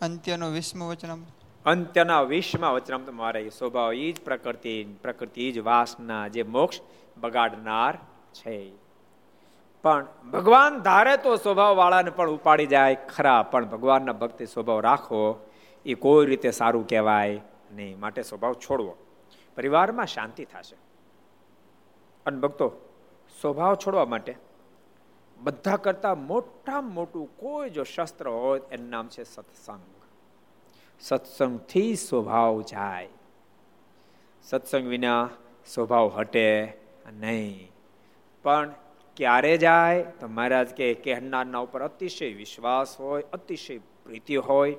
અંત્યનો 0.00 0.50
વિષ્ણુ 0.50 0.88
વચનમ 0.88 1.22
અંત્યના 1.66 2.22
વિશ્વમાં 2.22 2.74
વચનમ 2.74 3.16
મારે 3.16 3.48
સ્વભાવ 3.48 3.92
એ 3.94 4.12
જ 4.12 4.20
પ્રકૃતિ 4.20 4.84
પ્રકૃતિ 5.02 5.52
જ 5.52 5.58
વાસના 5.58 6.28
જે 6.28 6.42
મોક્ષ 6.42 6.80
બગાડનાર 7.16 7.96
છે. 8.32 8.72
પણ 9.82 10.06
ભગવાન 10.32 10.78
ધારે 10.78 11.16
તો 11.16 11.36
સ્વભાવ 11.36 11.76
વાળાને 11.76 12.10
પણ 12.10 12.30
ઉપાડી 12.30 12.66
જાય 12.66 12.94
ખરા, 12.94 13.42
પણ 13.42 13.64
ભગવાનના 13.64 14.12
ભક્તિ 14.12 14.46
સ્વભાવ 14.46 14.80
રાખવો 14.80 15.50
એ 15.86 15.94
કોઈ 15.94 16.26
રીતે 16.26 16.50
સારું 16.50 16.86
કહેવાય 16.86 17.40
નહીં. 17.72 18.00
માટે 18.00 18.22
સ્વભાવ 18.22 18.52
છોડવો. 18.52 18.96
પરિવારમાં 19.56 20.06
શાંતિ 20.06 20.44
થશે. 20.44 20.76
અને 22.26 22.40
ભક્તો, 22.40 22.68
સ્વભાવ 23.40 23.74
છોડવા 23.74 24.04
માટે 24.04 24.36
બધા 25.36 25.76
કરતા 25.76 26.14
મોટામાં 26.14 26.94
મોટું 26.94 27.36
કોઈ 27.36 27.70
જો 27.70 27.82
શસ્ત્ર 27.82 28.28
હોય, 28.28 28.60
એનું 28.70 28.88
નામ 28.88 29.08
છે 29.08 29.22
સત્સંગ. 29.22 29.91
સત્સંગથી 31.02 31.94
સ્વભાવ 31.94 32.62
જાય. 32.62 33.08
સત્સંગ 34.42 34.86
વિના 34.86 35.30
સ્વભાવ 35.66 36.08
હટે 36.08 36.74
નહીં. 37.12 37.72
પણ 38.42 38.74
ક્યારે 39.16 39.58
જાય? 39.58 40.02
તો 40.02 40.28
મહારાજ 40.28 40.68
કે 40.68 40.94
કહેનારના 40.94 41.58
ઉપર 41.58 41.82
અતિશય 41.82 42.32
વિશ્વાસ 42.32 43.00
હોય, 43.00 43.24
અતિશય 43.32 43.78
પ્રીતિ 43.78 44.36
હોય 44.36 44.76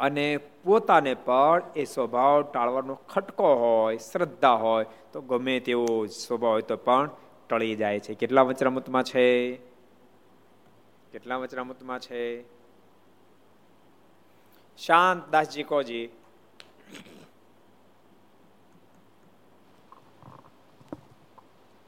અને 0.00 0.36
પોતાને 0.36 1.14
પણ 1.14 1.62
એ 1.76 1.84
સ્વભાવ 1.84 2.42
ટાળવાનો 2.42 2.94
ખટકો 2.94 3.54
હોય, 3.54 3.96
શ્રદ્ધા 3.96 4.52
હોય, 4.52 4.86
તો 5.12 5.20
ગમે 5.20 5.60
તેવો 5.60 6.06
સ્વભાવ 6.06 6.50
હોય 6.50 6.62
તો 6.62 6.76
પણ 6.76 7.10
ટળી 7.48 7.74
જાય 7.74 8.00
છે. 8.00 8.14
કેટલા 8.14 8.42
વચરામૃતમાં 8.42 9.02
છે? 9.02 9.56
કેટલા 11.12 11.36
વચરામૃતમાં 11.36 11.98
છે? 11.98 12.59
શાંત 14.86 15.28
દાસજી 15.28 15.62
કોજી 15.62 16.08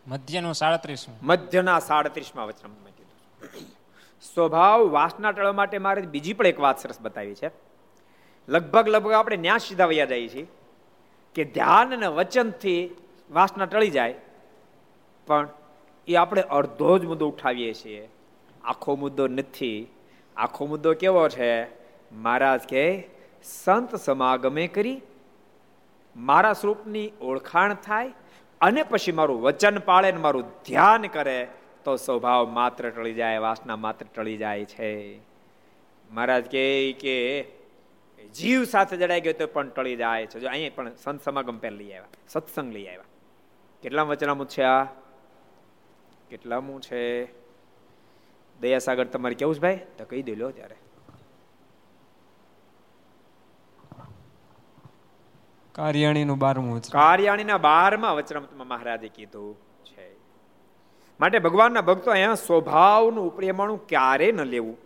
મધ્યનું 0.07 0.55
સાડત્રીસ 0.55 1.07
મધ્યના 1.23 1.79
સાડત્રીસમાં 1.79 2.47
વચનામૃતમાં 2.47 2.91
કીધું. 2.91 3.67
સ્વભાવ 4.35 4.81
વાસના 4.81 5.33
ટળવા 5.33 5.53
માટે 5.53 5.79
મારે 5.79 6.03
બીજી 6.03 6.33
પણ 6.33 6.47
એક 6.47 6.61
વાત 6.61 6.79
સરસ 6.79 7.01
બતાવી 7.01 7.35
છે. 7.35 7.51
લગભગ 8.49 8.89
લગભગ 8.89 9.13
આપણે 9.13 9.37
ન્યા 9.37 9.59
સીધા 9.59 9.87
વૈયા 9.87 10.05
જઈએ 10.05 10.29
છીએ 10.29 10.47
કે 11.35 11.45
ધ્યાન 11.45 11.95
અને 11.95 12.07
વચનથી 12.07 12.97
વાસના 13.31 13.65
ટળી 13.65 13.91
જાય 13.91 14.15
પણ 15.27 15.49
એ 16.09 16.15
આપણે 16.15 16.43
અડધો 16.43 16.99
જ 16.99 17.05
મુદ્દો 17.05 17.29
ઉઠાવીએ 17.29 17.75
છીએ. 17.75 18.09
આખો 18.65 18.97
મુદ્દો 18.97 19.29
નથી. 19.29 19.87
આખો 20.37 20.67
મુદ્દો 20.67 20.95
કેવો 20.95 21.29
છે? 21.29 21.82
મહારાજ 22.13 22.61
કે 22.61 23.09
સંત 23.43 23.95
સમાગમે 23.95 24.67
કરી, 24.67 25.01
મારા 26.17 26.53
સ્વરૂપની 26.53 27.13
ઓળખાણ 27.21 27.75
થાય 27.75 28.13
અને 28.61 28.83
પછી 28.83 29.13
મારું 29.13 29.43
વચન 29.43 29.79
પાળે 29.79 30.13
ને 30.13 30.19
મારું 30.19 30.45
ધ્યાન 30.65 31.03
કરે, 31.03 31.49
તો 31.85 31.97
સ્વભાવ 31.97 32.51
માત્ર 32.51 32.91
ટળી 32.91 33.15
જાય, 33.15 33.39
વાસના 33.39 33.77
માત્ર 33.77 34.07
ટળી 34.15 34.37
જાય 34.37 34.65
છે. 34.65 35.19
મહારાજ 36.11 36.45
કે 36.45 36.93
કે, 36.93 37.47
જીવ 38.35 38.65
સાથે 38.65 38.97
જડાઈ 38.97 39.21
ગયો 39.21 39.33
તો 39.33 39.47
પણ 39.47 39.69
ટળી 39.69 39.97
જાય 39.97 40.27
છે. 40.27 40.41
જો 40.41 40.49
અહીંયા 40.49 40.71
પણ 40.75 40.95
સંત 40.95 41.23
સમાગમ 41.23 41.59
પહેલા 41.59 41.77
લઈ 41.77 41.93
આવ્યા, 41.93 42.07
સત્સંગ 42.29 42.73
લઈ 42.73 42.87
આવ્યા. 42.87 43.03
કેટલા 43.83 44.03
વચનામું 44.03 44.49
છે 44.49 44.63
આ? 44.63 44.85
કેટલામું 46.31 46.81
છે? 46.81 47.25
દયાસાગર, 48.61 49.05
તમારે 49.05 49.35
કેવું 49.35 49.55
છે 49.55 49.61
ભાઈ? 49.61 49.81
તો 49.99 50.05
કહી 50.05 50.23
દે 50.23 50.35
લો 50.35 50.51
ત્યારે. 50.51 50.77
કાર્યાણીનું 55.75 56.39
બારમું 56.39 56.83
કાર્યાણીના 56.83 57.59
બારમા 57.59 58.13
વચનામૃતમાં 58.13 58.69
મહારાજે 58.69 59.09
કીધું 59.09 59.57
છે. 59.85 60.17
માટે 61.21 61.39
ભગવાનના 61.39 61.81
ભક્તો 61.81 62.11
અહીંયા 62.11 62.35
સ્વભાવનું 62.35 63.27
ઉપરેમાણું 63.27 63.87
ક્યારે 63.87 64.33
ન 64.33 64.41
લેવું. 64.41 64.77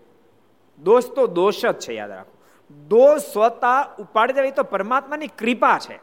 દોષ 0.83 1.05
તો 1.05 1.27
દોષ 1.27 1.67
જ 1.67 1.79
છે, 1.79 1.95
યાદ 1.95 2.11
રાખો. 2.11 2.39
દોષ 2.89 3.21
સ્વતા 3.21 3.95
ઉપાડી 3.99 4.33
દેવી 4.33 4.51
તો 4.51 4.63
પરમાત્માની 4.63 5.27
કૃપા 5.27 5.79
છે. 5.79 6.01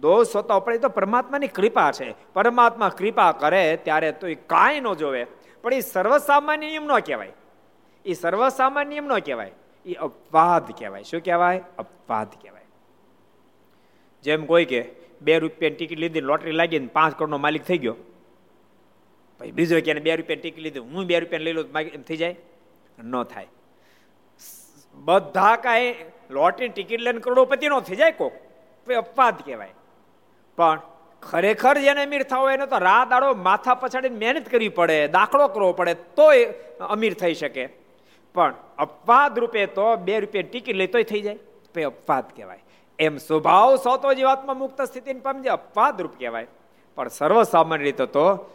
દોષ 0.00 0.26
સ્વતા 0.26 0.54
ઉપાડી 0.54 0.78
તો 0.78 0.88
પરમાત્માની 0.88 1.48
કૃપા 1.48 1.92
છે. 1.92 2.14
પરમાત્મા 2.32 2.88
કૃપા 2.88 3.32
કરે 3.32 3.78
ત્યારે 3.82 4.12
તો 4.12 4.26
એ 4.26 4.34
કાંઈ 4.34 4.80
ન 4.80 4.94
જોવે. 4.94 5.26
પણ 5.62 5.74
એ 5.74 5.80
સર્વસામાન્ય 5.80 6.66
નિયમ 6.66 6.84
ન 6.84 6.98
કહેવાય. 6.98 7.32
એ 8.04 8.12
સર્વસામાન્ય 8.12 8.88
નિયમ 8.88 9.04
ન 9.04 9.18
કહેવાય. 9.18 9.52
એ 9.86 9.92
અપવાદ 9.92 10.68
કહેવાય. 10.78 11.02
શું 11.02 11.20
કહેવાય? 11.20 11.64
અપવાદ 11.78 12.28
કહેવાય. 12.42 12.55
જેમ 14.26 14.46
કોઈ 14.46 14.64
કે 14.64 14.80
બે 15.22 15.38
રૂપિયાની 15.38 15.76
ટિકિટ 15.76 15.98
લીધી 15.98 16.20
લોટરી 16.20 16.52
લાગી 16.52 16.78
ને 16.78 16.90
પાંચ 16.92 17.18
કરોડનો 17.18 17.38
માલિક 17.38 17.64
થઈ 17.64 17.78
ગયો. 17.78 17.96
પછી 19.38 19.52
બીજો 19.52 19.80
કે 19.80 19.94
બે 20.06 20.16
રૂપિયાની 20.16 20.42
ટિકિટ 20.42 20.64
લીધી, 20.64 20.78
હું 20.78 21.06
બે 21.06 21.20
રૂપિયા 21.20 21.46
લઈ 21.46 21.52
લઉં 21.52 21.78
એમ 21.78 22.02
થઈ 22.02 22.16
જાય? 22.16 22.36
ન 23.04 23.22
થાય. 23.22 23.48
બધા 24.94 25.56
કાંઈ 25.56 25.94
લોટરી 26.30 26.68
ટિકિટ 26.68 27.00
લઈને 27.00 27.20
કરોડોપતિ 27.20 27.68
નો 27.68 27.80
થઈ 27.80 27.96
જાય 27.96 28.12
કોક? 28.20 28.34
અપવાદ 28.98 29.40
કહેવાય. 29.46 29.72
પણ 30.56 30.80
ખરેખર 31.22 31.74
જેને 31.78 32.02
અમીર 32.02 32.22
થવો 32.22 32.50
એને 32.50 32.66
તો 32.66 32.78
રાત 32.78 33.08
દાડો 33.08 33.34
માથા 33.34 33.74
પછાડીને 33.74 34.18
મહેનત 34.18 34.48
કરવી 34.48 34.68
પડે, 34.68 34.98
દાખલો 35.08 35.48
કરવો 35.48 35.72
પડે, 35.72 35.94
તોય 35.94 36.44
અમીર 36.80 37.14
થઈ 37.14 37.34
શકે. 37.34 37.64
પણ 38.34 38.54
અપવાદ 38.78 39.38
રૂપે 39.38 39.66
તો 39.78 39.88
બે 39.96 40.20
રૂપિયા 40.20 40.48
ટિકિટ 40.50 40.76
લઈ 40.76 40.86
તોય 40.86 41.10
થઈ 41.12 41.20
જાય. 41.20 41.38
તો 41.74 41.86
અપવાદ 41.90 42.24
કહેવાય. 42.36 42.62
એમ 42.98 43.16
સ્વભાવ 43.16 43.76
સોતો 43.76 44.14
જીવાત્મા 44.14 44.54
મુક્ત 44.54 44.82
સ્થિતિને 44.82 45.20
પામજે 45.20 45.48
અપવાદ 45.48 46.00
રૂપ 46.00 46.10
કહેવાય. 46.18 46.46
પણ 46.94 47.08
સર્વસામાન્ય 47.08 47.84
રીતે 47.84 48.06
તો 48.06 48.50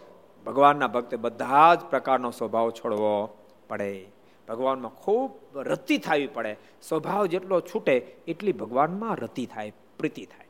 ભગવાનના 0.45 0.87
ભક્તે 0.87 1.17
બધા 1.17 1.75
જ 1.75 1.79
પ્રકારનો 1.79 2.31
સ્વભાવ 2.31 2.69
છોડવો 2.71 3.37
પડે. 3.67 4.07
ભગવાનમાં 4.47 4.91
ખૂબ 4.91 5.31
રતિ 5.55 5.97
થવી 5.97 6.27
પડે. 6.27 6.57
સ્વભાવ 6.81 7.25
જેટલો 7.25 7.61
છૂટે 7.61 8.15
એટલી 8.27 8.51
ભગવાનમાં 8.51 9.15
રતિ 9.15 9.45
થાય, 9.45 9.73
પ્રીતિ 9.97 10.25
થાય. 10.25 10.47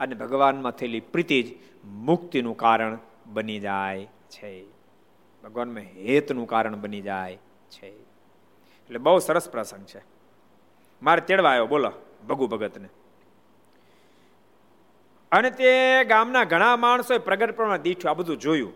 અને 0.00 0.14
ભગવાનમાં 0.14 0.72
થયેલી 0.72 1.00
પ્રીતિ 1.00 1.42
જ 1.42 1.46
મુક્તિનું 1.86 2.56
કારણ 2.56 2.98
બની 3.26 3.60
જાય 3.60 4.04
છે. 4.04 4.64
ભગવાનમાં 5.44 5.82
હેતનું 5.82 6.46
કારણ 6.46 6.76
બની 6.76 7.00
જાય 7.00 7.38
છે. 7.70 7.86
એટલે 7.86 8.98
બહુ 8.98 9.18
સરસ 9.18 9.50
પ્રસંગ 9.50 9.84
છે. 9.84 10.02
મારે 11.02 11.20
તેડવા 11.20 11.50
આવ્યો. 11.50 11.66
બોલો, 11.66 11.92
ભગુ 12.28 12.46
ભગતને. 12.46 12.88
અને 15.32 15.50
તે 15.50 16.04
ગામના 16.04 16.44
ઘણા 16.44 16.76
માણસોએ 16.76 17.18
પ્રગટ 17.18 17.56
પ્રમાણે 17.56 17.82
દીઠું 17.82 18.10
આ 18.10 18.14
બધું 18.14 18.36
જોયું. 18.36 18.72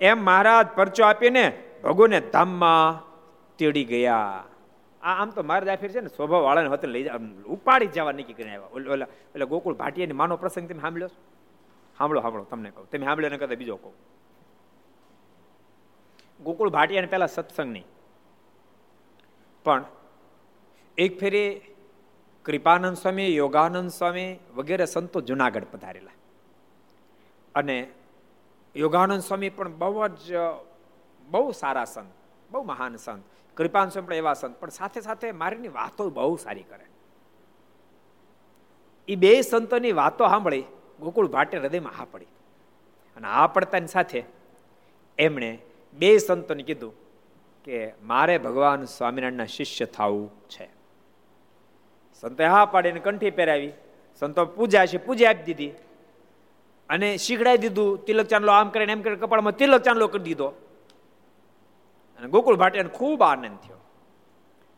એમ 0.00 0.24
મહારાજ 0.24 0.66
પરચો 0.66 1.04
આપીને 1.04 1.62
ભગુને 1.84 2.20
ધામમાં 2.20 3.08
તેડી 3.56 3.84
ગયા. 3.84 4.44
આ 5.02 5.22
આમ 5.22 5.30
તો 5.30 5.42
મારે 5.42 5.66
જાફીર 5.66 5.90
છે 5.92 6.00
ને, 6.00 6.08
સ્વભાવ 6.08 6.42
વાળાને 6.42 6.68
હોતે 6.68 6.86
લઈ 6.88 7.08
ઉપાડી 7.46 7.86
જવા 7.86 8.12
નક્કી 8.12 8.32
કરીને 8.32 8.56
આવ્યા. 8.56 8.92
ઓલા 8.92 9.06
એટલે 9.06 9.46
ગોકુળ 9.46 9.74
ભાટિયાની 9.74 10.12
માનો 10.12 10.36
પ્રસંગ 10.36 10.68
તમે 10.68 10.80
સાંભળ્યો 10.80 11.08
સાંભળો 11.98 12.20
સાંભળો, 12.20 12.44
તમને 12.44 12.70
કહું. 12.70 12.90
તમે 12.90 13.04
સાંભળ્યો 13.04 13.30
ને 13.30 13.36
કદાચ 13.36 13.58
બીજો 13.58 13.76
કહું. 13.76 13.94
ગોકુળ 16.44 16.68
ભાટિયાને 16.68 17.06
પહેલા 17.06 17.26
સત્સંગ 17.26 17.72
નહીં. 17.72 17.86
પણ 19.64 19.84
એક 20.98 21.20
ફેરી 21.20 21.60
કૃપાનંદ 22.44 22.96
સ્વામી, 22.96 23.36
યોગાનંદ 23.36 23.90
સ્વામી 23.90 24.38
વગેરે 24.54 24.84
સંતો 24.84 25.20
જુનાગઢ 25.20 25.64
પધારેલા. 25.64 26.10
અને 27.54 27.90
યોગાનંદ 28.76 29.20
સ્વામી 29.20 29.48
પણ 29.48 29.78
બહુ 29.78 30.08
જ, 30.08 30.32
બહુ 31.30 31.52
સારા 31.52 31.84
સંત, 31.84 32.10
બહુ 32.50 32.62
મહાન 32.62 32.96
સંત. 32.96 33.22
કૃપાન 33.56 33.88
સ્વામી 33.88 34.06
પણ 34.06 34.14
એવા 34.14 34.34
સંત, 34.34 34.60
પણ 34.60 34.68
સાથે 34.68 35.00
સાથે 35.00 35.32
મારીની 35.32 35.68
વાતો 35.68 36.10
બહુ 36.10 36.36
સારી 36.36 36.62
કરે. 36.62 36.84
એ 39.08 39.16
બે 39.16 39.42
સંતોની 39.42 39.92
વાતો 39.92 40.28
સાંભળી 40.28 40.64
ગોકુળ 41.00 41.26
ભાટે 41.26 41.58
હૃદયમાં 41.58 41.92
હા 41.98 42.06
પડી. 42.10 42.24
અને 43.16 43.28
હા 43.28 43.46
પડતાની 43.46 43.86
સાથે 43.86 44.24
એમણે 45.18 45.58
બે 45.94 46.18
સંતોને 46.18 46.62
કીધું 46.62 46.94
કે 47.64 47.92
મારે 48.02 48.38
ભગવાન 48.38 48.84
સ્વામિનારાયણના 48.84 49.44
શિષ્ય 49.44 49.84
થવું 49.84 50.30
છે. 50.48 50.77
સંતો 52.20 52.44
હા 52.44 52.64
પાડીને 52.64 53.00
કંઠી 53.00 53.30
પહેરાવી. 53.30 53.72
સંતો 54.20 54.44
પૂજા 54.46 54.86
છે, 54.86 54.96
પૂજા 54.96 55.30
આપી 55.30 55.42
દીધી. 55.42 55.68
અને 56.88 57.16
શીખડાઈ 57.16 57.58
દીધું, 57.58 58.04
તિલક 58.04 58.26
ચાંદલો 58.26 58.52
આમ 58.52 58.68
કરીને 58.68 58.92
એમ 58.92 59.02
કરીને 59.02 59.20
કપાળમાં 59.20 59.56
તિલક 59.56 59.82
ચાંદલો 59.82 60.06
કરી 60.06 60.22
દીધો. 60.22 60.48
અને 62.18 62.28
ગોકુળ 62.28 62.56
ભાટિયાને 62.56 62.88
ખૂબ 62.88 63.22
આનંદ 63.22 63.58
થયો. 63.58 63.80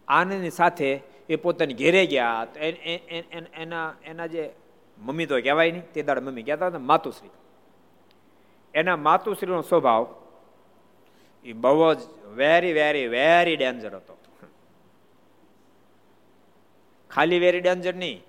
આનંદની 0.08 0.50
સાથે 0.50 1.00
એ 1.28 1.36
પોતાની 1.36 1.74
ઘેરે 1.74 2.06
ગયા. 2.06 2.46
એના 3.54 3.94
એના 4.04 4.26
જે 4.26 4.52
મમ્મી 4.98 5.26
તો 5.26 5.40
કહેવાય 5.40 5.70
નહીં, 5.70 5.92
તે 5.92 6.02
દાડે 6.02 6.20
મમ્મી 6.20 6.42
કહેતા 6.42 6.66
હતા, 6.66 6.78
માતુશ્રી. 6.78 7.30
એના 8.74 8.96
માતુશ્રીનો 8.96 9.62
સ્વભાવ 9.62 10.14
એ 11.44 11.52
બહુ 11.52 11.94
જ 11.94 11.98
વેરી 12.36 12.72
વેરી 12.72 13.06
વેરી 13.06 13.56
ડેન્જર 13.56 13.94
હતો. 13.94 14.16
ખાલી 17.14 17.38
વેરી 17.38 17.60
ડેન્જર 17.60 17.94
નહીં. 17.94 18.24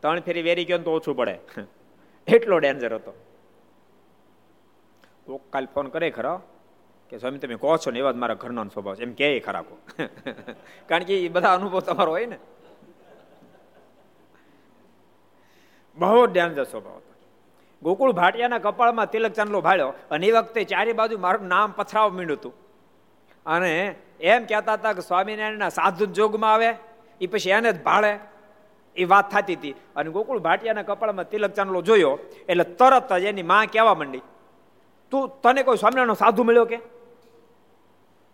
ત્રણ 0.00 0.20
ફેરી 0.20 0.42
વેરી 0.42 0.64
ગયો 0.64 0.78
તો 0.78 0.92
ઓછું 0.92 1.16
પડે. 1.16 1.38
એટલો 2.28 2.58
ડેન્જર 2.58 2.94
હતો. 2.94 3.12
કાલ 5.50 5.68
ફોન 5.74 5.88
કરે 5.88 6.10
ખરો 6.10 6.40
કે, 7.10 7.18
સ્વામી, 7.18 7.38
તમે 7.38 7.54
કહો 7.54 7.76
છો 7.76 7.90
ને, 7.90 7.98
એવા 7.98 8.12
જ 8.12 8.14
મારા 8.14 8.34
ઘરનો 8.34 8.64
સ્વભાવ 8.64 8.94
છે. 8.94 9.02
એમ 9.02 9.12
કે 9.12 9.40
ખરા 9.40 9.62
કો. 9.62 9.78
કારણ 10.88 11.04
કે 11.04 11.20
એ 11.20 11.28
બધા 11.28 11.54
અનુભવ 11.54 11.80
તમારો 11.80 12.12
હોય 12.12 12.26
ને. 12.26 12.38
બહુ 15.96 16.26
ડેન્જર 16.26 16.64
સ્વભાવ 16.64 16.96
હતો. 16.96 17.14
ગોકુળ 17.82 18.12
ભાટિયાના 18.12 18.58
કપાળમાં 18.58 19.10
તિલક 19.10 19.32
ચાંદલો 19.32 19.60
ભાળ્યો 19.60 19.94
અને 20.10 20.26
એ 20.26 20.32
વખતે 20.32 20.64
ચારે 20.64 20.92
બાજુ 20.92 21.18
મારું 21.18 21.48
નામ 21.48 21.72
પથરાવ 21.72 22.12
મીંડું 22.12 22.36
હતું. 22.36 22.52
અને 23.46 23.94
એમ 24.20 24.44
કહેતા 24.44 24.72
હતા 24.72 24.92
કે, 24.92 25.00
સ્વામિનારાયણના 25.00 25.68
સાધુ 25.68 26.06
જોગમાં 26.06 26.54
આવે. 26.54 26.74
એ 27.22 27.26
પછી 27.26 27.50
એને 27.50 27.72
જ 27.72 27.82
ભાળે. 27.82 28.12
એ 28.96 29.04
વાત 29.04 29.30
થતી 29.30 29.54
હતી 29.54 29.74
અને 29.96 30.10
ગોકુળ 30.10 30.38
ભાટિયાના 30.38 30.82
કપાળમાં 30.82 31.28
તિલક 31.28 31.50
ચાંદલો 31.50 31.82
જોયો, 31.82 32.18
એટલે 32.48 32.64
તરત 32.64 33.12
જ 33.12 33.24
એની 33.24 33.42
માં 33.42 33.66
કહેવા 33.66 33.94
માંડી, 33.94 34.20
તું, 35.10 35.40
તને 35.42 35.62
કોઈ 35.62 35.76
સ્વામિનારાયણનો 35.76 36.14
સાધુ 36.14 36.44
મળ્યો 36.44 36.64
કે? 36.64 36.78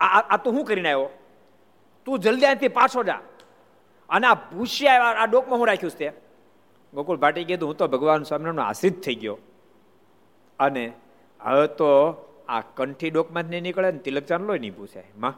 આ 0.00 0.20
આ 0.20 0.36
તું 0.36 0.54
શું 0.54 0.64
કરીને 0.64 0.92
આવ્યો? 0.92 1.10
તું 2.04 2.18
જલ્દી 2.18 2.46
અહીંથી 2.46 2.68
પાછો 2.68 3.02
જા. 3.02 3.20
અને 4.08 4.26
આ 4.26 4.34
ભૂસ્યા 4.34 5.04
આ 5.04 5.26
ડોકમાં 5.26 5.58
હું 5.58 5.66
રાખ્યું 5.66 5.90
છે 5.90 6.12
ગોકુળ 6.94 7.16
ભાટી 7.16 7.44
કીધું, 7.44 7.68
હું 7.68 7.76
તો 7.76 7.88
ભગવાન 7.88 8.22
સ્વામિનારાયણનો 8.22 8.62
આશ્રિત 8.62 9.02
થઈ 9.02 9.14
ગયો. 9.14 9.38
અને 10.58 10.92
હવે 11.40 11.66
તો 11.66 11.88
આ 12.48 12.60
કંઠી 12.60 13.10
ડોકમાં 13.10 13.42
જ 13.42 13.50
નહીં 13.50 13.62
નીકળે 13.62 13.92
ને 13.92 13.98
તિલક 13.98 14.24
ચાંદલો 14.24 14.54
નહીં 14.54 14.76
પૂછાય. 14.76 15.04
માં. 15.18 15.34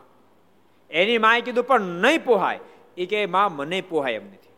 એની 0.91 1.19
માએ 1.19 1.41
કીધું, 1.41 1.65
પણ 1.65 1.81
નહીં 1.81 2.25
પોહાય. 2.25 2.61
એ 2.97 3.07
કે 3.07 3.27
માં, 3.27 3.53
મને 3.53 3.81
પોહાય 3.81 4.13
એમ 4.13 4.27
નથી. 4.27 4.51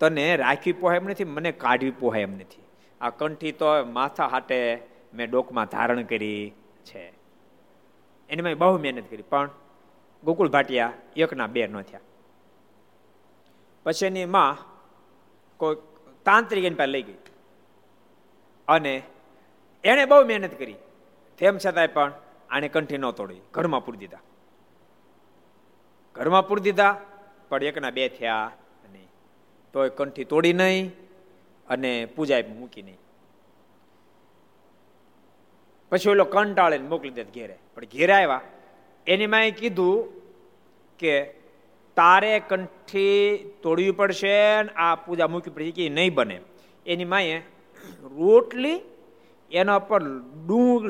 તને 0.00 0.36
રાખવી 0.36 0.72
પોહાય 0.72 0.96
એમ 0.96 1.04
નથી, 1.04 1.24
મને 1.24 1.52
કાઢવી 1.52 1.90
પોહાય 1.90 2.20
એમ 2.20 2.34
નથી. 2.34 2.62
આ 3.00 3.10
કંઠી 3.10 3.52
તો 3.52 3.84
માથા 3.84 4.26
હાટે 4.26 4.82
મેં 5.14 5.30
ડોકમાં 5.30 5.66
ધારણ 5.66 6.02
કરી 6.02 6.52
છે. 6.84 7.12
એની 8.28 8.42
મેં 8.42 8.58
બહુ 8.58 8.78
મહેનત 8.78 9.10
કરી. 9.10 9.22
પણ 9.22 9.50
ગોકુળ 10.24 10.48
ભાટિયા 10.48 10.92
એકના 11.16 11.46
બે 11.46 11.66
ન 11.66 11.80
થયા. 11.80 12.00
પછી 13.82 14.06
એની 14.06 14.24
માં 14.24 14.56
કોઈ 15.56 15.76
તાંત્રિક 16.24 16.64
એની 16.64 16.74
પાસે 16.74 16.90
લઈ 16.90 17.02
ગઈ. 17.02 17.14
અને 18.68 19.02
એણે 19.84 20.04
બહુ 20.04 20.26
મહેનત 20.26 20.58
કરી. 20.58 20.74
તેમ 21.38 21.58
છતાંય 21.66 21.86
પણ 21.86 22.12
આને 22.50 22.68
કંઠી 22.68 22.98
ન 22.98 23.10
તોડી. 23.10 23.36
ઘરમાં 23.50 23.84
પૂરી 23.84 23.98
દીધા. 23.98 24.18
ઘરમાં 26.12 26.48
પૂરી 26.48 26.60
દીધા. 26.60 27.00
પણ 27.50 27.64
એકના 27.64 27.90
બે 27.90 28.08
થયા 28.08 28.52
નહીં 28.92 29.08
તોય 29.74 29.88
કંઠી 29.98 30.24
તોડી 30.24 30.52
નહીં 30.52 30.92
અને 31.68 31.92
પૂજા 32.16 32.38
મૂકી 32.58 32.82
નહીં. 32.82 32.98
પછી 35.90 36.10
ઓલો 36.10 36.24
કંટાળીને 36.24 36.88
મોકલી 36.88 37.10
દે 37.10 37.24
ઘેરે. 37.24 37.56
પણ 37.74 37.84
ઘેરે 37.92 38.12
આવ્યા. 38.12 38.40
એની 39.06 39.26
માએ 39.26 39.50
કીધું 39.50 40.08
કે 40.98 41.14
તારે 41.96 42.32
કંઠી 42.48 43.44
તોડવી 43.62 43.90
પડશે 43.90 44.34
આ 44.86 44.94
પૂજા 44.94 45.26
મૂકવી 45.26 45.54
પડશે, 45.54 45.70
કે 45.70 45.88
નહીં 45.88 46.14
બને. 46.14 46.40
એની 46.86 47.04
માએ 47.04 47.38
રોટલી 48.18 48.80
એના 49.50 49.78
પર 49.78 50.02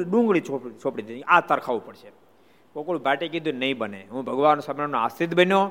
ડુંગળી 0.05 0.41
છોપડી 0.41 1.03
દીધી. 1.03 1.23
આ 1.23 1.41
તાર 1.41 1.61
ખાવું 1.61 1.87
પડશે. 1.87 2.09
કોકુળ 2.73 2.99
ભાટે 2.99 3.29
કીધું, 3.29 3.55
નહીં 3.55 3.79
બને. 3.79 4.03
હું 4.11 4.25
ભગવાન 4.25 4.61
સ્વામિનારાયણનો 4.61 4.99
આશ્રિત 4.99 5.35
બન્યો. 5.35 5.71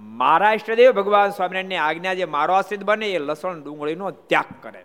મારા 0.00 0.52
ઈષ્ટદેવ 0.52 0.92
ભગવાન 0.92 1.30
સ્વામિનારાયણની 1.30 1.76
આજ્ઞા 1.76 2.14
જે 2.14 2.24
મારો 2.24 2.54
આશ્રિત 2.54 2.82
બને 2.82 3.10
એ 3.10 3.18
લસણ 3.18 3.62
ડુંગળીનો 3.62 4.10
ત્યાગ 4.10 4.62
કરે. 4.62 4.84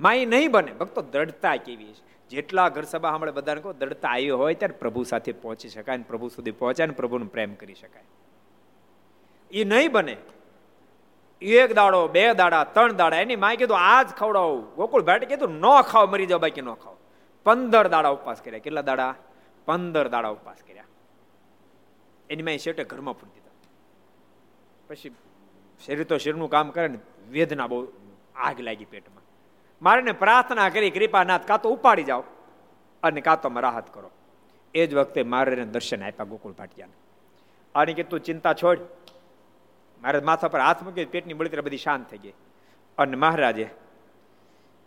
માય 0.00 0.26
નહીં 0.26 0.50
બને. 0.50 0.72
ભક્તો, 0.72 1.02
દ્રઢતા 1.02 1.56
કેવી 1.56 1.92
છે? 1.92 2.28
જેટલા 2.28 2.68
ઘર 2.68 2.82
સભા 2.82 3.10
હમણે 3.10 3.32
બધાને 3.32 3.60
કહો, 3.60 3.72
દ્રઢતા 3.72 4.08
આવી 4.08 4.30
હોય 4.30 4.54
ત્યારે 4.54 4.76
પ્રભુ 4.76 5.04
સાથે 5.04 5.32
પહોંચી 5.32 5.68
શકાય 5.68 5.94
અને 5.94 6.04
પ્રભુ 6.08 6.28
સુધી 6.28 6.50
પહોંચાય 6.50 6.86
અને 6.86 6.94
પ્રભુનો 6.94 7.26
પ્રેમ 7.26 7.54
કરી 7.54 7.74
શકાય. 7.74 8.04
એ 9.50 9.64
નહીં 9.64 9.92
બને. 9.92 10.16
એક 11.42 11.74
દાડો, 11.74 12.08
બે 12.08 12.34
દાડા, 12.34 12.64
ત્રણ 12.64 12.92
દાડા, 12.92 13.16
એની 13.16 13.36
માએ 13.36 13.56
કીધું, 13.56 13.78
આજ 13.78 14.08
ખવડાવું. 14.08 14.74
ગોકુળ 14.74 15.02
ભાટે 15.02 15.26
કીધું, 15.26 15.50
ન 15.50 15.82
ખાવ, 15.82 16.10
મરી 16.10 16.26
જાવ 16.26 16.38
બાકી 16.38 16.60
ન 16.60 16.72
ખાવ. 16.74 16.96
પંદર 17.44 17.88
દાડા 17.88 18.08
ઉપવાસ 18.08 18.42
કર્યા. 18.42 18.58
કેટલા 18.58 18.82
દાડા? 18.82 19.14
પંદર 19.66 20.08
દાડા 20.08 20.28
ઉપવાસ 20.28 20.56
કર્યા. 20.68 20.84
એની 22.30 22.42
માએ 22.42 22.58
છેવટે 22.58 22.84
ઘરમાં 22.84 23.14
પૂરી 23.14 23.30
દીધા 23.30 23.35
પછી 24.88 25.14
શરીર 25.86 26.04
તો 26.04 26.18
શરીરનું 26.18 26.50
કામ 26.50 26.70
કરે 26.70 26.88
ને, 26.88 26.98
વેદના 27.30 27.66
બહુ 27.66 27.86
આગ 28.36 28.60
લાગી 28.60 28.84
પેટમાં. 28.84 29.22
મારે 29.82 30.12
પ્રાર્થના 30.12 30.68
કરી, 30.68 30.90
કૃપાનાથ, 30.90 31.46
કાં 31.46 31.62
તો 31.62 31.70
ઉપાડી 31.70 32.02
જાઓ 32.02 32.24
અને 33.02 33.20
કાં 33.20 33.40
તો 33.40 33.60
રાહત 33.60 33.94
કરો. 33.94 34.10
એ 34.74 34.86
જ 34.86 34.94
વખતે 34.94 35.22
મારે 35.22 35.64
દર્શન 35.64 36.02
આપ્યા 36.02 36.24
ગોકુળ 36.24 36.52
ભાટિયાને. 36.52 36.92
આની 37.74 37.94
કે 37.94 38.02
તું 38.02 38.20
ચિંતા 38.20 38.54
છોડ. 38.54 38.80
મારે 40.02 40.20
માથા 40.20 40.48
પર 40.48 40.60
હાથ 40.60 40.82
મૂકી 40.82 41.04
પેટની 41.04 41.34
બળતરા 41.34 41.62
બધી 41.62 41.76
શાંત 41.76 42.10
થઈ 42.10 42.18
ગઈ. 42.18 42.32
અને 42.98 43.16
મહારાજે 43.16 43.70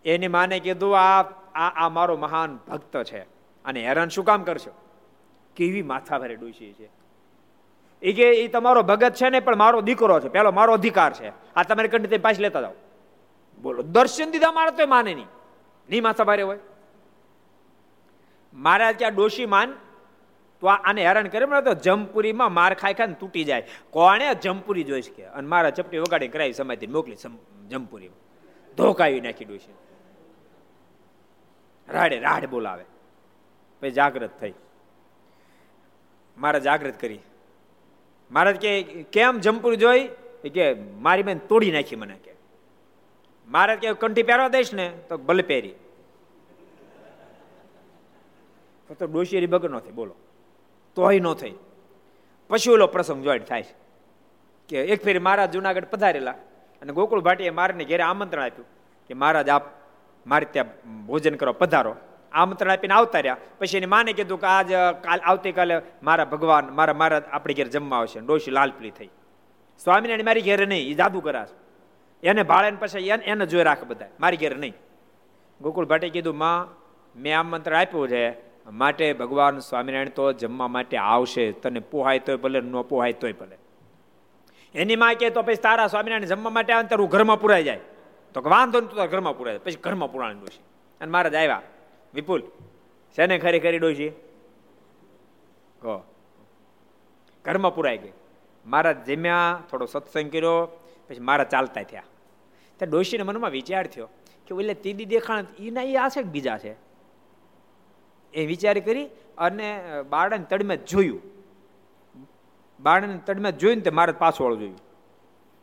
એની 0.05 0.27
માને 0.27 0.59
કીધું, 0.59 0.99
આ 0.99 1.21
આ 1.55 1.85
આ 1.85 1.89
મારો 1.89 2.17
મહાન 2.17 2.59
ભક્ત 2.67 3.03
છે. 3.03 3.19
અને 3.65 3.87
હેરાન 3.87 4.09
શું 4.09 4.25
કામ 4.25 4.43
કરશો? 4.43 4.71
કેવી 5.55 5.81
માથા 5.81 6.19
ભરે 6.19 6.35
ડૂસી 6.35 6.73
છે. 6.73 6.98
એ 8.01 8.13
કે 8.13 8.31
એ 8.31 8.47
તમારો 8.47 8.83
ભગત 8.83 9.13
છે 9.13 9.29
ને, 9.29 9.39
પણ 9.39 9.55
મારો 9.55 9.81
દીકરો 9.81 10.19
છે. 10.19 10.29
પેલો 10.29 10.51
મારો 10.51 10.73
અધિકાર 10.73 11.13
છે. 11.13 11.53
આ 11.55 11.63
તમારે 11.63 11.87
કંઠી 11.87 12.17
પાછી 12.17 12.41
લેતા 12.41 12.61
જાઓ. 12.61 12.71
બોલો, 13.61 13.83
દર્શન 13.83 14.31
દીધા 14.31 14.51
મારે 14.51 14.71
તો 14.71 14.87
માને 14.87 15.13
નહીં. 15.13 15.27
નહીં 15.89 16.03
માથા 16.03 16.23
ભારે 16.23 16.43
હોય? 16.43 16.59
મારા 18.53 18.91
ત્યાં 18.91 19.15
ડોશી 19.15 19.45
માન, 19.45 19.73
તો 20.59 20.67
આને 20.67 21.05
હેરાન 21.05 21.27
કરે. 21.27 21.45
તો 21.45 21.73
જમપુરીમાં 21.73 22.53
માર 22.53 22.73
ખાઈ 22.73 22.93
ખાઈને 22.93 23.13
તૂટી 23.13 23.43
જાય. 23.43 23.67
કોણે 23.89 24.33
જમપુરી 24.33 24.83
જોઈશ 24.83 25.11
કે 25.15 25.25
અને 25.25 25.47
મારા 25.47 25.69
ચપટી 25.69 25.97
વગાડી 25.97 26.27
કરાવી 26.27 26.53
સમાધિ 26.53 26.87
મોકલી 26.87 27.15
જમપુરીમાં. 27.67 28.29
ધોકાવી 28.75 29.21
નાખી 29.21 29.45
ડોશી. 29.45 29.73
રાડે 31.89 32.19
રાડ 32.19 32.45
બોલાવે. 32.45 32.85
પછી 33.81 33.91
જાગૃત 33.91 34.29
થઈ. 34.39 34.53
મારા 36.37 36.59
જાગૃત 36.59 37.01
કરી. 37.01 37.19
મહારાજ 38.31 38.55
કે 38.55 38.83
કેમ 38.83 39.39
જમપુર 39.39 39.75
જોઈ? 39.75 40.07
કે, 40.53 40.73
મારી 40.73 41.23
બેન 41.23 41.37
તોડી 41.37 41.71
નાખી 41.71 41.95
મને, 41.95 42.13
કે. 42.13 42.33
મહારાજ 43.47 43.79
કે, 43.79 43.93
કંઠી 43.93 44.23
પહેરવા 44.23 44.47
દઈશ 44.47 44.73
ને, 44.73 44.89
તો 44.89 45.17
ભલે 45.17 45.43
પહેરી. 45.43 45.73
તો 48.97 49.05
ડોશીરી 49.05 49.45
બગર 49.45 49.69
ન 49.69 49.79
થઈ, 49.79 49.91
બોલો. 49.91 50.15
તોય 50.95 51.19
ન 51.19 51.33
થઈ. 51.33 51.53
પછી 52.47 52.71
ઓલો 52.71 52.87
પ્રસંગ 52.87 53.23
જોઈન્ટ 53.23 53.45
થાય 53.45 53.63
છે. 53.63 53.75
કે 54.67 54.81
એક 54.83 55.03
ફેરી 55.03 55.19
મહારાજ 55.19 55.51
જુનાગઢ 55.51 55.85
પધારેલા 55.85 56.31
અને 56.81 56.93
ગોકુળ 56.93 57.19
ભાટીએ 57.19 57.49
મારને 57.49 57.85
ઘેરે 57.85 58.03
આમંત્રણ 58.03 58.43
આપ્યું 58.43 58.67
કે, 59.07 59.13
મહારાજ, 59.13 59.49
આપ 59.49 59.63
મારે 60.27 60.45
ત્યાં 60.45 60.97
ભોજન 61.05 61.35
કરો 61.35 61.53
પધારો. 61.53 61.95
આમંત્રણ 62.31 62.71
આપીને 62.71 62.93
આવતા 62.93 63.19
રહ્યા. 63.19 63.37
પછી 63.59 63.77
એની 63.77 63.85
માને 63.85 64.13
કીધું 64.13 64.41
કે 64.41 64.47
આજ 64.47 64.71
કાલ, 65.03 65.19
આવતીકાલે 65.19 65.81
મારા 66.03 66.25
ભગવાન, 66.25 66.69
મારા 66.69 66.93
મારા, 66.93 67.21
આપણે 67.31 67.53
ઘેર 67.53 67.67
જમવા 67.67 67.97
આવશે. 67.97 68.19
ડોશી 68.19 68.51
લાલપલી 68.51 68.91
થઈ. 68.91 69.09
સ્વામિનારાયણ 69.79 70.25
મારી 70.25 70.41
ઘેરે 70.41 70.65
નહીં 70.65 70.91
એ 70.91 70.93
જાદુ 70.93 71.21
કરાશ 71.21 71.47
એને 72.23 72.43
ભાળે 72.43 72.71
પછી 72.71 73.07
એને 73.07 73.45
જોઈ 73.45 73.63
રાખે 73.63 73.85
બધા 73.85 74.05
મારી 74.19 74.37
ઘેર 74.37 74.57
નહીં. 74.57 74.73
ગોકુળ 75.61 75.85
ભાટે 75.85 76.09
કીધું, 76.09 76.37
માં, 76.37 76.67
મેં 77.21 77.39
આમંત્રણ 77.39 77.75
આપ્યું 77.75 78.07
છે. 78.09 78.49
માટે 78.71 79.13
ભગવાન 79.13 79.59
સ્વામિનારાયણ 79.59 80.09
તો 80.09 80.31
જમવા 80.33 80.67
માટે 80.67 80.97
આવશે. 80.97 81.51
તને 81.51 81.79
પોહાય 81.79 82.19
તોય 82.19 82.35
ભલે, 82.35 82.61
ન 82.61 82.81
પોહાય 82.81 83.13
તોય 83.13 83.33
ભલે. 83.33 83.57
એની 84.75 84.95
માં 84.95 85.15
કે 85.15 85.29
તો 85.29 85.41
પછી 85.41 85.55
તારા 85.55 85.87
સ્વામિનારાયણ 85.87 86.25
જમવા 86.25 86.49
માટે 86.49 86.73
આવે 86.73 86.87
તારું 86.87 87.09
ઘરમાં 87.09 87.41
પુરાઈ 87.41 87.63
જાય. 87.63 87.79
તો 88.33 88.41
વાંધો 88.41 88.79
નહીં 88.79 88.91
તો 88.91 89.07
ઘરમાં 89.07 89.37
પુરાય 89.37 89.57
પછી 89.57 89.75
ઘરમાં 89.75 90.11
પુરાણી 90.11 90.39
ડોશી 90.39 90.61
અને 91.01 91.11
મહારાજ 91.11 91.35
આવ્યા. 91.35 91.61
વિપુલ, 92.13 92.41
શેને 93.15 93.37
ખરી 93.37 93.59
ખરી 93.59 93.79
ડોશી? 93.79 94.09
કહો 95.81 95.95
ઘરમાં 97.45 97.75
પુરાઈ 97.75 97.97
ગઈ. 97.97 98.11
મારા 98.65 98.91
જમ્યા, 98.91 99.61
થોડો 99.69 99.85
સત્સંગ 99.85 100.31
કર્યો, 100.31 100.65
પછી 101.07 101.19
મારા 101.19 101.43
ચાલતા 101.43 101.83
થયા. 101.83 102.03
ત્યાં 102.77 102.91
ડોશીને 102.91 103.23
મનમાં 103.23 103.51
વિચાર 103.51 103.87
થયો 103.87 104.07
કે 104.47 104.55
એટલે 104.55 104.73
તીદી 104.73 105.05
દેખાણ 105.05 105.45
એના 105.59 105.81
એ 105.81 105.95
આ 105.95 106.09
છે 106.09 106.23
કે 106.23 106.29
બીજા 106.29 106.57
છે? 106.57 106.73
એ 108.33 108.45
વિચાર 108.45 108.79
કરી 108.79 109.05
અને 109.37 109.67
બાળાને 110.09 110.45
તડમે 110.49 110.77
જોયું. 110.77 111.21
બાળાને 112.79 113.19
તડમે 113.25 113.51
જોયું 113.51 113.77
ને 113.77 113.83
તે 113.83 113.89
મારે 113.89 114.11
પાછળ 114.11 114.55
જોયું. 114.55 114.79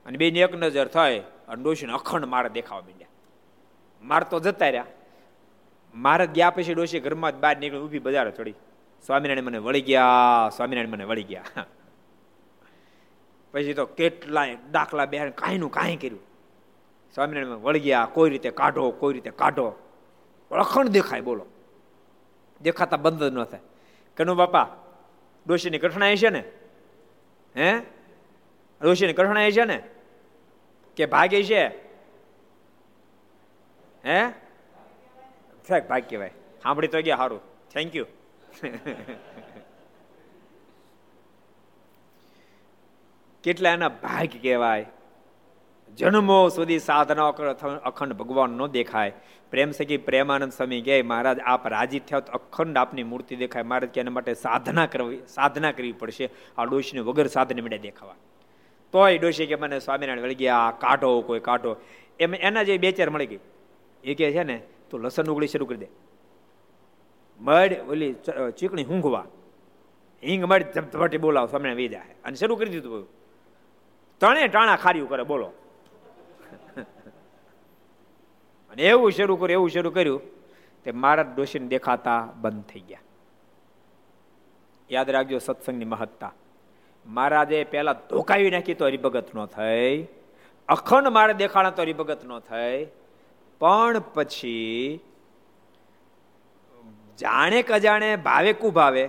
અને 0.06 0.16
બેની 0.18 0.40
એક 0.40 0.54
નજર 0.54 0.88
થાય 0.88 1.20
અને 1.48 1.62
ડોશીને 1.62 1.92
અખંડ 1.92 2.24
મારે 2.24 2.48
દેખાવા 2.48 2.80
માંડ્યા. 2.80 3.08
માર 4.02 4.22
તો 4.24 4.40
જતા 4.40 4.68
રહ્યા. 4.68 4.86
મારે 5.96 6.26
ગયા 6.26 6.50
પછી 6.50 6.74
ડોશી 6.74 7.00
ઘરમાં 7.00 7.32
જ 7.32 7.34
બહાર 7.34 7.56
નીકળી 7.56 7.80
ઊભી 7.80 7.98
બજાર 7.98 8.30
ચડી. 8.30 8.54
સ્વામિનારાયણ 9.06 9.44
મને 9.44 9.58
વળી 9.58 9.80
ગયા, 9.80 10.06
સ્વામિનારાયણ 10.56 10.88
મને 10.88 11.04
વળી 11.04 11.22
ગયા. 11.22 11.66
પછી 13.52 13.74
તો 13.74 13.86
કેટલાય 13.86 14.56
દાખલા 14.72 15.06
બેહાર 15.06 15.30
કાંઈનું 15.30 15.70
કાંઈ 15.70 15.96
કર્યું. 15.96 16.20
સ્વામિનારાયણ 17.14 17.54
વળી 17.54 17.80
ગયા, 17.80 18.08
કોઈ 18.12 18.30
રીતે 18.30 18.50
કાઢો, 18.50 18.90
કોઈ 18.90 19.14
રીતે 19.14 19.30
કાઢો. 19.30 19.72
અખંડ 20.50 20.88
દેખાય, 20.88 21.20
બોલો. 21.20 21.46
દેખાતા 22.62 22.96
બંધ 22.96 23.22
જ 23.22 23.32
ન 23.32 23.44
થાય. 23.44 23.60
કનુ 24.16 24.34
બાપા, 24.34 24.68
ડોશીની 25.46 25.78
કઠણાઈ 25.78 26.16
છે 26.16 26.28
ને? 26.28 26.44
હે? 27.56 27.80
ડોશીની 28.82 29.12
કઠણાઈ 29.12 29.52
છે 29.52 29.64
ને? 29.64 29.82
કે 30.96 31.06
ભાગે 31.06 31.42
છે? 31.42 31.66
હે? 34.04 34.45
ભાગ 35.70 36.02
કહેવાય 36.02 36.30
સાંભળી 36.62 36.88
તો 36.88 37.02
ગયા 37.02 37.16
સારું. 37.16 37.40
થેન્ક 37.74 37.96
યુ 37.96 38.06
કેટલા 43.42 43.70
એના 43.70 43.88
ભાગ 43.88 44.28
કહેવાય? 44.42 44.86
જન્મો 45.98 46.48
સુધી 46.48 46.78
સાધના 46.78 47.28
અખંડ 47.28 48.12
ભગવાન 48.12 48.50
ન 48.50 48.66
દેખાય. 48.66 49.12
પ્રેમ 49.50 49.70
સખી 49.70 49.96
પ્રેમાનંદ 49.96 50.52
સ્વામી 50.52 50.80
કહે, 50.80 51.02
મહારાજ, 51.02 51.38
આપ 51.44 51.66
રાજી 51.66 51.98
થયા 51.98 52.20
તો 52.20 52.32
અખંડ 52.32 52.76
આપની 52.76 53.02
મૂર્તિ 53.02 53.36
દેખાય. 53.36 53.62
મહારાજ 53.62 53.90
કે 53.90 54.00
એના 54.00 54.10
માટે 54.10 54.34
સાધના 54.34 54.86
કરવી 54.86 55.18
સાધના 55.28 55.72
કરવી 55.72 55.92
પડશે. 55.92 56.30
આ 56.58 56.64
ડોશીને 56.64 57.00
વગર 57.00 57.26
સાધને 57.26 57.60
મળે 57.60 57.78
દેખાવા. 57.78 58.14
તોય 58.92 59.18
ડોશી 59.18 59.46
કે 59.46 59.54
મને 59.54 59.78
સ્વામિનારાયણ 59.78 60.20
વળગી 60.20 60.48
આ 60.48 60.70
કાઢો, 60.70 61.20
કોઈ 61.20 61.40
કાઢો. 61.40 61.76
એમ 62.20 62.34
એના 62.34 62.62
જે 62.62 62.78
બે 62.78 62.92
ચાર 62.92 63.10
મળી 63.10 63.26
ગઈ. 63.26 63.38
એ 64.04 64.14
કહે 64.14 64.32
છે 64.32 64.42
ને 64.42 64.62
તું 64.90 65.00
લસણ 65.00 65.24
ઉગળી 65.24 65.46
શરૂ 65.46 65.66
કરી 65.66 65.78
દે. 65.78 65.88
મડ, 67.40 67.72
ઓલી 67.88 68.14
ચીકણી 68.58 68.84
ઊંઘવા 68.84 69.26
હિંગ, 70.22 70.44
મડ 70.44 70.62
ધબધબાટી 70.62 71.18
બોલાવો, 71.18 71.46
સામે 71.46 71.74
વી 71.74 71.88
અને 71.88 72.34
શરૂ 72.34 72.56
કરી 72.56 72.70
દીધું 72.70 73.08
ત્રણે 74.18 74.48
ટાણા 74.48 74.76
ખાર્યું 74.76 75.08
કરે, 75.08 75.22
બોલો. 75.22 75.46
અને 78.70 78.82
એવું 78.82 79.12
શરૂ 79.12 79.36
કર્યું, 79.36 79.52
એવું 79.52 79.70
શરૂ 79.70 79.90
કર્યું, 79.90 80.22
તે 80.84 80.90
મારા 80.92 81.22
ડોશીને 81.22 81.66
દેખાતા 81.66 82.28
બંધ 82.40 82.64
થઈ 82.64 82.80
ગયા. 82.80 82.98
યાદ 84.90 85.10
રાખજો 85.10 85.38
સત્સંગની 85.38 85.84
મહત્તા. 85.84 86.32
મહારાજે 87.06 87.64
પહેલા 87.64 87.92
ધોકાવી 87.92 88.50
નાખી 88.50 88.74
તો 88.74 88.84
હરિભગત 88.84 89.34
નો 89.34 89.46
થઈ. 89.46 90.06
અખંડ 90.68 91.08
મારે 91.08 91.34
દેખાણા 91.34 91.70
તો 91.70 91.82
હરિભગત 91.82 92.24
નો 92.24 92.40
થઈ. 92.40 92.86
પણ 93.60 93.98
પછી 93.98 95.00
જાણે 97.18 97.62
કે 97.62 97.74
અજાણે 97.74 98.16
ભાવે 98.16 98.52
કુભાવે 98.52 99.08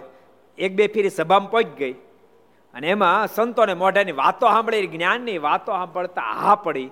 એક 0.57 0.75
બે 0.75 0.87
ફેરી 0.87 1.09
સભામાં 1.09 1.51
પહોંચી 1.51 1.69
ગઈ. 1.69 1.93
અને 2.73 2.89
એમાં 2.89 3.27
સંતોને 3.27 3.73
મોઢાની 3.73 4.11
વાતો 4.11 4.47
સાંભળી, 4.47 4.87
જ્ઞાનની 4.87 5.37
વાતો 5.37 5.71
સાંભળતા 5.71 6.21
હા 6.21 6.55
પડી. 6.55 6.89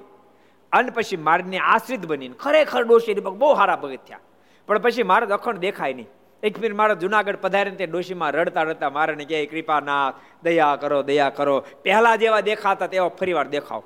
અને 0.71 0.89
પછી 0.89 1.17
મારની 1.17 1.57
આશ્રિત 1.57 2.05
બનીને 2.05 2.35
ખરેખર 2.39 2.83
ડોશી 2.83 3.13
બહુ 3.13 3.55
સારા 3.55 3.75
ભગત 3.75 3.99
થયા. 4.07 4.19
પણ 4.67 4.77
પછી 4.79 5.03
મારે 5.03 5.25
અખંડ 5.25 5.57
દેખાય 5.57 5.93
નહીં. 5.93 6.07
એક 6.43 6.59
ફીર 6.59 6.73
મારા 6.73 6.93
જુનાગઢ 6.93 7.35
પધારીને 7.35 7.75
તે 7.75 7.85
ડોશીમાં 7.85 8.31
રડતા 8.31 8.63
રડતા 8.63 8.89
મારે 8.89 9.15
કહે, 9.15 9.45
કૃપાનાથ, 9.45 10.13
દયા 10.43 10.75
કરો 10.75 11.03
દયા 11.03 11.29
કરો. 11.29 11.65
પહેલા 11.83 12.15
જેવા 12.15 12.39
દેખાતા 12.39 12.87
તેવા 12.87 13.07
ફરી 13.07 13.33
વાર 13.33 13.47
દેખાવ. 13.47 13.83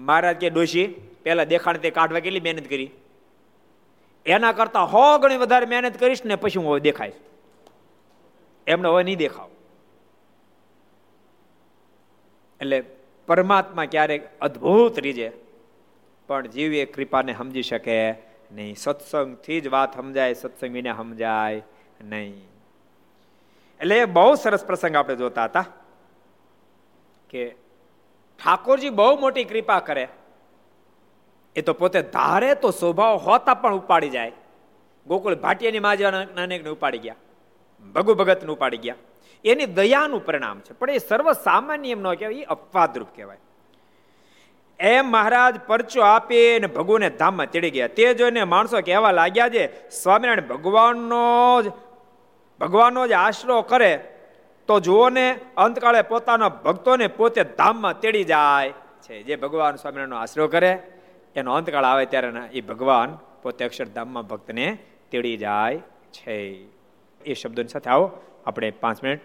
મહારાજ 0.00 0.36
કે, 0.36 0.50
ડોશી, 0.50 0.86
પહેલા 1.22 1.44
દેખાણ 1.44 1.76
તે 1.76 1.90
કાઢવા 1.90 2.20
કેટલી 2.20 2.40
મહેનત 2.40 2.68
કરી? 2.68 2.90
એના 4.26 4.52
કરતા 4.52 4.80
હો 4.80 5.18
ગણી 5.18 5.36
વધારે 5.36 5.66
મહેનત 5.66 6.00
કરીશ 6.00 6.24
ને 6.24 6.36
પછી 6.36 6.58
હું 6.58 6.70
હવે 6.70 6.80
દેખાઈશ. 6.80 7.12
એમને 8.66 8.88
હવે 8.88 9.02
નહીં 9.02 9.18
દેખાવ. 9.18 9.48
એટલે 12.60 12.80
પરમાત્મા 13.26 13.84
ક્યારેક 13.84 14.40
અદ્ભુત 14.40 14.98
રીજે 14.98 15.32
પણ 16.26 16.46
જીવ 16.46 16.92
કૃપાને 16.94 17.34
સમજી 17.34 17.62
શકે 17.62 18.10
નહીં. 18.52 18.76
સત્સંગથી 18.76 19.60
જ 19.60 19.68
વાત 19.68 19.96
સમજાય, 19.96 20.34
સત્સંગ 20.34 20.72
વિને 20.72 20.92
સમજાય 20.96 21.62
નહીં. 22.00 22.50
એટલે 23.80 24.04
બહુ 24.04 24.34
સરસ 24.34 24.64
પ્રસંગ 24.64 24.96
આપણે 24.96 25.16
જોતા 25.16 25.44
હતા 25.44 25.64
કે 27.30 27.54
ઠાકોરજી 28.44 28.90
બહુ 28.90 29.18
મોટી 29.18 29.44
કૃપા 29.44 29.80
કરે. 29.80 30.08
એ 31.56 31.60
તો 31.60 31.72
પોતે 31.72 32.02
ધારે 32.02 32.54
તો 32.54 32.70
સ્વભાવ 32.70 33.16
હોતા 33.16 33.54
પણ 33.54 33.74
ઉપાડી 33.74 34.08
જાય. 34.08 34.32
ગોકુળ 35.06 35.34
ભાટિયાની 35.34 35.80
મા 35.80 35.94
જેવા 35.94 36.70
ઉપાડી 36.70 36.98
ગયા. 36.98 37.14
ભગુ 37.94 38.14
ભગતને 38.14 38.52
ઉપાડી 38.52 38.76
ગયા. 38.76 38.94
એની 39.44 39.66
દયાનું 39.66 40.26
પરિણામ 40.26 40.60
છે. 40.60 40.72
પણ 40.72 40.90
એ 40.90 40.98
સર્વ 40.98 41.32
સામાન્ય 41.32 41.90
એમ 41.90 42.00
ન 42.00 42.14
કહેવાય, 42.14 42.34
એ 42.34 42.42
અપવાદરૂપ 42.42 43.08
કહેવાય. 43.16 43.38
એમ 44.80 45.06
મહારાજ 45.06 45.60
પરચો 45.66 46.02
આપી 46.02 46.58
ને 46.60 46.66
ભગુને 46.66 47.10
ધામમાં 47.10 47.50
ચડી 47.50 47.70
ગયા. 47.70 47.86
તે 47.86 48.14
જોઈને 48.14 48.44
માણસો 48.44 48.80
કહેવા 48.80 49.10
લાગ્યા 49.10 49.48
છે, 49.48 49.90
સ્વામિનારાયણ 49.90 50.48
ભગવાનનો 50.48 51.62
જ 51.62 51.72
ભગવાનનો 52.60 53.08
જ 53.08 53.12
આશરો 53.12 53.62
કરે 53.62 54.19
તો 54.70 54.80
જુઓ 54.80 55.08
ને, 55.08 55.40
અંતકાળે 55.56 56.02
પોતાના 56.02 56.48
ભક્તોને 56.48 57.06
પોતે 57.06 57.44
ધામમાં 57.44 58.00
તેડી 58.00 58.24
જાય 58.24 58.72
છે. 59.02 59.22
જે 59.22 59.36
ભગવાન 59.36 59.76
સ્વામિનારાયણનો 59.76 60.16
આશરો 60.16 60.48
કરે, 60.48 60.82
એનો 61.36 61.54
અંતકાળ 61.54 61.84
આવે 61.84 62.06
ત્યારે 62.06 62.32
એ 62.52 62.60
ભગવાન 62.60 63.18
પોતે 63.42 63.64
અક્ષરધામમાં 63.64 64.26
ભક્તને 64.26 64.78
તેડી 65.10 65.36
જાય 65.36 65.78
છે. 66.12 66.66
એ 67.24 67.34
શબ્દોની 67.42 67.68
સાથે 67.68 67.90
આવો, 67.90 68.10
આપણે 68.46 68.70
પાંચ 68.70 69.04
મિનિટ 69.04 69.20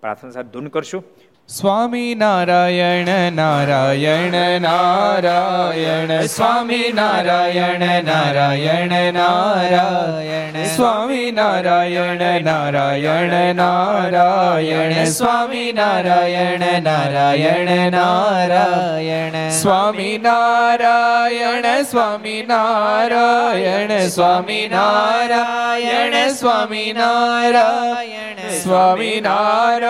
પ્રાર્થના 0.00 0.30
સાથે 0.30 0.48
ધૂન 0.48 0.66
કરશું. 0.66 1.04
સ્વામી 1.48 2.14
નારાયણ 2.14 3.32
નારાયણ 3.32 4.60
નારાયણ. 4.60 6.26
સ્વામી 6.26 6.92
નારાયણ 6.94 8.04
નારાયણ 8.04 9.12
નારાયણ. 9.12 10.64
સ્વામી 10.76 11.30
નારાયણ 11.30 12.44
નારાયણ 12.44 13.54
નારાયણ. 13.54 15.04
સ્વામી 15.04 15.72
નારાયણ 15.72 16.82
નારાયણ 16.82 17.92
નારાયણ. 17.92 19.50
સ્વામી 19.50 20.18
નારાયણ 20.22 21.82
સ્વામી 21.82 22.46
નારાયણ. 22.48 24.08
સ્વામી 24.08 24.68
નારાયણ 24.68 26.28
સ્વામી 26.28 26.92
નારાયણ. 26.92 28.30
સ્વામી 28.50 29.20
નારાયણ 29.20 29.89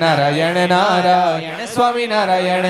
નારાયણ 0.00 0.58
નારાયણ 0.68 1.62
સ્વામી 1.68 2.06
નારાયણ 2.06 2.66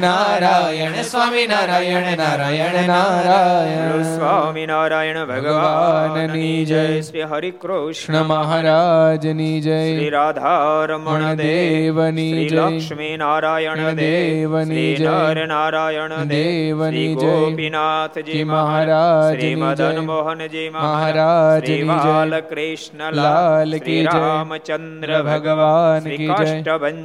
નારાયણ 0.00 0.96
સ્વામિનારાયણ 1.06 2.08
નારાયણ 2.16 2.78
નારાયણ 2.86 4.04
સ્વામિનારાયણ 4.10 5.20
ભગવાનની 5.26 6.52
જય 6.64 6.82
શ્રી 7.02 7.26
હરિ 7.26 7.50
કૃષ્ણ 7.62 8.18
મહારાજની 8.26 9.52
જય 9.60 9.78
શ્રી 9.82 10.10
રાધારમણ 10.10 11.26
દેવની 11.36 12.46
જય 12.46 12.66
લક્ષ્મી 12.66 13.12
નારાયણ 13.16 13.84
દેવની 13.96 14.86
જય 14.96 15.16
નર 15.16 15.46
નારાયણ 15.46 16.16
દેવની 16.32 17.06
જય 17.14 17.34
ગોપીનાથજી 17.36 18.44
મહારાજ 18.46 19.44
મદન 19.56 20.02
મોહનજી 20.06 20.66
મહારાજ 20.70 21.70
બાલકૃષ્ણ 21.92 23.18
લાલ 23.18 23.78
કી 23.80 24.00
રામચંદ્ર 24.08 25.14
ભગવાન 25.24 26.10
કી 26.10 26.30